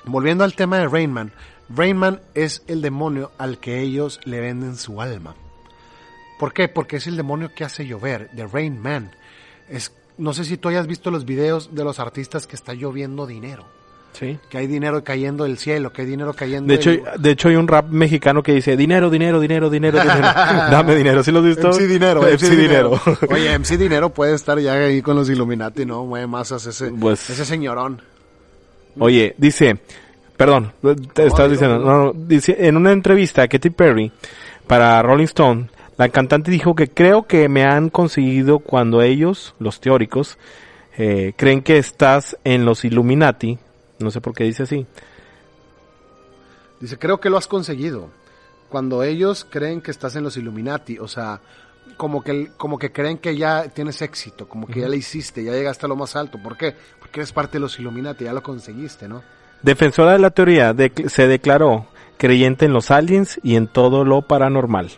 [0.05, 1.33] volviendo al tema de Rainman.
[1.69, 5.35] Rainman es el demonio al que ellos le venden su alma.
[6.39, 6.67] ¿Por qué?
[6.67, 9.11] Porque es el demonio que hace llover, de Rain Man.
[9.69, 13.25] Es, no sé si tú hayas visto los videos de los artistas que está lloviendo
[13.25, 13.65] dinero.
[14.13, 14.37] Sí.
[14.49, 17.49] Que hay dinero cayendo del cielo, que hay dinero cayendo De hecho, del- de hecho
[17.49, 20.21] hay un rap mexicano que dice dinero, dinero, dinero, dinero, dinero.
[20.71, 21.67] Dame dinero, ¿sí lo has visto?
[21.73, 23.01] MC Dinero, MC Dinero.
[23.29, 26.05] Oye, MC Dinero puede estar ya ahí con los Illuminati, ¿no?
[26.05, 28.01] Mueve masas ese, Pues- ese señorón.
[28.99, 29.79] Oye, dice,
[30.37, 34.11] perdón, te estabas digo, diciendo, no, no, dice, en una entrevista a Katy Perry
[34.67, 39.79] para Rolling Stone, la cantante dijo que creo que me han conseguido cuando ellos, los
[39.79, 40.37] teóricos,
[40.97, 43.57] eh, creen que estás en los Illuminati,
[43.99, 44.85] no sé por qué dice así,
[46.79, 48.09] Dice, creo que lo has conseguido.
[48.69, 51.39] Cuando ellos creen que estás en los Illuminati, o sea,
[51.95, 55.51] como que, como que creen que ya tienes éxito, como que ya le hiciste, ya
[55.53, 56.39] llegaste a lo más alto.
[56.43, 56.75] ¿Por qué?
[56.99, 59.21] Porque eres parte de los Illuminati, ya lo conseguiste, ¿no?
[59.61, 61.85] Defensora de la teoría, de- se declaró
[62.17, 64.89] creyente en los aliens y en todo lo paranormal.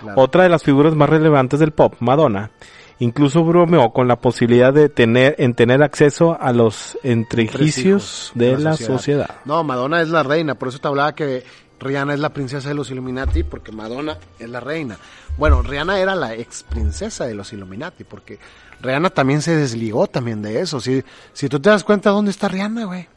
[0.00, 0.20] Claro.
[0.20, 2.50] Otra de las figuras más relevantes del pop, Madonna,
[2.98, 8.76] incluso bromeó con la posibilidad de tener en tener acceso a los entregicios de la
[8.76, 9.30] sociedad.
[9.44, 11.44] No, Madonna es la reina, por eso te hablaba que
[11.80, 14.96] Rihanna es la princesa de los Illuminati, porque Madonna es la reina.
[15.36, 18.38] Bueno, Rihanna era la ex princesa de los Illuminati, porque
[18.80, 20.80] Rihanna también se desligó también de eso.
[20.80, 23.08] Si, si tú te das cuenta, ¿dónde está Rihanna, güey?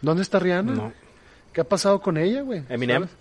[0.00, 0.72] ¿Dónde está Rihanna?
[0.72, 0.92] No.
[1.52, 2.64] ¿Qué ha pasado con ella, güey?
[2.68, 3.02] Eminem.
[3.02, 3.16] ¿Sabes?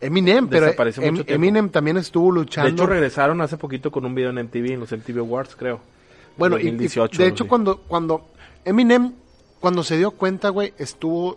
[0.00, 1.32] Eminem, pero Desapareció mucho Em- tiempo.
[1.34, 2.68] Eminem también estuvo luchando.
[2.68, 5.80] De hecho regresaron hace poquito con un video en MTV, en los MTV Awards, creo.
[6.36, 7.48] Bueno, y- y 2018, de hecho sí.
[7.48, 8.28] cuando cuando
[8.64, 9.12] Eminem
[9.60, 11.36] cuando se dio cuenta, güey, estuvo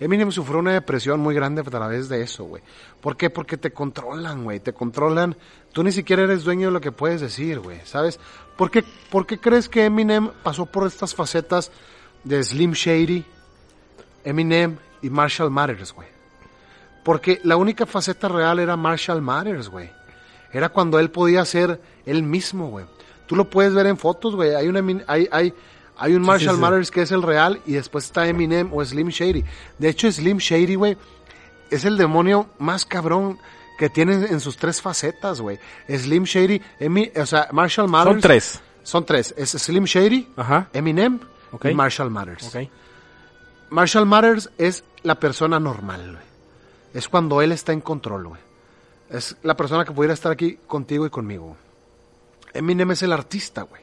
[0.00, 2.62] Eminem sufrió una depresión muy grande a través de eso, güey.
[3.00, 3.30] ¿Por qué?
[3.30, 5.36] Porque te controlan, güey, te controlan.
[5.72, 8.18] Tú ni siquiera eres dueño de lo que puedes decir, güey, ¿sabes?
[8.56, 11.70] ¿Por qué, por qué crees que Eminem pasó por estas facetas
[12.24, 13.24] de Slim Shady,
[14.24, 16.08] Eminem y Marshall Mathers, güey?
[17.08, 19.88] Porque la única faceta real era Marshall Mathers, güey.
[20.52, 22.84] Era cuando él podía ser él mismo, güey.
[23.26, 24.54] Tú lo puedes ver en fotos, güey.
[24.54, 25.54] Hay, una, Emin- hay, hay,
[25.96, 26.60] hay un Marshall sí.
[26.60, 29.42] Mathers que es el real y después está Eminem o Slim Shady.
[29.78, 30.98] De hecho, Slim Shady, güey,
[31.70, 33.38] es el demonio más cabrón
[33.78, 35.58] que tiene en sus tres facetas, güey.
[35.88, 38.12] Slim Shady, Emi- o sea, Marshall Mathers.
[38.16, 38.60] Son tres.
[38.82, 39.34] Son tres.
[39.38, 40.68] Es Slim Shady, Ajá.
[40.74, 41.20] Eminem
[41.64, 42.54] y Marshall Mathers.
[42.54, 42.68] Ok.
[43.70, 46.27] Marshall Matters es la persona normal, güey.
[46.98, 48.40] Es cuando él está en control, güey.
[49.08, 51.56] Es la persona que pudiera estar aquí contigo y conmigo.
[52.52, 53.80] Eminem es el artista, güey.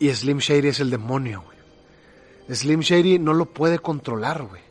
[0.00, 2.56] Y Slim Shady es el demonio, güey.
[2.56, 4.62] Slim Shady no lo puede controlar, güey.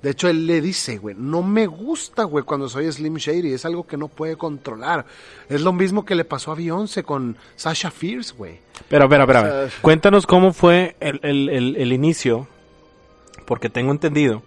[0.00, 3.52] De hecho, él le dice, güey, no me gusta, güey, cuando soy Slim Shady.
[3.52, 5.04] Es algo que no puede controlar.
[5.50, 8.58] Es lo mismo que le pasó a Beyoncé con Sasha Fierce, güey.
[8.88, 12.48] Pero, pero, pero, O sea, cuéntanos cómo fue el, el, el, el inicio,
[13.44, 14.42] porque tengo entendido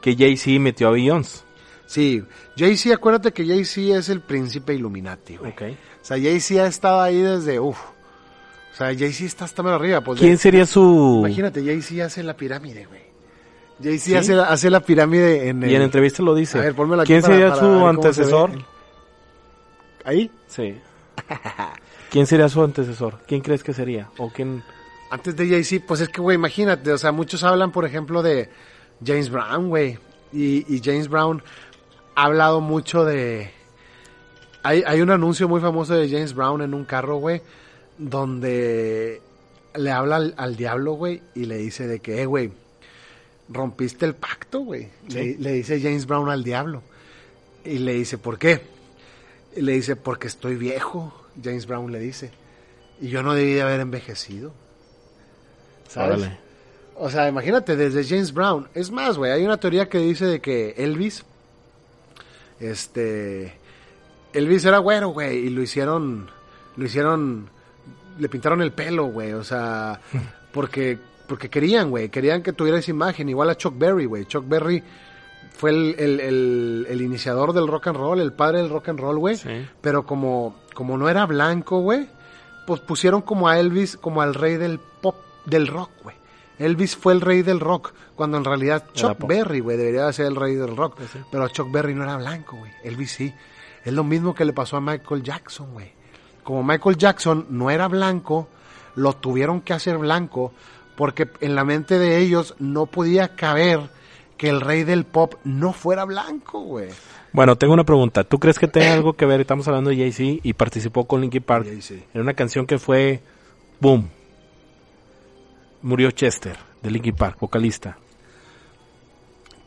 [0.00, 1.44] que Jay-Z metió a Beyoncé.
[1.86, 2.22] Sí,
[2.56, 5.52] Jay-Z, acuérdate que Jay-Z es el príncipe Illuminati, güey.
[5.52, 5.62] Ok.
[6.00, 7.78] O sea, Jay-Z ha estado ahí desde, uff.
[8.72, 10.00] O sea, Jay-Z está hasta más arriba.
[10.00, 11.16] Pues, ¿Quién de- sería su...?
[11.18, 13.00] Imagínate, Jay-Z hace la pirámide, güey.
[13.82, 15.70] Jay-Z hace, la- hace la pirámide en el...
[15.70, 16.58] Y en entrevista lo dice.
[16.58, 18.50] A ver, pónmelo aquí ¿Quién para- sería para su antecesor?
[18.52, 18.58] se.
[20.04, 20.76] Ahí, Sí.
[22.10, 23.18] ¿Quién sería su antecesor?
[23.26, 24.08] ¿Quién crees que sería?
[24.18, 24.62] ¿O quién...?
[25.10, 28.48] antes de Jay-Z, pues es que, güey, imagínate, o sea, muchos hablan, por ejemplo, de
[29.04, 29.98] James Brown, güey.
[30.32, 31.42] Y, y James Brown
[32.14, 33.50] ha hablado mucho de...
[34.62, 37.40] Hay, hay un anuncio muy famoso de James Brown en un carro, güey,
[37.96, 39.22] donde
[39.74, 42.52] le habla al, al diablo, güey, y le dice de que, eh, güey,
[43.48, 44.88] rompiste el pacto, güey.
[45.08, 46.82] Le, le dice James Brown al diablo.
[47.64, 48.60] Y le dice, ¿por qué?
[49.56, 52.30] Y le dice, porque estoy viejo, James Brown le dice.
[53.00, 54.52] Y yo no debí de haber envejecido.
[55.88, 56.18] ¿Sabes?
[56.18, 56.49] Órale.
[57.02, 58.68] O sea, imagínate, desde James Brown.
[58.74, 61.24] Es más, güey, hay una teoría que dice de que Elvis,
[62.60, 63.54] este,
[64.32, 66.28] Elvis era güero, güey, y lo hicieron,
[66.76, 67.48] lo hicieron,
[68.18, 70.00] le pintaron el pelo, güey, o sea,
[70.52, 74.46] porque, porque querían, güey, querían que tuviera esa imagen, igual a Chuck Berry, güey, Chuck
[74.46, 74.82] Berry
[75.56, 79.00] fue el, el, el, el iniciador del rock and roll, el padre del rock and
[79.00, 79.66] roll, güey, Sí.
[79.80, 82.08] pero como, como no era blanco, güey,
[82.66, 86.16] pues pusieron como a Elvis, como al rey del pop, del rock, güey.
[86.60, 89.26] Elvis fue el rey del rock, cuando en realidad Chuck.
[89.26, 91.00] Berry, güey, debería de ser el rey del rock.
[91.30, 92.70] Pero Chuck Berry no era blanco, güey.
[92.84, 93.32] Elvis sí.
[93.82, 95.90] Es lo mismo que le pasó a Michael Jackson, güey.
[96.44, 98.48] Como Michael Jackson no era blanco,
[98.94, 100.52] lo tuvieron que hacer blanco
[100.96, 103.80] porque en la mente de ellos no podía caber
[104.36, 106.90] que el rey del pop no fuera blanco, güey.
[107.32, 108.22] Bueno, tengo una pregunta.
[108.24, 109.40] ¿Tú crees que tenga algo que ver?
[109.40, 113.22] Estamos hablando de Jay-Z y participó con Linkin Park en una canción que fue
[113.80, 114.10] Boom.
[115.82, 117.96] Murió Chester de Linkin Park, vocalista.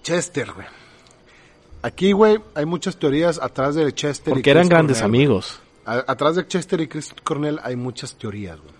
[0.03, 0.67] Chester, güey.
[1.81, 4.31] Aquí, güey, hay muchas teorías atrás de Chester.
[4.31, 5.21] y Porque eran Chris grandes Cornell.
[5.21, 5.59] amigos.
[5.85, 8.73] A- atrás de Chester y Chris Cornell hay muchas teorías, güey.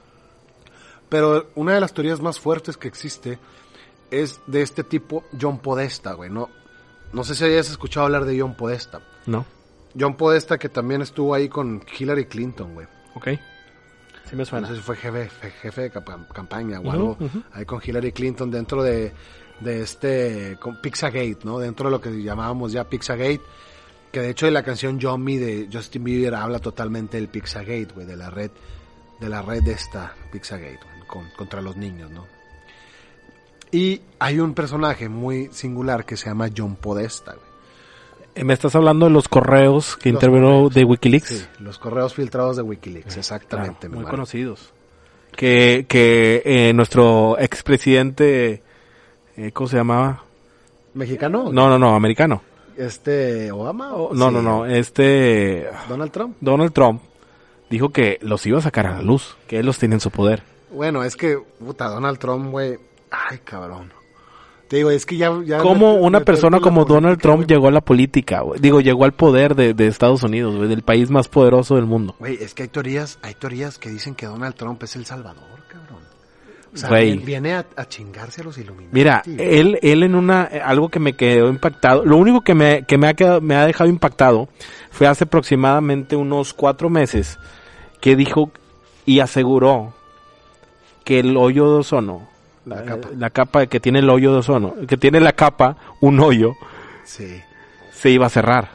[1.10, 3.38] Pero una de las teorías más fuertes que existe
[4.10, 6.30] es de este tipo, John Podesta, güey.
[6.30, 6.50] No,
[7.12, 9.02] no sé si hayas escuchado hablar de John Podesta.
[9.26, 9.46] ¿No?
[10.00, 12.88] John Podesta que también estuvo ahí con Hillary Clinton, güey.
[13.16, 13.28] Ok.
[14.30, 14.68] Sí me suena.
[14.68, 15.92] No sé si fue jefe, fe- jefe de
[16.34, 16.84] campaña o
[17.54, 19.12] ahí con Hillary Clinton dentro de,
[19.60, 21.60] de este, con Pizzagate, ¿no?
[21.60, 23.42] Dentro de lo que llamábamos ya Pizzagate,
[24.12, 28.16] que de hecho la canción Yummy de Justin Bieber habla totalmente del Pizzagate, güey, de
[28.16, 28.52] la red,
[29.20, 32.26] de la red de esta Pizzagate, güey, con- contra los niños, ¿no?
[33.72, 37.53] Y hay un personaje muy singular que se llama John Podesta, güey.
[38.36, 40.74] Me estás hablando de los correos que Los intervino correos.
[40.74, 41.28] de Wikileaks.
[41.30, 44.72] Sí, los correos filtrados de Wikileaks, exactamente, Claro, muy conocidos.
[45.36, 48.62] Que, que eh, nuestro expresidente,
[49.38, 50.24] eh, ¿cómo se llamaba?
[50.94, 51.52] ¿Mexicano?
[51.52, 52.42] No, no, no, americano.
[52.78, 53.94] Este, Obama.
[53.94, 56.36] o- No, sí, no, no, este Donald Trump.
[56.40, 57.02] Donald Trump
[57.70, 60.10] dijo que los iba a sacar a la luz, que él los tiene en su
[60.12, 60.42] poder.
[60.72, 62.78] Bueno, es que, puta, Donald Trump, güey.
[63.12, 63.92] Ay, cabrón.
[64.68, 65.32] Te digo, es que ya.
[65.45, 68.41] ya ¿Cómo me- una persona como Donald Trump llegó a la política?
[68.59, 72.16] Digo, llegó al poder de, de Estados Unidos, del país más poderoso del mundo.
[72.20, 75.43] Güey, es que hay teorías, hay teorías que dicen que Donald Trump es el salvador,
[75.68, 76.01] cabrón.
[76.74, 78.89] O sea, viene, a, a chingarse a los Illuminati.
[78.91, 82.97] Mira, él, él en una, algo que me quedó impactado, lo único que me, que
[82.97, 84.49] me ha quedado, me ha dejado impactado
[84.89, 87.38] fue hace aproximadamente unos cuatro meses
[88.01, 88.49] que dijo
[89.05, 89.93] y aseguró
[91.03, 92.28] que el hoyo de ozono,
[92.66, 93.09] la, La capa.
[93.18, 96.53] la capa que tiene el hoyo de ozono, que tiene la capa, un hoyo,
[97.03, 97.41] Sí.
[97.91, 98.70] se iba a cerrar.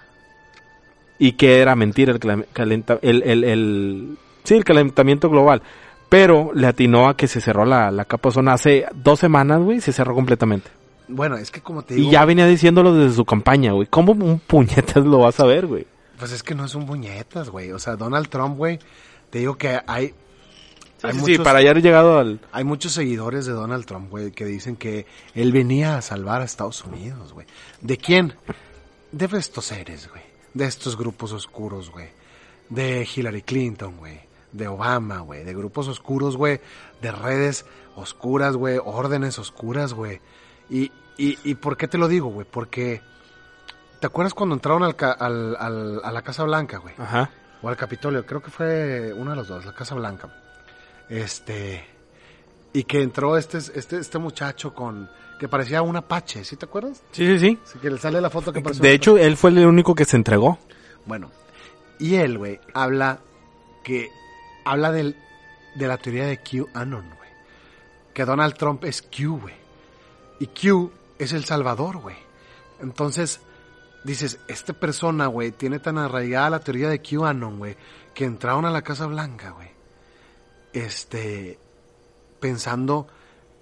[1.19, 5.63] Y que era mentira el, calenta- el, el, el- sí, el calentamiento global.
[6.09, 9.61] Pero le atinó a que se cerró la, la capa de ozono hace dos semanas,
[9.61, 10.71] güey, se cerró completamente.
[11.09, 12.09] Bueno, es que como te digo.
[12.09, 13.87] Y ya venía diciéndolo desde su campaña, güey.
[13.89, 15.87] ¿Cómo un puñetas lo vas a ver, güey?
[16.19, 17.73] Pues es que no es un puñetas, güey.
[17.73, 18.79] O sea, Donald Trump, güey.
[19.31, 20.15] Te digo que hay.
[21.03, 22.41] Hay Sí, muchos- para ya haber llegado al...
[22.53, 26.45] Hay muchos seguidores de Donald Trump, güey, que dicen que él venía a salvar a
[26.45, 27.47] Estados Unidos, güey.
[27.81, 28.35] ¿De quién?
[29.13, 30.23] De estos seres, güey.
[30.55, 32.09] De estos grupos oscuros, güey.
[32.69, 34.21] De Hillary Clinton, güey.
[34.53, 35.45] De Obama, güey.
[35.45, 36.61] De grupos oscuros, güey.
[37.01, 37.65] De redes
[37.97, 38.79] oscuras, güey.
[38.85, 40.21] Órdenes oscuras, güey.
[40.69, 42.47] Y, y, ¿Y por qué te lo digo, güey?
[42.51, 43.01] Porque...
[44.01, 46.95] ¿Te acuerdas cuando entraron al, ca- al- al- a la Casa Blanca, güey?
[46.99, 47.31] Ajá.
[47.63, 50.29] o al Capitolio, creo que fue uno de los dos, la Casa Blanca.
[51.09, 51.85] Este
[52.73, 57.03] y que entró este este este muchacho con que parecía un apache, ¿sí te acuerdas?
[57.13, 57.59] Sí, sí, sí.
[57.65, 60.05] Sí, que le sale la foto que parecía De hecho, él fue el único que
[60.05, 60.59] se entregó.
[61.07, 61.31] bueno,
[61.99, 63.21] y él, güey, habla
[63.85, 64.11] que
[64.65, 65.17] habla del
[65.77, 67.31] de la teoría de QAnon, güey.
[68.13, 69.55] Que Donald Trump es Q, güey.
[70.41, 72.17] Y Q es el Salvador, güey.
[72.81, 73.41] Entonces,
[74.05, 77.77] dices, esta persona, güey, tiene tan arraigada la teoría de QAnon, güey,
[78.15, 79.78] que entraron a la Casa Blanca, güey.
[80.73, 81.59] Este,
[82.41, 83.07] pensando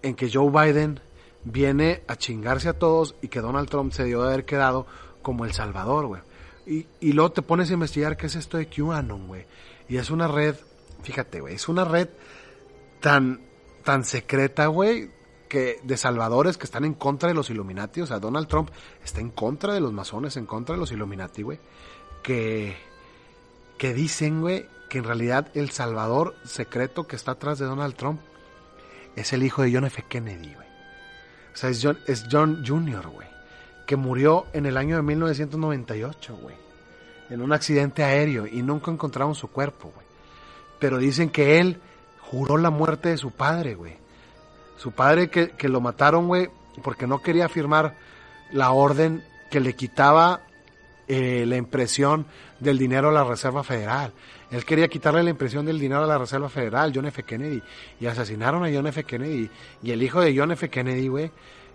[0.03, 1.01] en que Joe Biden
[1.45, 4.87] viene a chingarse a todos y que Donald Trump se dio de haber quedado
[5.23, 6.23] como el Salvador, güey.
[6.67, 9.47] Y, y luego te pones a investigar qué es esto de QAnon, güey.
[9.89, 10.57] Y es una red,
[11.03, 12.09] fíjate, güey, es una red
[13.01, 13.41] tan,
[13.85, 15.11] tan secreta, güey,
[15.49, 18.01] que de salvadores que están en contra de los Illuminati.
[18.01, 18.71] O sea, Donald Trump
[19.05, 21.61] está en contra de los masones, en contra de los Illuminati, güey.
[22.23, 22.77] Que,
[23.79, 28.21] que dicen, güey, que en realidad el salvador secreto que está atrás de Donald Trump
[29.17, 30.05] es el hijo de John F.
[30.09, 30.69] Kennedy, güey.
[31.53, 33.29] O sea, es John, es John Jr., güey.
[33.87, 36.57] Que murió en el año de 1998, güey.
[37.31, 40.07] En un accidente aéreo y nunca encontraron su cuerpo, güey.
[40.79, 41.81] Pero dicen que él
[42.21, 43.97] juró la muerte de su padre, güey.
[44.77, 46.51] Su padre que, que lo mataron, güey,
[46.83, 47.97] porque no quería firmar
[48.53, 50.43] la orden que le quitaba
[51.09, 52.27] eh, la impresión
[52.61, 54.13] del dinero a la Reserva Federal.
[54.51, 57.23] Él quería quitarle la impresión del dinero a la Reserva Federal, John F.
[57.25, 57.63] Kennedy.
[58.01, 59.05] Y asesinaron a John F.
[59.05, 59.51] Kennedy.
[59.83, 60.69] Y el hijo de John F.
[60.71, 61.31] Kennedy, güey,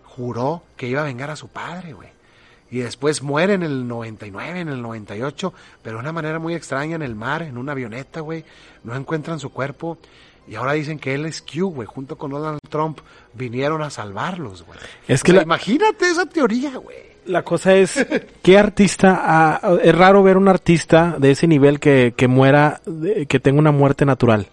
[0.06, 2.10] juró que iba a vengar a su padre, güey.
[2.70, 5.54] Y después muere en el 99, en el 98,
[5.84, 8.46] pero de una manera muy extraña en el mar, en una avioneta, güey.
[8.86, 9.98] No encuentran su cuerpo.
[10.48, 13.00] Y ahora dicen que él es Q, güey, junto con Donald Trump,
[13.34, 14.80] vinieron a salvarlos, güey.
[15.08, 17.11] Es que O sea, la- imagínate esa teoría, güey.
[17.26, 18.06] La cosa es,
[18.42, 19.20] ¿qué artista?
[19.24, 22.82] ah, es raro ver un artista de ese nivel que, que muera,
[23.28, 24.48] que tenga una muerte natural.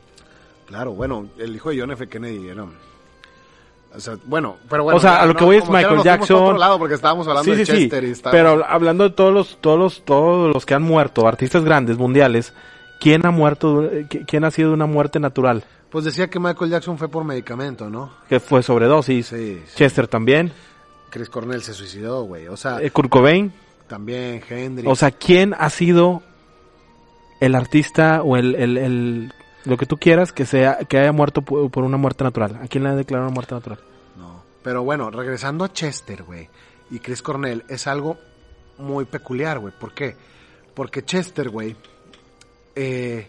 [0.66, 2.07] Claro, bueno, el hijo de John F.
[2.09, 2.64] Kennedy era...
[2.64, 4.99] O sea, bueno, pero bueno.
[4.99, 6.37] O sea, a lo no, que voy es Michael nos Jackson.
[6.39, 7.79] pa' otro lado porque estábamos hablando Sí, de sí, sí.
[7.85, 11.27] Chester y estábamos- Pero hablando de todos los, todos los, todos los que han muerto,
[11.27, 12.53] artistas grandes, mundiales,
[13.01, 13.91] ¿quién ha muerto,
[14.27, 15.64] quién ha sido de una muerte natural?
[15.89, 18.11] Pues decía que Michael Jackson fue por medicamento, ¿no?
[18.29, 19.27] Que fue sobredosis.
[19.29, 19.75] Sí, sí.
[19.77, 20.53] Chester también.
[21.11, 22.49] Chris Cornell se suicidó, güey.
[22.49, 23.53] O sea, eh, Kurt Cobain.
[23.87, 24.89] también Hendrix.
[24.91, 26.23] O sea, ¿quién ha sido
[27.41, 29.33] el artista o el, el, el-
[29.65, 32.59] lo que tú quieras que sea que haya muerto por, una muerte natural?
[32.63, 33.79] ¿A quién le ha declarado una muerte natural?
[34.17, 34.43] No.
[34.63, 36.49] Pero bueno, regresando a Chester, güey,
[36.91, 38.17] y Chris Cornell, es algo
[38.79, 39.73] muy peculiar, güey.
[39.79, 40.17] ¿Por qué?
[40.75, 41.77] Porque Chester, güey,
[42.77, 43.27] eh,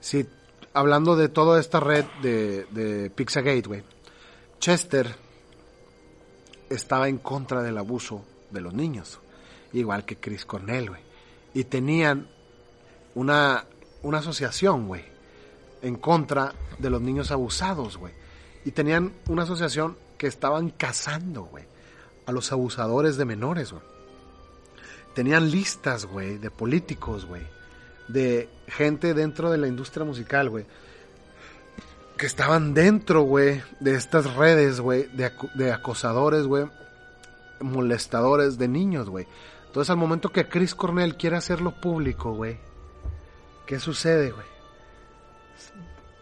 [0.00, 0.26] si
[0.72, 3.82] hablando de toda esta red de, de Pizzagate, güey,
[4.58, 5.14] Chester
[6.70, 9.20] estaba en contra del abuso de los niños,
[9.72, 10.90] igual que Chris Cornell.
[11.54, 12.28] Y tenían
[13.14, 13.64] una,
[14.02, 15.04] una asociación, güey,
[15.82, 18.12] en contra de los niños abusados, güey.
[18.64, 21.64] Y tenían una asociación que estaban cazando, güey,
[22.26, 23.84] a los abusadores de menores, güey.
[25.14, 27.42] Tenían listas, güey, de políticos, güey,
[28.08, 30.66] de gente dentro de la industria musical, güey,
[32.16, 36.66] que estaban dentro, güey, de estas redes, güey, de, de acosadores, güey,
[37.60, 39.26] molestadores de niños, güey.
[39.66, 42.58] Entonces, al momento que Chris Cornell quiere hacerlo público, güey,
[43.66, 44.46] ¿qué sucede, güey?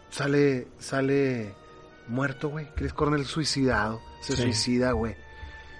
[0.09, 1.55] Sale, sale
[2.07, 2.67] muerto, güey.
[2.75, 3.99] Chris Cornell suicidado.
[4.21, 4.43] Se Sí.
[4.43, 5.13] suicida, güey.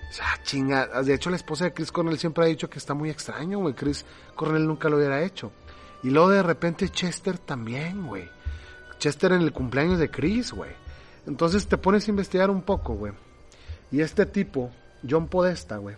[0.10, 1.02] O sea, chinga.
[1.04, 3.74] De hecho, la esposa de Chris Cornell siempre ha dicho que está muy extraño, güey.
[3.74, 4.06] Chris
[4.36, 5.52] Cornell nunca lo hubiera hecho.
[6.04, 8.30] Y luego de repente Chester también, güey.
[9.00, 10.72] Chester en el cumpleaños de Chris, güey.
[11.28, 13.14] Entonces te pones a investigar un poco, güey.
[13.92, 14.72] Y este tipo,
[15.08, 15.96] John Podesta, güey.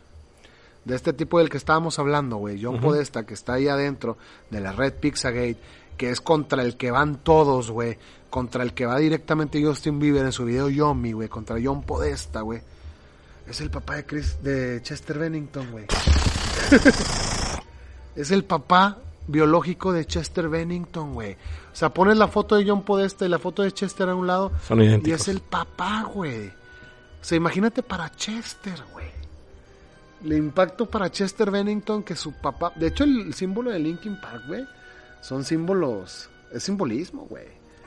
[0.86, 2.64] De este tipo del que estábamos hablando, güey.
[2.64, 4.18] John Podesta, que está ahí adentro
[4.50, 5.58] de la red Pizzagate,
[5.98, 7.98] que es contra el que van todos, güey.
[8.30, 11.28] Contra el que va directamente Justin Bieber en su video Yomi, güey.
[11.28, 12.62] Contra John Podesta, güey.
[13.48, 15.86] Es el papá de Chris, de Chester Bennington, güey.
[18.16, 21.38] es el papá biológico de Chester Bennington, güey.
[21.78, 24.26] O sea, pones la foto de John Podesta y la foto de Chester a un
[24.26, 24.52] lado.
[24.68, 25.22] Son y idénticos.
[25.22, 26.48] es el papá, güey.
[26.48, 26.52] O
[27.22, 29.06] sea, imagínate para Chester, güey.
[30.26, 32.72] El impacto para Chester Bennington que su papá...
[32.76, 34.66] De hecho, el símbolo de Linkin Park, güey,
[35.22, 36.32] son símbolos...
[36.52, 37.46] Es simbolismo, güey.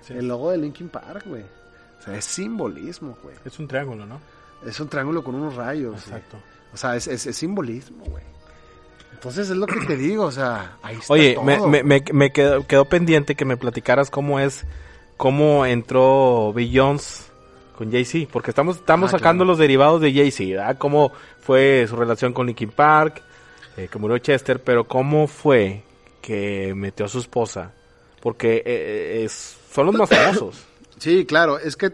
[0.08, 1.42] El logo de Linkin Park, güey.
[1.42, 3.34] O sea, es simbolismo, güey.
[3.44, 4.20] Es un triángulo, ¿no?
[4.64, 5.96] Es un triángulo con unos rayos.
[6.04, 6.36] Exacto.
[6.36, 6.70] güey.
[6.74, 8.22] O sea, es, es- es simbolismo, güey.
[9.20, 11.44] Entonces es lo que te digo, o sea, ahí está Oye, todo.
[11.68, 14.64] me, me, quedó, quedó pendiente que me platicaras cómo es,
[15.18, 17.24] cómo entró Beyoncé
[17.76, 19.52] con Jay-Z, porque estamos, estamos Ah, sacando claro.
[19.52, 20.78] los derivados de Jay-Z, ¿verdad?
[20.78, 23.20] Cómo fue su relación con Linkin Park,
[23.76, 25.82] eh, que murió Chester, pero cómo fue
[26.22, 27.72] que metió a su esposa,
[28.22, 30.64] porque eh, eh, es, son los más famosos.
[30.98, 31.92] Sí, claro, es que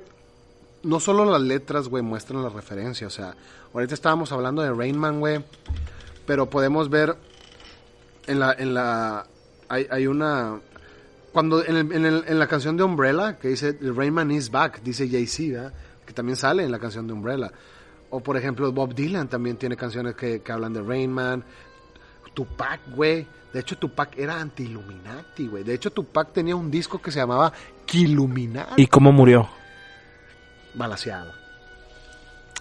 [0.85, 3.35] no solo las letras, güey, muestran la referencia, o sea,
[3.75, 5.41] ahorita estábamos hablando de Rain Man, güey,
[6.27, 7.17] pero podemos ver
[8.27, 9.27] en la, en la,
[9.69, 10.61] hay, hay una,
[11.33, 14.31] cuando en, el- en, el- en la canción de Umbrella, que dice The Rain Man
[14.31, 15.73] is back, dice Jay-Z,
[16.05, 17.51] que también sale en la canción de Umbrella.
[18.11, 21.45] O por ejemplo, Bob Dylan también tiene canciones que, que hablan de Rain Man.
[22.35, 23.27] Tupac, güey.
[23.53, 25.65] De hecho, Tupac era anti-Illuminati, güey.
[25.65, 27.51] De hecho, Tupac tenía un disco que se llamaba
[27.87, 28.83] Killuminati.
[28.83, 29.49] ¿Y cómo murió?
[30.75, 31.33] Balaseado.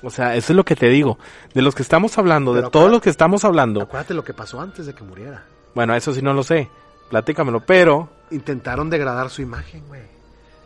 [0.05, 1.17] O sea, eso es lo que te digo.
[1.55, 3.81] De los que estamos hablando, Pero de todos los que estamos hablando.
[3.81, 5.43] Acuérdate lo que pasó antes de que muriera.
[5.73, 6.69] Bueno, eso sí no lo sé.
[7.09, 10.03] Platícamelo, pero Intentaron degradar su imagen, güey.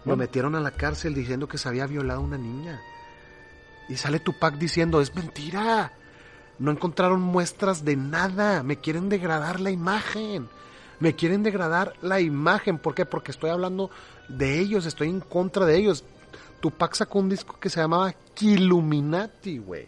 [0.03, 2.81] Lo metieron a la cárcel diciendo que se había violado a una niña.
[3.87, 5.93] Y sale Tupac diciendo, es mentira.
[6.57, 8.61] No encontraron muestras de nada.
[8.63, 10.49] Me quieren degradar la imagen.
[10.99, 12.77] Me quieren degradar la imagen.
[12.77, 13.05] ¿Por qué?
[13.05, 13.89] Porque estoy hablando
[14.27, 14.85] de ellos.
[14.85, 16.03] Estoy en contra de ellos.
[16.59, 19.87] Tupac sacó un disco que se llamaba Killuminati, güey.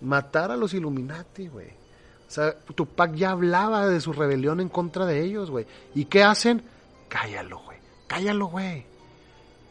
[0.00, 1.68] Matar a los Illuminati, güey.
[1.68, 5.66] O sea, Tupac ya hablaba de su rebelión en contra de ellos, güey.
[5.94, 6.62] ¿Y qué hacen?
[7.08, 7.78] Cállalo, güey.
[8.06, 8.84] Cállalo, güey.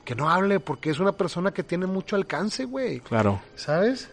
[0.03, 2.99] Que no hable porque es una persona que tiene mucho alcance, güey.
[3.01, 3.41] claro.
[3.55, 4.09] ¿Sabes?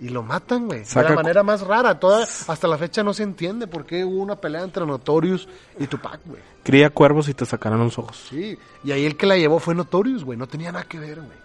[0.00, 0.84] Y lo matan, güey.
[0.84, 1.98] De la manera más rara.
[1.98, 5.86] Toda, hasta la fecha no se entiende por qué hubo una pelea entre Notorious y
[5.88, 6.40] Tupac, güey.
[6.62, 8.26] Cría cuervos y te sacarán los ojos.
[8.30, 8.56] Sí.
[8.84, 10.38] Y ahí el que la llevó fue Notorious, güey.
[10.38, 11.36] No tenía nada que ver, güey.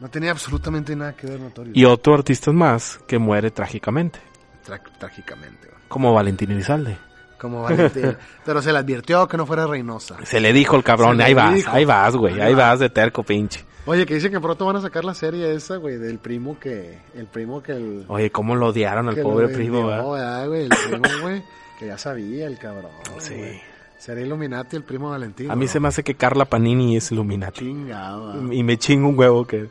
[0.00, 1.76] No tenía absolutamente nada que ver Notorious.
[1.76, 4.18] Y otro artista más que muere trágicamente,
[4.66, 5.80] Tra- trágicamente, güey.
[5.88, 6.98] como Valentín Elizalde.
[7.38, 8.16] Como Valentín.
[8.44, 10.16] Pero se le advirtió que no fuera Reynosa.
[10.24, 11.70] Se le dijo el cabrón, ahí vas, dijo.
[11.70, 12.68] ahí vas, güey, Ahí ahí va.
[12.70, 13.64] vas de terco, pinche.
[13.86, 16.98] Oye, que dicen que pronto van a sacar la serie esa, güey, del primo que...
[17.14, 18.04] El primo que el...
[18.08, 20.10] Oye, cómo lo odiaron al pobre primo, vendió, ¿verdad?
[20.10, 20.62] ¿verdad, güey?
[20.62, 21.42] El primo, güey,
[21.78, 22.90] que ya sabía el cabrón.
[23.18, 23.34] Sí.
[23.34, 23.60] güey.
[23.98, 25.50] Sería Illuminati el primo Valentín.
[25.50, 27.66] A mí se me hace que Carla Panini es Illuminati.
[27.66, 28.52] Chingado.
[28.52, 29.68] Y me chingo un huevo que...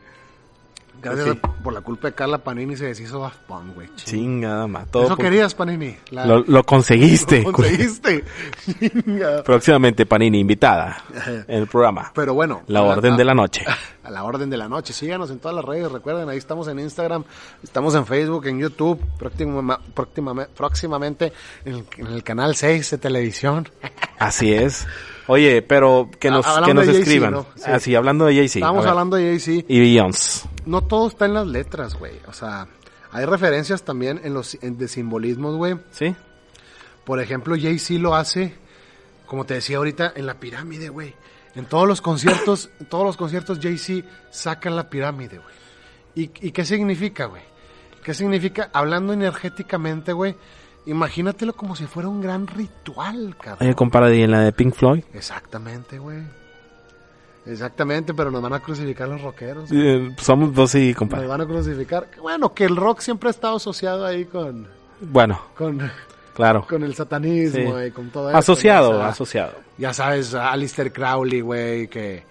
[1.02, 1.40] Gracias Sí.
[1.42, 3.90] a- por la culpa de Carla Panini se deshizo Daft Punk, güey.
[3.96, 4.86] Chingada, ma.
[4.86, 5.96] Todo Eso por- querías, Panini.
[6.12, 7.42] La- Lo, lo conseguiste.
[7.44, 8.24] Lo conseguiste.
[9.46, 11.04] Próximamente Panini invitada
[11.48, 12.12] en el programa.
[12.14, 12.62] Pero bueno.
[12.68, 13.64] La orden de la noche.
[14.04, 14.92] A la orden de la noche.
[14.92, 15.92] Síganos en todas las redes.
[15.92, 17.24] Recuerden, ahí estamos en Instagram,
[17.62, 21.32] estamos en Facebook, en YouTube, próxima- próxima- próximamente
[21.66, 23.70] en el, en el canal 6 de televisión.
[24.18, 24.88] Así es.
[25.30, 27.32] Oye, pero que nos, Hablando que nos escriban.
[27.34, 27.46] ¿no?
[27.56, 27.64] Sí.
[27.66, 28.66] Así, hablando de Jay-Z.
[28.72, 28.90] ver.
[28.90, 29.66] hablando de Jay-Z.
[29.68, 30.50] Y Beyoncé.
[30.66, 32.14] No todo está en las letras, güey.
[32.28, 32.68] O sea,
[33.12, 35.78] hay referencias también en los en- de simbolismos, güey.
[35.92, 36.16] ¿Sí?
[37.06, 38.54] Por ejemplo, Jay-Z lo hace,
[39.28, 41.14] como te decía ahorita, en la pirámide, güey.
[41.56, 45.56] En todos los conciertos, en todos los conciertos Jay-Z sacan la pirámide, güey.
[46.16, 47.44] ¿Y, ¿Y qué significa, güey?
[48.04, 48.70] ¿Qué significa?
[48.74, 50.36] Hablando energéticamente, güey.
[50.90, 53.58] Imagínatelo como si fuera un gran ritual, cabrón.
[53.62, 55.04] Oye, compara en la de Pink Floyd.
[55.14, 56.20] Exactamente, güey.
[57.46, 59.70] Exactamente, pero nos van a crucificar los rockeros.
[59.72, 61.28] Eh, somos dos y Nos compadre.
[61.28, 62.08] van a crucificar.
[62.22, 64.68] Bueno, que el rock siempre ha estado asociado ahí con,
[65.02, 65.80] Bueno, con,
[66.36, 66.66] claro.
[66.68, 67.86] con el satanismo Sí.
[67.88, 68.38] y con todo eso.
[68.38, 68.98] Asociado, ¿no?
[68.98, 69.54] O sea, asociado.
[69.78, 72.24] Ya sabes, Alistair Crowley, güey, que...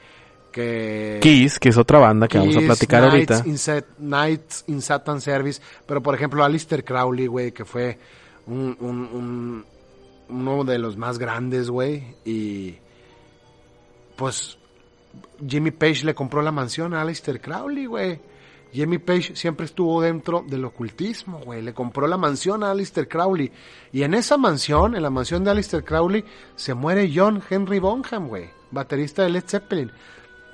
[0.53, 3.49] que Kiss, que es otra banda que vamos a platicar Nights ahorita.
[3.49, 5.61] In Nights in Satan Service.
[5.87, 7.99] Pero, por ejemplo, Alistair Crowley, güey, que fue
[8.49, 9.65] un, un- un-
[10.31, 12.17] uno de los más grandes, güey.
[12.25, 12.77] Y,
[14.17, 14.59] pues,
[15.47, 18.21] Jimmy Page le compró la mansión a Alistair Crowley, güey.
[18.73, 21.63] Jimmy Page siempre estuvo dentro del ocultismo, güey.
[21.63, 23.51] Le compró la mansión a Alistair Crowley.
[23.93, 26.25] Y en esa mansión, en la mansión de Alistair Crowley,
[26.55, 28.51] se muere John Henry Bonham, güey.
[28.71, 29.91] Baterista de Led Zeppelin.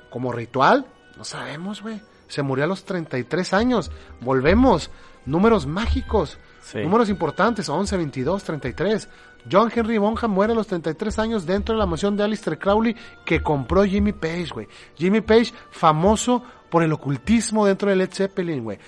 [0.09, 0.85] Como ritual,
[1.17, 2.01] no sabemos, güey.
[2.29, 3.91] Se murió a los 33 años.
[4.21, 4.89] Volvemos.
[5.25, 6.37] Números mágicos.
[6.65, 6.79] Sí.
[6.79, 7.69] Números importantes.
[7.69, 9.07] 11, 22, 33.
[9.51, 12.95] John Henry Bonham muere a los 33 años dentro de la mansión de Alistair Crowley
[13.23, 14.67] que compró Jimmy Page, güey.
[14.95, 18.79] Jimmy Page, famoso por el ocultismo dentro de Led Zeppelin, güey.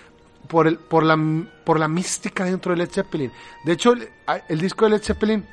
[0.47, 1.17] Por, el, por, la,
[1.63, 3.32] por la mística dentro de Led Zeppelin.
[3.63, 4.09] De hecho, el,
[4.47, 5.45] el disco de Led Zeppelin,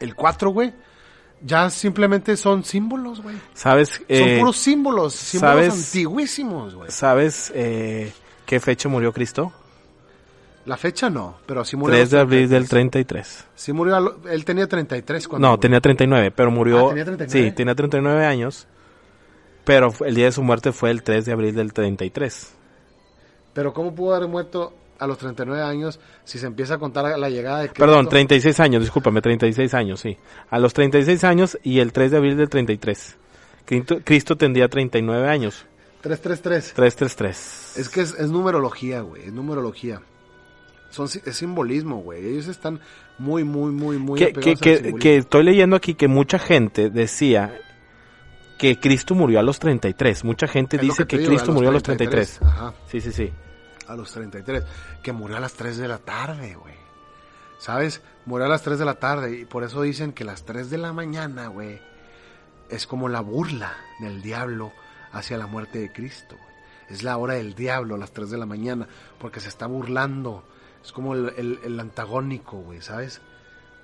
[0.00, 0.74] el 4, güey,
[1.40, 3.36] ya simplemente son símbolos, güey.
[3.54, 3.90] ¿Sabes?
[3.90, 5.86] Son eh, puros símbolos, símbolos ¿sabes?
[5.86, 6.90] antiguísimos, güey.
[6.90, 8.12] ¿Sabes eh,
[8.44, 9.52] qué fecha murió Cristo?
[10.68, 11.94] La fecha no, pero sí murió.
[11.94, 12.50] a 3 los de abril 33.
[12.60, 13.46] del 33.
[13.54, 15.60] Sí murió, él tenía 33 cuando No, murió.
[15.60, 16.86] tenía 39, pero murió...
[16.86, 17.48] Ah, ¿tenía 39?
[17.50, 18.66] Sí, tenía 39 años.
[19.64, 22.52] Pero el día de su muerte fue el 3 de abril del 33.
[23.54, 27.30] Pero ¿cómo pudo haber muerto a los 39 años si se empieza a contar la
[27.30, 27.86] llegada de Cristo?
[27.86, 30.18] Perdón, 36 años, discúlpame, 36 años, sí.
[30.50, 33.16] A los 36 años y el 3 de abril del 33.
[33.64, 35.64] Cristo, Cristo tendría 39 años.
[36.02, 36.74] 333.
[36.74, 37.78] 333.
[37.78, 40.02] Es que es, es numerología, güey, es numerología.
[40.90, 42.26] Son, es simbolismo, güey.
[42.26, 42.80] Ellos están
[43.18, 47.60] muy, muy, muy, muy que, que, que, que estoy leyendo aquí que mucha gente decía
[48.58, 50.24] que Cristo murió a los 33.
[50.24, 52.42] Mucha gente Es dice que, digo, Cristo murió a los 33.
[52.42, 53.32] Ajá, Sí, sí, sí.
[53.86, 54.64] a los 33.
[55.02, 56.74] Que murió a las 3 de la tarde, güey.
[57.58, 58.02] ¿Sabes?
[58.26, 60.78] Murió a las 3 de la tarde y por eso dicen que las 3 de
[60.78, 61.80] la mañana, güey,
[62.68, 64.72] es como la burla del diablo
[65.12, 66.36] hacia la muerte de Cristo.
[66.88, 70.44] Es la hora del diablo a las 3 de la mañana porque se está burlando.
[70.88, 73.20] Es como el, el- el antagónico, güey, ¿sabes?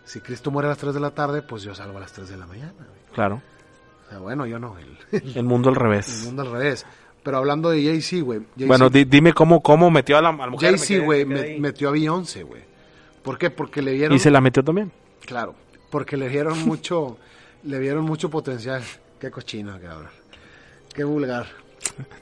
[0.07, 2.31] Si Cristo muere a las 3 de la tarde, pues yo salgo a las 3
[2.31, 2.73] de la mañana.
[2.79, 3.13] güey.
[3.13, 3.43] Claro.
[4.07, 4.97] O sea, bueno, yo no, el,
[5.37, 6.23] El mundo al el revés.
[6.25, 6.87] mundo al revés.
[7.23, 8.41] Pero hablando de Jay-Z, güey.
[8.57, 10.71] Bueno, di- dime cómo, cómo metió a la, a la mujer.
[10.79, 12.63] Jay-Z, güey, me metió a Beyoncé, güey.
[13.23, 13.51] ¿Por qué?
[13.51, 14.17] Porque le vieron...
[14.17, 14.91] Y se la metió también.
[15.27, 15.55] Claro,
[15.91, 17.19] porque le vieron mucho,
[17.65, 18.83] le vieron mucho potencial.
[19.21, 20.09] Qué cochino, cabrón.
[20.95, 21.47] Qué vulgar.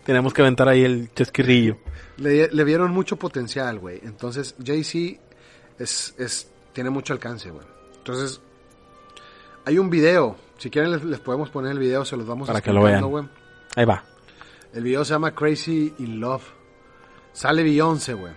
[0.05, 1.79] Tenemos que aventar ahí el chesquirrillo.
[2.19, 4.01] Le, le vieron mucho potencial, güey.
[4.03, 5.21] Entonces, Jay-Z
[5.79, 7.67] es, es, tiene mucho alcance, güey.
[7.99, 8.41] Entonces,
[9.65, 10.37] hay un video.
[10.59, 13.05] Si quieren, les, les podemos poner el video, se los vamos Para que lo vean.
[13.05, 13.25] güey.
[13.77, 14.05] Ahí va.
[14.73, 16.45] El video se llama Crazy in Love.
[17.33, 18.35] Sale Beyoncé, güey.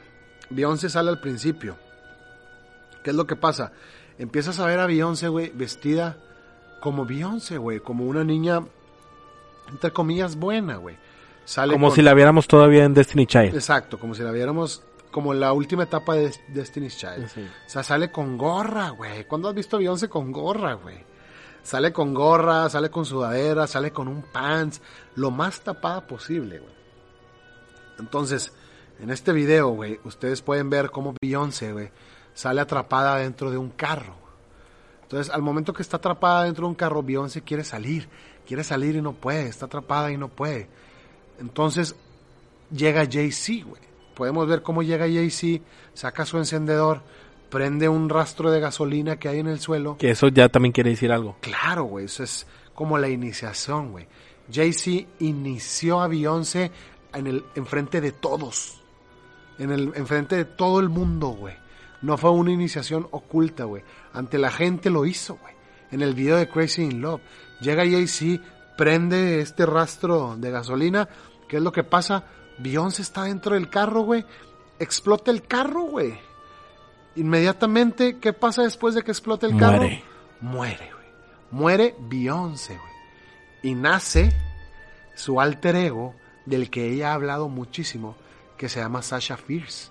[0.49, 1.78] Beyoncé sale al principio.
[3.03, 3.71] ¿Qué es lo que pasa?
[4.17, 6.17] Empiezas a ver a Beyoncé, güey, vestida
[6.82, 7.80] como Beyoncé, güey.
[7.80, 8.61] Como una niña,
[9.69, 10.97] entre comillas, buena, güey.
[11.45, 13.53] Sale Como con- si la viéramos todavía en Destiny Child.
[13.55, 17.29] Exacto, como si la viéramos como la última etapa de Destiny's Child.
[17.29, 17.41] Sí.
[17.41, 19.25] O sea, sale con gorra, güey.
[19.25, 20.97] ¿Cuándo has visto a Beyoncé con gorra, güey?
[21.63, 24.81] Sale con gorra, sale con sudadera, sale con un pants,
[25.15, 26.73] lo más tapada posible, güey.
[27.99, 28.51] Entonces,
[28.99, 31.91] en este video, güey, ustedes pueden ver cómo Beyoncé, güey,
[32.33, 34.15] sale atrapada dentro de un carro.
[35.03, 38.09] Entonces, al momento que está atrapada dentro de un carro, Beyoncé quiere salir,
[38.45, 40.67] quiere salir y no puede, está atrapada y no puede.
[41.39, 41.95] Entonces,
[42.71, 43.81] llega Jay-Z, güey.
[44.15, 45.63] Podemos ver cómo llega Jay-Z,
[45.93, 47.01] saca su encendedor,
[47.49, 49.97] prende un rastro de gasolina que hay en el suelo.
[49.97, 51.36] Que eso ya también quiere decir algo.
[51.41, 54.07] Claro, güey, eso es como la iniciación, güey.
[54.51, 56.71] Jay-Z inició a Beyoncé
[57.13, 58.81] en el enfrente de todos.
[59.57, 61.55] En el enfrente de todo el mundo, güey.
[62.01, 63.83] No fue una iniciación oculta, güey.
[64.13, 65.55] Ante la gente lo hizo, güey.
[65.91, 67.21] En el video de Crazy in Love.
[67.61, 68.43] Llega Jay-Z,
[68.78, 71.07] prende este rastro de gasolina.
[71.47, 72.26] ¿Qué es lo que pasa?
[72.57, 74.26] Beyoncé está dentro del carro, güey.
[74.80, 76.17] Explota el carro, güey.
[77.15, 79.78] Inmediatamente, ¿qué pasa después de que explota el carro?
[79.78, 80.03] Muere.
[80.41, 81.05] Muere, güey.
[81.51, 82.93] Muere Beyoncé, güey.
[83.63, 84.34] Y nace
[85.15, 86.13] su alter ego
[86.45, 88.15] del que ella ha hablado muchísimo,
[88.57, 89.89] que se llama Sasha Fierce.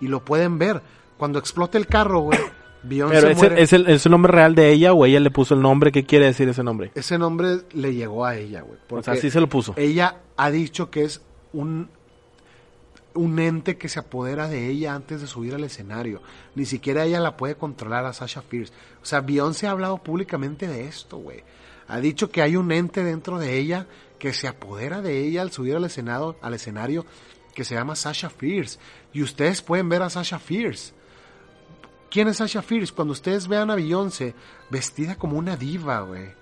[0.00, 0.82] Y lo pueden ver.
[1.16, 2.38] Cuando explota el carro, güey,
[2.86, 3.62] Beyoncé Pero ¿es el, muere.
[3.62, 5.92] es, el, ¿es el nombre real de ella o ella le puso el nombre?
[5.92, 6.90] ¿Qué quiere decir ese nombre?
[6.94, 8.78] Ese nombre le llegó a ella, güey.
[8.90, 9.74] O sea, sí se lo puso.
[9.76, 11.20] Ella ha dicho que es
[11.52, 11.88] un,
[13.14, 16.22] un ente que se apodera de ella antes de subir al escenario.
[16.54, 18.72] Ni siquiera ella la puede controlar a Sasha Fierce.
[19.02, 21.42] O sea, Beyoncé ha hablado públicamente de esto, güey.
[21.88, 23.86] Ha dicho que hay un ente dentro de ella
[24.18, 27.06] que se apodera de ella al subir al escenario, al escenario
[27.54, 28.78] que se llama Sasha Fierce.
[29.12, 30.92] Y ustedes pueden ver a Sasha Fierce.
[32.10, 32.94] ¿Quién es Sasha Fierce?
[32.94, 34.34] Cuando ustedes vean a Beyoncé
[34.70, 36.34] vestida como una diva, güey.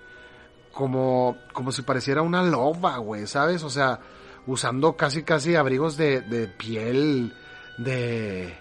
[0.71, 3.63] Como, como si pareciera una loba, güey, ¿sabes?
[3.63, 3.99] O sea,
[4.45, 7.33] usando casi, casi abrigos de, de piel
[7.77, 8.53] de,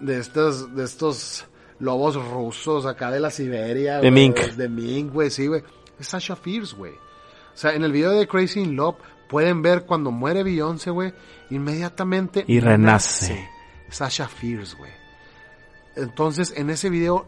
[0.00, 1.46] de estos, de estos
[1.78, 3.98] lobos rusos acá de la Siberia.
[4.00, 4.38] De mink.
[4.38, 5.62] De mink, güey, sí, güey.
[5.98, 6.92] Es Sasha Fierce, güey.
[6.92, 8.96] O sea, en el video de Crazy in Love
[9.28, 11.12] pueden ver cuando muere Beyoncé, güey,
[11.50, 13.48] inmediatamente Y renace.
[13.90, 15.01] Sasha Fierce, güey.
[15.96, 17.26] Entonces, en ese video,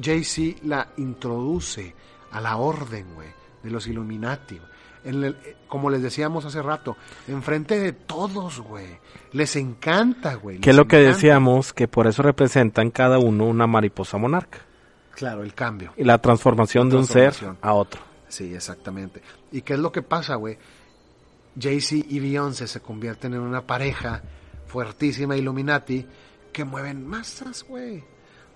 [0.00, 1.94] Jay-Z la introduce
[2.32, 3.28] a la orden, güey,
[3.62, 4.60] de los Illuminati.
[5.04, 6.96] En el- eh, como les decíamos hace rato,
[7.28, 8.98] enfrente de todos, güey.
[9.32, 10.58] Les encanta, güey.
[10.58, 11.14] Que es lo que encanta.
[11.16, 14.58] decíamos, que por eso representan cada uno una mariposa monarca.
[15.14, 15.92] Claro, el cambio.
[15.96, 17.58] Y la transformación de un ser Transformación.
[17.62, 18.00] a otro.
[18.28, 19.22] Sí, exactamente.
[19.52, 20.58] ¿Y qué es lo que pasa, güey?
[21.60, 24.22] Jay-Z y Beyoncé se convierten en una pareja
[24.66, 26.04] fuertísima Illuminati
[26.54, 28.02] que mueven masas, güey.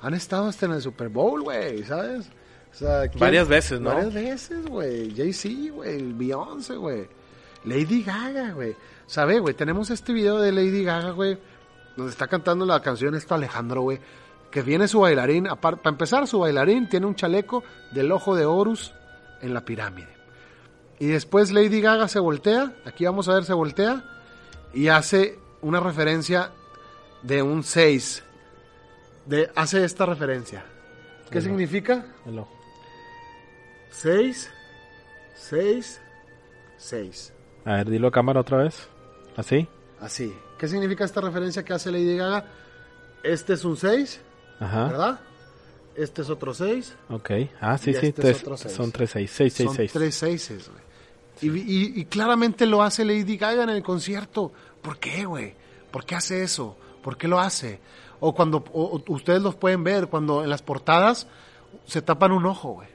[0.00, 2.30] Han estado hasta en el Super Bowl, güey, ¿sabes?
[2.72, 3.90] O sea, ¿quién- Varias veces, ¿no?
[3.90, 5.14] Varias veces, güey.
[5.14, 6.12] Jay-Z, güey.
[6.14, 7.06] Beyoncé, güey.
[7.64, 8.74] Lady Gaga, güey.
[9.06, 9.54] ¿Sabe, güey?
[9.54, 11.38] Tenemos este video de Lady Gaga, güey,
[11.96, 13.98] donde está cantando la canción esto Alejandro, güey.
[14.50, 18.94] Que viene su bailarín, para empezar, su bailarín tiene un chaleco del ojo de Horus
[19.42, 20.08] en la pirámide.
[21.00, 24.04] Y después Lady Gaga se voltea, aquí vamos a ver, se voltea
[24.72, 26.50] y hace una referencia
[27.22, 28.22] de un 6.
[29.26, 30.64] De, hace esta referencia.
[31.30, 32.06] ¿Qué significa?
[32.26, 32.50] El ojo.
[33.90, 34.50] 6,
[35.36, 36.00] 6,
[36.76, 37.32] 6.
[37.64, 38.88] A ver, dilo a cámara otra vez.
[39.36, 39.68] ¿Así?
[40.00, 40.32] Así.
[40.58, 42.44] ¿Qué significa esta referencia que hace Lady Gaga?
[43.22, 44.20] Este es un 6,
[44.60, 44.84] Ajá.
[44.88, 45.20] ¿verdad?
[45.96, 46.94] Este es otro 6.
[47.10, 47.30] Ok.
[47.60, 48.06] Ah, sí, Y sí.
[48.06, 48.74] este es tres- otro seis.
[48.74, 49.30] son tres seis.
[49.30, 49.92] Seis, seis, Son seis.
[49.92, 50.82] tres seises, güey.
[51.40, 54.52] Y, y- y claramente lo hace Lady Gaga en el concierto.
[54.82, 55.54] ¿Por qué, güey?
[55.90, 56.76] ¿Por qué hace eso?
[57.02, 57.80] ¿Por qué lo hace?
[58.20, 61.26] O cuando o- o ustedes los pueden ver, cuando en las portadas
[61.86, 62.88] se tapan un ojo, güey.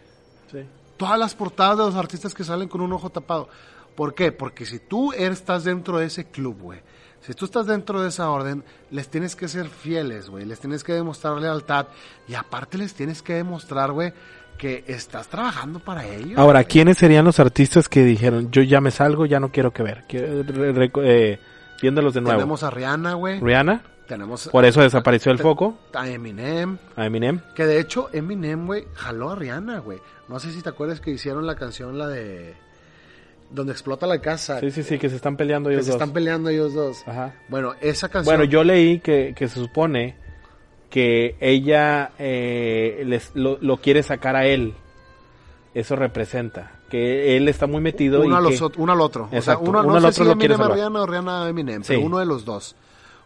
[0.52, 0.60] Sí.
[0.98, 3.48] Todas las portadas de los artistas que salen con un ojo tapado.
[3.96, 4.32] ¿Por qué?
[4.32, 6.80] Porque si tú eres- estás dentro de ese club, güey.
[7.22, 10.44] Si tú estás dentro de esa orden, les tienes que ser fieles, güey.
[10.46, 11.88] Les tienes que demostrar lealtad.
[12.28, 14.12] Y aparte les tienes que demostrar, güey,
[14.58, 16.38] que estás trabajando para ellos.
[16.38, 16.66] Ahora, güey.
[16.72, 20.04] ¿quiénes serían los artistas que dijeron, yo ya me salgo, ya no quiero que ver?
[20.06, 21.40] Que- re- re- eh,
[21.82, 22.38] viéndolos de nuevo.
[22.40, 23.40] Tenemos a Rihanna, güey.
[23.40, 23.84] Rihanna,
[24.14, 25.76] Tenemos por eso desapareció el foco.
[25.94, 26.78] a Eminem.
[26.96, 27.40] A Eminem.
[27.56, 29.98] Que de hecho, Eminem, güey, jaló a Rihanna, güey.
[30.30, 32.54] No sé si te acuerdas que hicieron la canción, la de...
[33.50, 34.60] Donde explota la casa.
[34.60, 36.00] Sí, sí, sí, que se están peleando que ellos se dos.
[36.02, 37.08] están peleando ellos dos.
[37.08, 37.34] Ajá.
[37.50, 38.36] Bueno, esa canción...
[38.36, 40.16] Bueno, yo leí que, que se supone
[40.92, 44.76] que ella eh, les- lo, lo quiere sacar a él.
[45.74, 46.72] Eso representa.
[46.90, 49.28] Que él está muy metido uno, y a los que- uno al otro.
[49.32, 50.78] Exacto, O sea, uno, uno no al sé otro si lo quiere Eminem a salvar.
[50.78, 52.06] Rihanna o Rihanna a Eminem, pero Sí.
[52.06, 52.76] uno de los dos.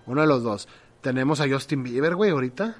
[0.07, 0.67] Uno de los dos.
[1.01, 2.75] Tenemos a Justin Bieber, güey, ahorita.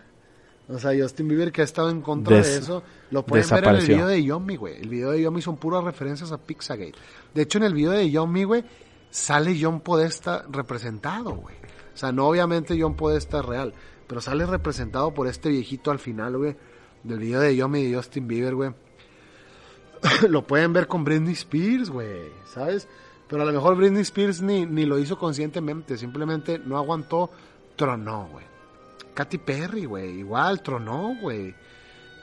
[0.69, 2.83] O sea, Justin Bieber que ha estado en contra Des- de eso.
[3.11, 4.81] Lo pueden ver en el video de Yomi, güey.
[4.81, 6.95] El video de Yomi son puras referencias a Pizzagate.
[7.33, 8.65] De hecho, en el video de Yomi, güey,
[9.09, 11.55] sale John Podesta representado, güey.
[11.93, 13.73] O sea, no obviamente John puede estar real,
[14.07, 16.55] pero sale representado por este viejito al final, güey,
[17.03, 18.71] del video de Yomi y Justin Bieber, güey.
[20.29, 22.87] lo pueden ver con Britney Spears, güey, ¿sabes?
[23.27, 27.29] Pero a lo mejor Britney Spears ni, ni lo hizo conscientemente, simplemente no aguantó,
[27.75, 28.45] tronó, güey.
[29.13, 31.53] Katy Perry, güey, igual tronó, güey.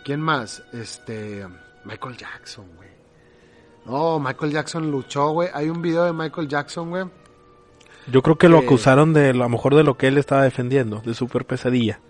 [0.05, 0.63] ¿Quién más?
[0.73, 1.47] Este,
[1.85, 2.89] Michael Jackson, güey.
[3.85, 5.49] No, Michael Jackson luchó, güey.
[5.53, 7.05] Hay un video de Michael Jackson, güey.
[8.07, 10.19] Yo creo que lo Eh, acusaron de lo a lo mejor de lo que él
[10.19, 12.01] estaba defendiendo, de super pesadilla.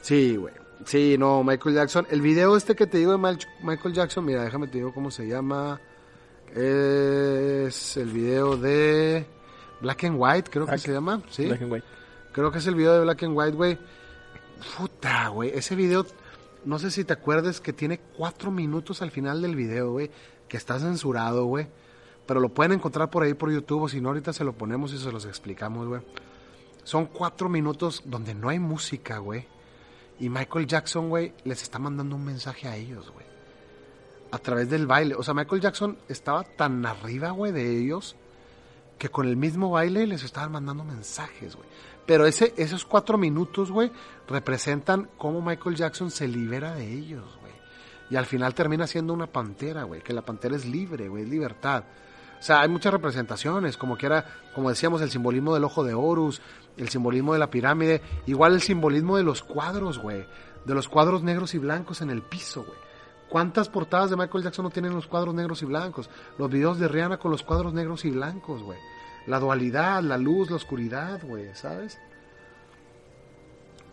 [0.00, 0.54] Sí, güey.
[0.84, 2.06] Sí, no, Michael Jackson.
[2.10, 5.26] El video este que te digo de Michael Jackson, mira, déjame te digo cómo se
[5.26, 5.80] llama.
[6.54, 9.26] Es el video de
[9.80, 11.22] Black and White, creo que se llama.
[11.30, 11.46] Sí.
[11.46, 11.86] Black and white.
[12.32, 13.78] Creo que es el video de Black and White, güey.
[14.76, 15.50] Puta, güey.
[15.50, 16.06] Ese video,
[16.64, 20.10] no sé si te acuerdas que tiene cuatro minutos al final del video, güey.
[20.48, 21.66] Que está censurado, güey.
[22.26, 23.82] Pero lo pueden encontrar por ahí por YouTube.
[23.82, 26.02] O si no, ahorita se lo ponemos y se los explicamos, güey.
[26.84, 29.46] Son cuatro minutos donde no hay música, güey.
[30.18, 33.25] Y Michael Jackson, güey, les está mandando un mensaje a ellos, güey.
[34.36, 35.14] A través del baile.
[35.14, 38.16] O sea, Michael Jackson estaba tan arriba, güey, de ellos
[38.98, 41.66] que con el mismo baile les estaban mandando mensajes, güey.
[42.04, 43.90] Pero ese, esos cuatro minutos, güey,
[44.28, 47.54] representan cómo Michael Jackson se libera de ellos, güey.
[48.10, 50.02] Y al final termina siendo una pantera, güey.
[50.02, 51.84] Que la pantera es libre, güey, es libertad.
[52.38, 55.94] O sea, hay muchas representaciones, como que era, como decíamos, el simbolismo del ojo de
[55.94, 56.42] Horus,
[56.76, 60.26] el simbolismo de la pirámide, igual el simbolismo de los cuadros, güey.
[60.66, 62.85] De los cuadros negros y blancos en el piso, güey.
[63.28, 66.08] ¿Cuántas portadas de Michael Jackson no tienen los cuadros negros y blancos?
[66.38, 68.78] Los videos de Rihanna con los cuadros negros y blancos, güey.
[69.26, 71.98] La dualidad, la luz, la oscuridad, güey, ¿sabes?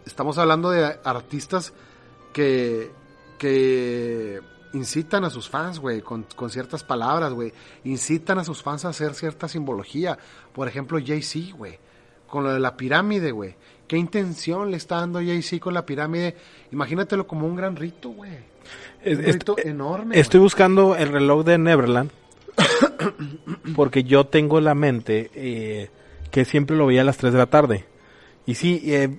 [0.05, 1.73] Estamos hablando de artistas
[2.31, 2.91] que,
[3.39, 4.39] que
[4.73, 7.53] incitan a sus fans, güey, con, con ciertas palabras, güey.
[7.85, 10.17] Incitan a sus fans a hacer cierta simbología.
[10.53, 11.79] Por ejemplo, Jay-Z, güey.
[12.27, 13.55] Con lo de la pirámide, güey.
[13.87, 16.35] ¿Qué intención le está dando Jay-Z con la pirámide?
[16.71, 18.52] Imagínatelo como un gran rito, güey.
[19.03, 19.25] Es- Un
[19.57, 20.19] eh, enorme.
[20.19, 22.11] Estoy buscando el reloj de Neverland
[23.75, 25.89] porque yo tengo en la mente eh,
[26.31, 27.85] que siempre lo veía a las 3 de la tarde.
[28.45, 29.09] Y sí, eh,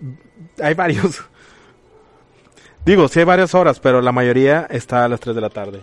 [0.62, 1.22] hay varios.
[2.84, 5.80] Digo, sí hay varias horas, pero la mayoría está a las 3 de la tarde.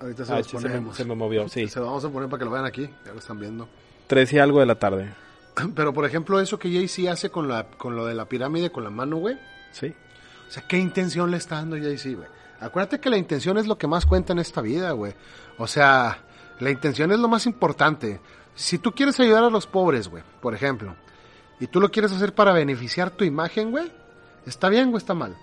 [0.00, 0.96] Ahorita se Ah, los sí, se, me, ponemos.
[0.96, 1.68] se me movió, sí.
[1.68, 2.88] Se lo vamos a poner para que lo vean aquí.
[3.04, 3.68] Ya lo están viendo.
[4.06, 5.08] 3 y algo de la tarde.
[5.74, 8.84] Pero, por ejemplo, eso que Jay-Z hace con, la, con lo de la pirámide con
[8.84, 9.36] la mano, güey.
[9.72, 9.94] Sí.
[10.48, 12.28] O sea, ¿qué intención le está dando Jay-Z, güey?
[12.60, 15.14] Acuérdate que la intención es lo que más cuenta en esta vida, güey.
[15.58, 16.24] O sea,
[16.60, 18.20] la intención es lo más importante.
[18.54, 20.96] Si tú quieres ayudar a los pobres, güey, por ejemplo,
[21.60, 23.90] y tú lo quieres hacer para beneficiar tu imagen, güey,
[24.46, 25.36] ¿está bien o está mal?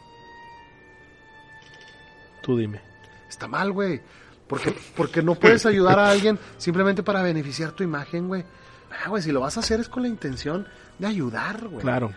[2.42, 2.82] Tú dime.
[3.30, 4.02] Está mal, güey.
[4.48, 8.44] Porque, porque no puedes ayudar a alguien simplemente para beneficiar tu imagen, güey.
[8.92, 10.68] Ah, güey, si lo vas a hacer es con la intención
[11.00, 11.82] de ayudar, güey.
[11.82, 12.12] Claro.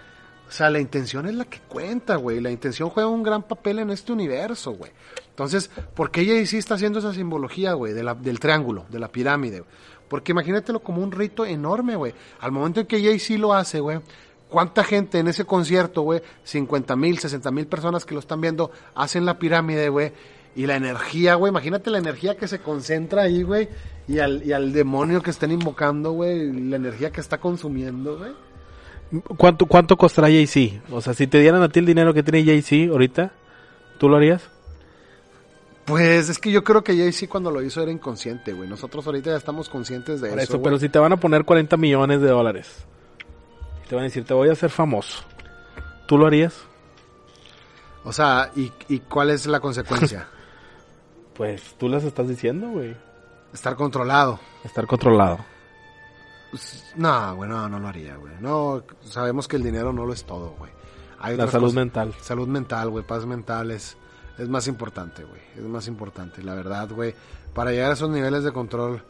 [0.48, 2.40] O sea, la intención es la que cuenta, güey.
[2.40, 4.92] La intención juega un gran papel en este universo, güey.
[5.28, 9.60] Entonces, ¿por qué Jay-Z está haciendo esa simbología, güey, del triángulo, de la pirámide?
[9.60, 9.70] güey?
[10.08, 12.14] Porque imagínatelo como un rito enorme, güey.
[12.40, 13.98] Al momento en que Jay-Z lo hace, güey,
[14.48, 16.22] ¿cuánta gente en ese concierto, güey?
[16.44, 20.12] 50 mil, 60 mil personas que lo están viendo hacen la pirámide, güey.
[20.54, 23.68] Y la energía, güey, imagínate la energía que se concentra ahí, güey.
[24.08, 26.52] Y al, y al demonio que están invocando, güey.
[26.52, 28.32] La energía que está consumiendo, güey.
[29.36, 30.82] ¿Cuánto, cuánto costará Jay-Z?
[30.90, 33.32] O sea, si te dieran a ti el dinero que tiene Jay-Z ahorita,
[33.98, 34.42] ¿tú lo harías?
[35.84, 38.68] Pues es que yo creo que Jay-Z cuando lo hizo era inconsciente, güey.
[38.68, 40.60] Nosotros ahorita ya estamos conscientes de Por eso.
[40.60, 42.84] pero si te van a poner 40 millones de dólares,
[43.84, 45.22] y te van a decir, te voy a hacer famoso,
[46.06, 46.54] ¿tú lo harías?
[48.02, 50.28] O sea, ¿y, y cuál es la consecuencia?
[51.36, 52.96] Pues tú las estás diciendo, güey.
[53.52, 54.40] Estar controlado.
[54.64, 55.44] Estar controlado.
[56.96, 58.34] No, güey, no, no lo haría, güey.
[58.40, 60.70] No, sabemos que el dinero no lo es todo, güey.
[61.18, 62.14] Hay La salud cosas- mental.
[62.20, 63.96] Salud mental, güey, paz mental es,
[64.38, 65.40] es más importante, güey.
[65.56, 67.14] Es más importante, la verdad, güey.
[67.54, 69.02] Para llegar a esos niveles de control,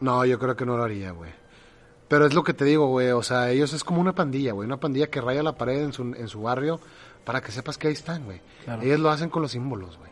[0.00, 1.30] no, yo creo que no lo haría, güey.
[2.08, 3.10] Pero es lo que te digo, güey.
[3.12, 4.66] O sea, ellos es como una pandilla, güey.
[4.66, 6.80] Una pandilla que raya la pared en su, en su barrio
[7.24, 8.40] para que sepas que ahí están, güey.
[8.64, 8.82] Claro.
[8.82, 10.10] Ellos lo hacen con los símbolos, güey.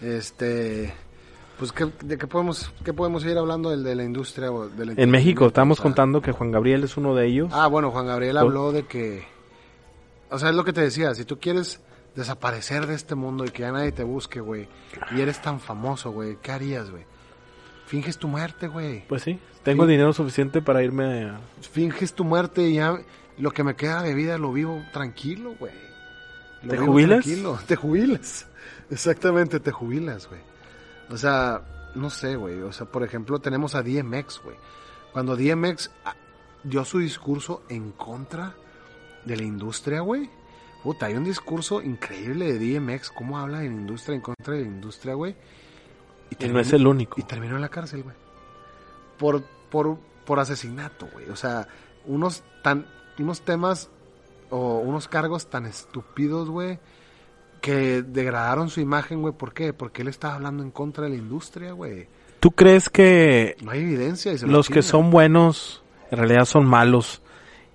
[0.00, 0.94] Este...
[1.58, 4.50] Pues, ¿qué, ¿de qué podemos, qué podemos ir hablando del de la industria?
[4.52, 7.50] o En México estamos O sea, contando que Juan Gabriel es uno de ellos.
[7.52, 9.26] Ah, bueno, Juan Gabriel habló de que...
[10.30, 11.80] O sea, es lo que te decía, si tú quieres
[12.14, 14.68] desaparecer de este mundo y que ya nadie te busque, güey,
[15.16, 17.04] y eres tan famoso, güey, ¿qué harías, güey?
[17.86, 19.04] Finges tu muerte, güey.
[19.08, 21.40] Pues sí, tengo dinero suficiente para irme a...
[21.60, 22.98] Finges tu muerte y ya
[23.38, 25.72] lo que me queda de vida lo vivo tranquilo, güey.
[26.68, 27.24] ¿Te jubilas?
[27.24, 27.58] tranquilo.
[27.66, 28.46] Te jubilas.
[28.90, 30.40] Exactamente, te jubilas, güey.
[31.10, 32.60] O sea, no sé, güey.
[32.62, 34.56] O sea, por ejemplo, tenemos a DMX, güey.
[35.12, 36.14] Cuando DMX ah,
[36.62, 38.54] dio su discurso en contra
[39.24, 40.30] de la industria, güey.
[40.82, 44.60] Puta, hay un discurso increíble de DMX, cómo habla de la industria en contra de
[44.60, 45.34] la industria, güey.
[46.30, 47.18] Y no es el único.
[47.18, 48.14] Y terminó en la cárcel, güey.
[49.18, 51.28] Por, por, por asesinato, güey.
[51.30, 51.66] O sea,
[52.06, 52.86] unos tan,
[53.18, 53.90] unos temas
[54.50, 56.78] o unos cargos tan estúpidos, güey,
[57.60, 59.34] que degradaron su imagen, güey.
[59.34, 59.72] ¿Por qué?
[59.72, 62.08] Porque él estaba hablando en contra de la industria, güey.
[62.40, 64.32] ¿Tú crees que No hay evidencia.
[64.32, 67.20] y se lo los que son buenos en realidad son malos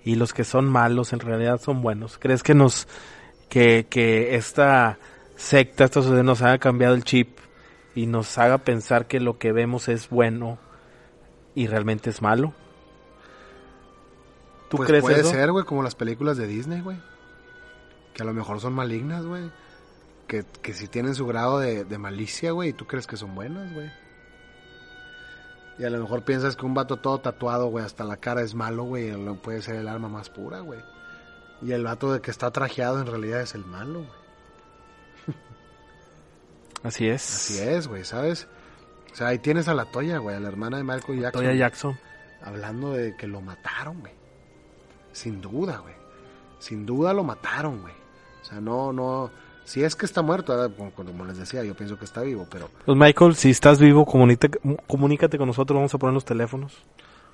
[0.04, 2.18] y los que son malos en realidad son buenos?
[2.18, 2.88] ¿Crees que nos
[3.48, 4.98] que, que esta
[5.36, 7.38] secta, esta sociedad nos haya cambiado el chip
[7.94, 10.58] y nos haga pensar que lo que vemos es bueno
[11.54, 12.54] y realmente es malo?
[14.68, 15.30] ¿Tú Pues crees puede eso?
[15.30, 16.96] ser, güey, como las películas de Disney, güey.
[18.14, 19.50] Que a lo mejor son malignas, güey.
[20.26, 23.34] Que, que si tienen su grado de, de malicia, güey, y tú crees que son
[23.34, 23.90] buenas, güey.
[25.78, 28.54] Y a lo mejor piensas que un vato todo tatuado, güey, hasta la cara es
[28.54, 30.80] malo, güey, no puede ser el arma más pura, güey.
[31.62, 35.36] Y el vato de que está trajeado en realidad es el malo, güey.
[36.82, 37.22] Así es.
[37.22, 38.46] Así es, güey, ¿sabes?
[39.12, 41.42] O sea, ahí tienes a la Toya, güey, a la hermana de Michael Jackson.
[41.42, 41.98] Toya Jackson.
[42.42, 44.12] Hablando de que lo mataron, güey.
[45.12, 45.94] Sin duda, güey.
[46.58, 47.94] Sin duda lo mataron, güey.
[48.42, 49.30] O sea, no, no.
[49.64, 52.68] Si es que está muerto, ahora, como, les decía, yo pienso que está vivo, pero
[52.84, 56.82] Pues Michael, si estás vivo, comunícate, comunícate con nosotros, vamos a poner los teléfonos.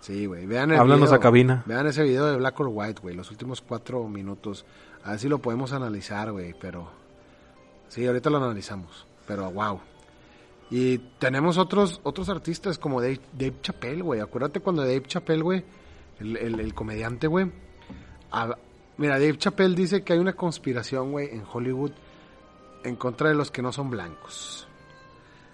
[0.00, 0.46] sí, güey.
[0.46, 1.62] Vean el Háblanos video, a cabina.
[1.66, 3.16] Vean ese video de Black or White, güey.
[3.16, 4.64] Los últimos cuatro minutos.
[5.04, 6.54] A ver si lo podemos analizar, güey.
[6.60, 6.88] Pero.
[7.88, 9.06] Sí, ahorita lo analizamos.
[9.26, 9.80] Pero wow.
[10.70, 14.20] Y tenemos otros otros artistas como Dave, Dave Chappelle, güey.
[14.20, 15.64] Acuérdate cuando Dave Chappelle, güey,
[16.20, 17.50] el, el, el comediante, güey.
[18.96, 21.90] Mira, Dave Chappelle dice que hay una conspiración, güey, en Hollywood
[22.84, 24.66] en contra de los que no son blancos.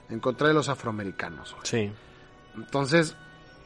[0.08, 1.66] En contra de los afroamericanos, güey.
[1.66, 1.92] Sí.
[2.56, 3.16] Entonces,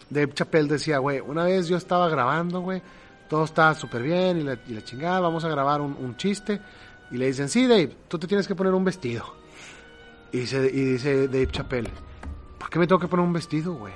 [0.09, 2.83] Dave Chappelle decía, güey, una vez yo estaba grabando, güey,
[3.29, 6.61] todo estaba súper bien y la, y la chingada, vamos a grabar un, un chiste.
[7.11, 9.25] Y le dicen, sí, Dave, tú te tienes que poner un vestido.
[10.33, 11.91] Y dice, y dice Dave Chappelle,
[12.59, 13.95] ¿por qué me tengo que poner un vestido, güey?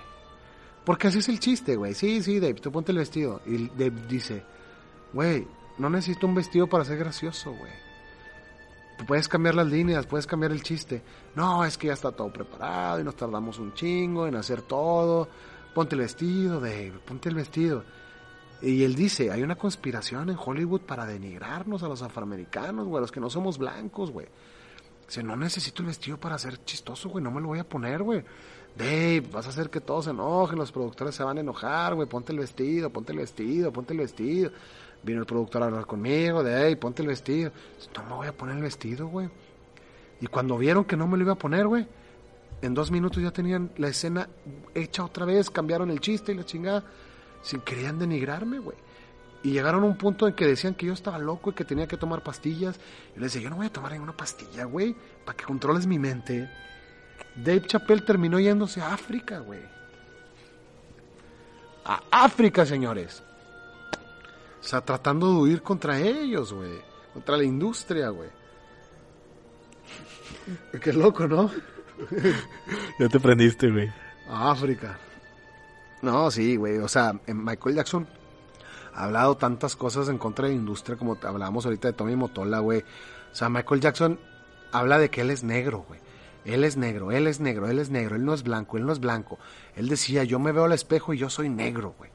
[0.85, 1.95] Porque así es el chiste, güey.
[1.95, 3.41] Sí, sí, Dave, tú ponte el vestido.
[3.47, 4.45] Y Dave dice,
[5.13, 5.47] güey,
[5.79, 7.73] no necesito un vestido para ser gracioso, güey.
[9.07, 11.03] Puedes cambiar las líneas, puedes cambiar el chiste.
[11.35, 15.29] No, es que ya está todo preparado y nos tardamos un chingo en hacer todo.
[15.75, 17.85] Ponte el vestido, Dave, ponte el vestido.
[18.63, 23.01] Y él dice, hay una conspiración en Hollywood para denigrarnos a los afroamericanos, güey, a
[23.03, 24.27] los que no somos blancos, güey.
[25.07, 28.03] Dice, no necesito el vestido para ser chistoso, güey, no me lo voy a poner,
[28.03, 28.25] güey.
[28.77, 32.09] Dave, vas a hacer que todos se enojen, los productores se van a enojar, güey,
[32.09, 34.51] ponte el vestido, ponte el vestido, ponte el vestido.
[35.05, 37.53] Vino el productor a hablar conmigo, Dave, ponte el vestido.
[37.95, 39.29] No me voy a poner el vestido, güey.
[40.21, 41.87] Y cuando vieron que no me lo iba a poner, güey,
[42.63, 44.29] en dos minutos ya tenían la escena
[44.75, 46.85] hecha otra vez, cambiaron el chiste y la chingada.
[47.43, 48.77] Sin querían denigrarme, güey.
[49.43, 51.87] Y llegaron a un punto en que decían que yo estaba loco y que tenía
[51.87, 52.81] que tomar pastillas.
[53.15, 55.99] Y les decía, yo no voy a tomar ninguna pastilla, güey, para que controles mi
[55.99, 56.49] mente.
[57.37, 59.61] Dave Chappelle terminó yéndose a África, güey.
[61.85, 63.23] A África, señores.
[64.65, 66.81] O sea, tratando de huir contra ellos, güey.
[67.13, 68.31] Contra la industria, güey.
[70.81, 71.51] Qué loco, ¿no?
[72.99, 73.93] Ya te prendiste, güey.
[74.29, 74.99] África.
[76.01, 76.79] No, sí, güey.
[76.79, 78.07] O sea, Michael Jackson
[78.95, 82.61] ha hablado tantas cosas en contra de la industria como hablábamos ahorita de Tommy Motola,
[82.61, 82.81] güey.
[82.81, 84.19] O sea, Michael Jackson
[84.73, 86.01] habla de que él es negro, güey.
[86.47, 88.93] Él es negro, él es negro, él es negro, él no es blanco, él no
[88.93, 89.39] es blanco.
[89.77, 92.14] Él decía, yo me veo al espejo y yo soy negro, güey.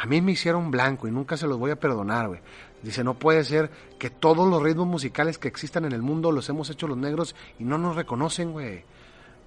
[0.00, 2.40] A mí me hicieron blanco y nunca se los voy a perdonar, güey.
[2.82, 3.68] Dice, no puede ser
[3.98, 7.34] que todos los ritmos musicales que existan en el mundo los hemos hecho los negros
[7.58, 8.84] y no nos reconocen, güey.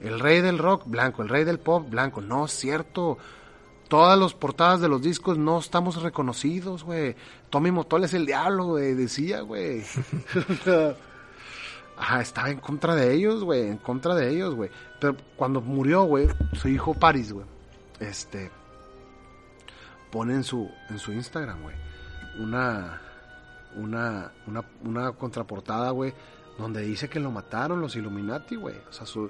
[0.02, 1.22] El rey del rock, blanco.
[1.22, 2.20] El rey del pop, blanco.
[2.20, 3.18] No es cierto.
[3.88, 7.16] Todas las portadas de los discos no estamos reconocidos, güey.
[7.50, 8.94] Tommy Motola es el diablo, güey.
[8.94, 9.84] Decía, güey.
[11.98, 13.70] Ajá, estaba en contra de ellos, güey.
[13.70, 14.70] En contra de ellos, güey.
[15.00, 17.46] Pero cuando murió, güey, su hijo Paris, güey.
[18.02, 18.52] Este.
[20.12, 21.76] Pone en su, en su Instagram, güey.
[22.40, 23.02] Una.
[23.76, 26.14] Una, una, una contraportada, güey.
[26.58, 28.76] Donde dice que lo mataron los Illuminati, güey.
[28.90, 29.30] O sea, su,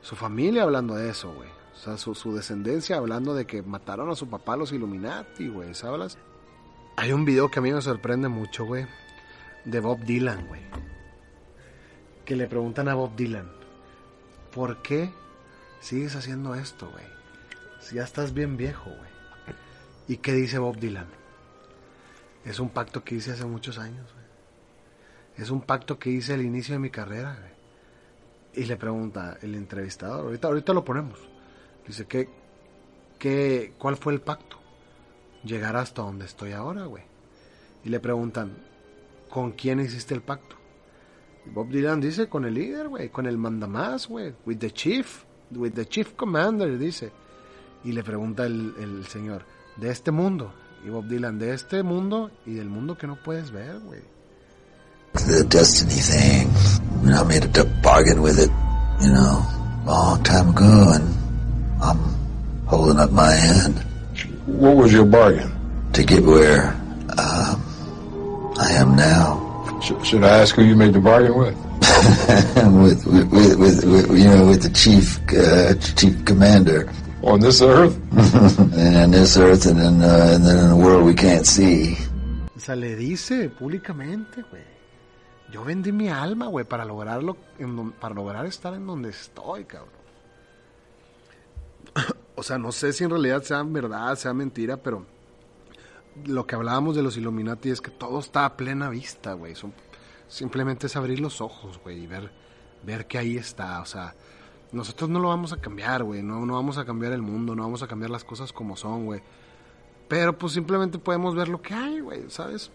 [0.00, 1.48] su familia hablando de eso, güey.
[1.74, 5.74] O sea, su, su descendencia hablando de que mataron a su papá los Illuminati, güey,
[5.74, 6.16] ¿sabes?
[6.96, 8.86] Hay un video que a mí me sorprende mucho, güey,
[9.64, 10.62] de Bob Dylan, güey.
[12.24, 13.50] Que le preguntan a Bob Dylan,
[14.52, 15.12] ¿por qué
[15.80, 17.04] sigues haciendo esto, güey?
[17.80, 19.13] Si ya estás bien viejo, güey.
[20.06, 21.06] ¿Y qué dice Bob Dylan?
[22.44, 24.24] Es un pacto que hice hace muchos años, güey.
[25.38, 27.54] Es un pacto que hice al inicio de mi carrera, güey.
[28.64, 31.18] Y le pregunta el entrevistador, ahorita, lo ponemos.
[31.86, 32.28] Dice, ¿qué,
[33.18, 34.58] qué, ¿cuál fue el pacto?
[35.42, 37.02] Llegar hasta donde estoy ahora, güey.
[37.82, 38.52] Y le preguntan,
[39.28, 40.56] ¿con quién hiciste el pacto?
[41.46, 45.24] Y Bob Dylan dice, con el líder, güey, con el mandamás, güey, with the chief,
[45.50, 47.10] with the chief commander, dice.
[47.82, 49.44] Y le pregunta el señor,
[49.76, 50.52] de este mundo.
[50.84, 54.02] Y Bob Dylan, de este mundo y del mundo que no puedes ver, güey.
[55.14, 56.50] the destiny thing.
[57.06, 58.50] And I made a bargain with it,
[59.00, 61.98] you know, a long time ago, and I'm
[62.66, 63.78] holding up my end.
[64.46, 65.52] What was your bargain?
[65.92, 66.72] To get where
[67.16, 69.80] um, I am now.
[69.80, 71.56] Sh- should I ask who you made the bargain with?
[72.74, 76.90] with, with, with, with, with, you know, with the chief, uh, chief commander.
[77.26, 77.96] On this earth?
[78.76, 81.96] and on this earth, and then, uh, and then in a world we can't see.
[82.54, 84.62] O sea, le dice públicamente, güey.
[85.50, 89.90] Yo vendí mi alma, güey, para lograrlo, en para lograr estar en donde estoy, cabrón.
[92.36, 95.06] o sea, no sé si en realidad sea verdad, sea mentira, pero
[96.26, 99.54] lo que hablábamos de los Illuminati es que todo está a plena vista, güey.
[99.54, 99.72] Son-
[100.28, 102.30] simplemente es abrir los ojos, güey, y ver,
[102.82, 103.80] ver que ahí está.
[103.80, 104.14] O sea,
[104.74, 106.22] nosotros no lo vamos a cambiar, güey.
[106.22, 109.06] No, no vamos a cambiar el mundo, no vamos a cambiar las cosas como son,
[109.06, 109.22] güey.
[110.08, 112.70] Pero pues simplemente podemos ver lo que hay, güey, ¿sabes?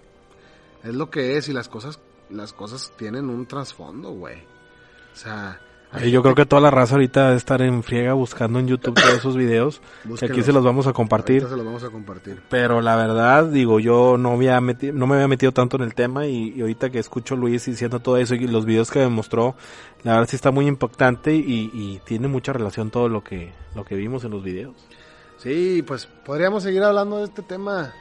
[0.83, 1.99] Es lo que es y las cosas,
[2.29, 4.41] las cosas tienen un trasfondo, güey.
[5.13, 5.59] O sea,
[6.11, 9.15] yo creo que toda la raza ahorita debe estar en friega buscando en YouTube todos
[9.15, 9.81] esos videos.
[10.19, 11.37] que aquí se los vamos a compartir.
[11.41, 12.41] ahorita se los vamos a compartir.
[12.49, 15.95] Pero la verdad, digo, yo no, había meti- no me había metido tanto en el
[15.95, 18.99] tema y, y ahorita que escucho a Luis diciendo todo eso y los videos que
[18.99, 19.55] me mostró,
[20.03, 23.83] la verdad sí está muy impactante y, y tiene mucha relación todo lo que, lo
[23.83, 24.75] que vimos en los videos.
[25.37, 27.93] Sí, pues podríamos seguir hablando de este tema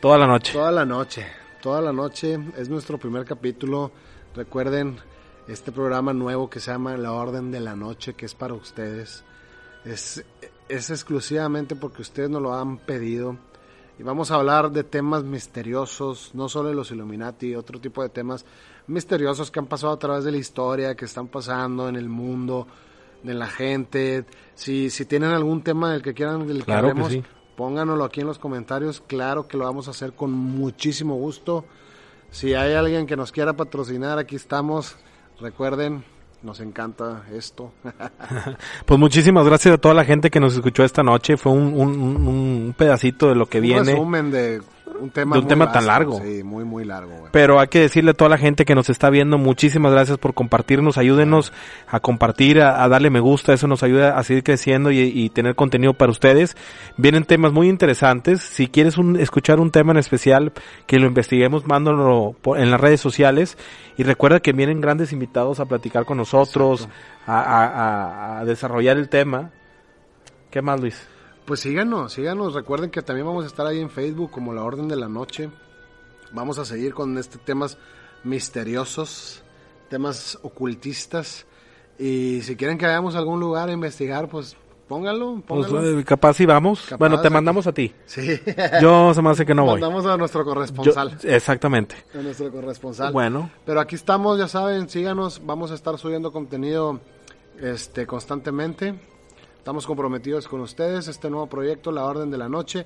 [0.00, 0.52] Toda la noche.
[0.52, 1.26] toda la noche.
[1.62, 3.90] Toda la noche es nuestro primer capítulo.
[4.36, 4.98] Recuerden
[5.48, 9.24] este programa nuevo que se llama La Orden de la Noche, que es para ustedes.
[9.84, 10.24] Es,
[10.68, 13.36] es exclusivamente porque ustedes nos lo han pedido.
[13.98, 18.08] Y vamos a hablar de temas misteriosos, no solo de los Illuminati, otro tipo de
[18.08, 18.44] temas
[18.86, 22.66] misteriosos que han pasado a través de la historia, que están pasando en el mundo,
[23.22, 24.24] en la gente.
[24.54, 27.22] Si, si tienen algún tema del que quieran del que Claro que hablemos, sí.
[27.56, 29.02] pónganoslo aquí en los comentarios.
[29.06, 31.64] Claro que lo vamos a hacer con muchísimo gusto.
[32.30, 34.96] Si hay alguien que nos quiera patrocinar, aquí estamos.
[35.40, 36.04] Recuerden,
[36.42, 37.72] nos encanta esto.
[38.86, 41.36] Pues muchísimas gracias a toda la gente que nos escuchó esta noche.
[41.36, 43.92] Fue un, un, un- un pedacito de lo que Un viene.
[43.92, 44.62] resumen de
[45.00, 46.20] un tema, de un tema tan largo.
[46.22, 47.32] Sí, muy, muy largo, güey.
[47.32, 50.34] Pero hay que decirle a toda la gente que nos está viendo, muchísimas gracias por
[50.34, 51.52] compartirnos, ayúdenos
[51.88, 55.30] a compartir, a, a darle me gusta, eso nos ayuda a seguir creciendo y, y
[55.30, 56.56] tener contenido para ustedes.
[56.96, 60.52] Vienen temas muy interesantes, si quieres un- escuchar un tema en especial,
[60.86, 63.58] que lo investiguemos, mándalo por- en las redes sociales
[63.96, 66.88] y recuerda que vienen grandes invitados a platicar con nosotros,
[67.26, 69.50] a, a- a- a desarrollar el tema.
[70.50, 71.08] ¿Qué más, Luis?
[71.44, 72.54] Pues síganos, síganos.
[72.54, 75.50] Recuerden que también vamos a estar ahí en Facebook como La Orden de la Noche.
[76.32, 77.76] Vamos a seguir con este temas
[78.24, 79.42] misteriosos,
[79.88, 81.46] temas ocultistas.
[81.98, 84.56] Y si quieren que vayamos a algún lugar a investigar, pues
[84.88, 85.98] pónganlo, Pues, pónganlo.
[86.00, 86.80] eh, capaz si vamos.
[86.86, 87.92] Capaz, bueno, te mandamos a ti.
[88.06, 88.40] Sí.
[88.82, 89.72] Yo se me hace que no voy.
[89.80, 91.18] Mandamos a nuestro Yo- corresponsal.
[91.22, 91.94] exactamente.
[92.14, 93.12] a nuestro corresponsal.
[93.12, 93.50] Bueno.
[93.64, 97.00] Pero aquí estamos, ya saben, síganos, vamos a estar subiendo contenido
[97.60, 98.94] este constantemente.
[99.64, 102.84] Estamos comprometidos con ustedes, este nuevo proyecto, La Orden de la Noche,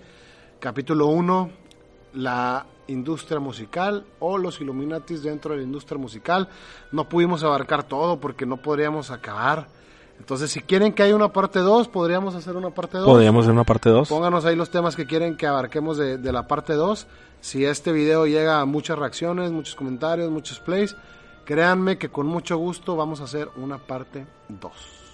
[0.61, 1.51] capítulo 1,
[2.15, 6.49] la industria musical o los Illuminatis dentro de la industria musical.
[6.93, 9.67] No pudimos abarcar todo porque no podríamos acabar.
[10.21, 13.09] Entonces, si quieren que haya una parte 2, podríamos hacer una parte 2.
[13.09, 14.09] Podríamos hacer una parte 2.
[14.09, 17.09] Pónganos ahí los temas que quieren que abarquemos de, de la parte 2.
[17.41, 20.95] Si este video llega a muchas reacciones, muchos comentarios, muchos plays,
[21.45, 25.08] créanme que con mucho gusto vamos a hacer una parte 2.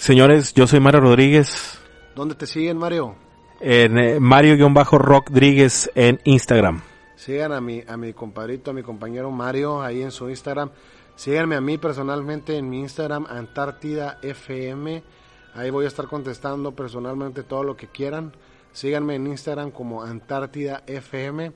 [0.00, 1.78] Señores, yo soy Mario Rodríguez,
[2.16, 3.16] ¿Dónde te siguen, Mario?
[3.60, 6.80] en eh, Mario-Rodríguez en Instagram.
[7.16, 10.70] Sigan a mi, a mi compadrito, a mi compañero Mario ahí en su Instagram.
[11.16, 15.02] Síganme a mí personalmente en mi Instagram, Antártida FM.
[15.52, 18.32] Ahí voy a estar contestando personalmente todo lo que quieran.
[18.72, 21.52] Síganme en Instagram como Antártida FM.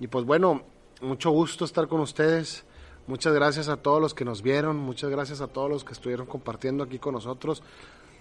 [0.00, 0.62] Y pues bueno,
[1.02, 2.64] mucho gusto estar con ustedes.
[3.06, 4.76] Muchas gracias a todos los que nos vieron.
[4.76, 7.62] Muchas gracias a todos los que estuvieron compartiendo aquí con nosotros.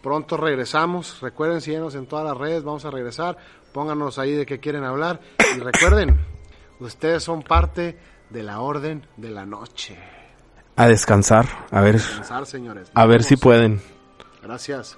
[0.01, 1.21] Pronto regresamos.
[1.21, 2.63] Recuerden, síguenos en todas las redes.
[2.63, 3.37] Vamos a regresar.
[3.73, 5.19] Pónganos ahí de qué quieren hablar.
[5.55, 6.19] Y recuerden,
[6.79, 7.97] ustedes son parte
[8.29, 9.97] de la orden de la noche.
[10.75, 12.89] A descansar, a ver, Descansar, señores.
[12.93, 13.81] a ver si pueden.
[14.41, 14.97] Gracias.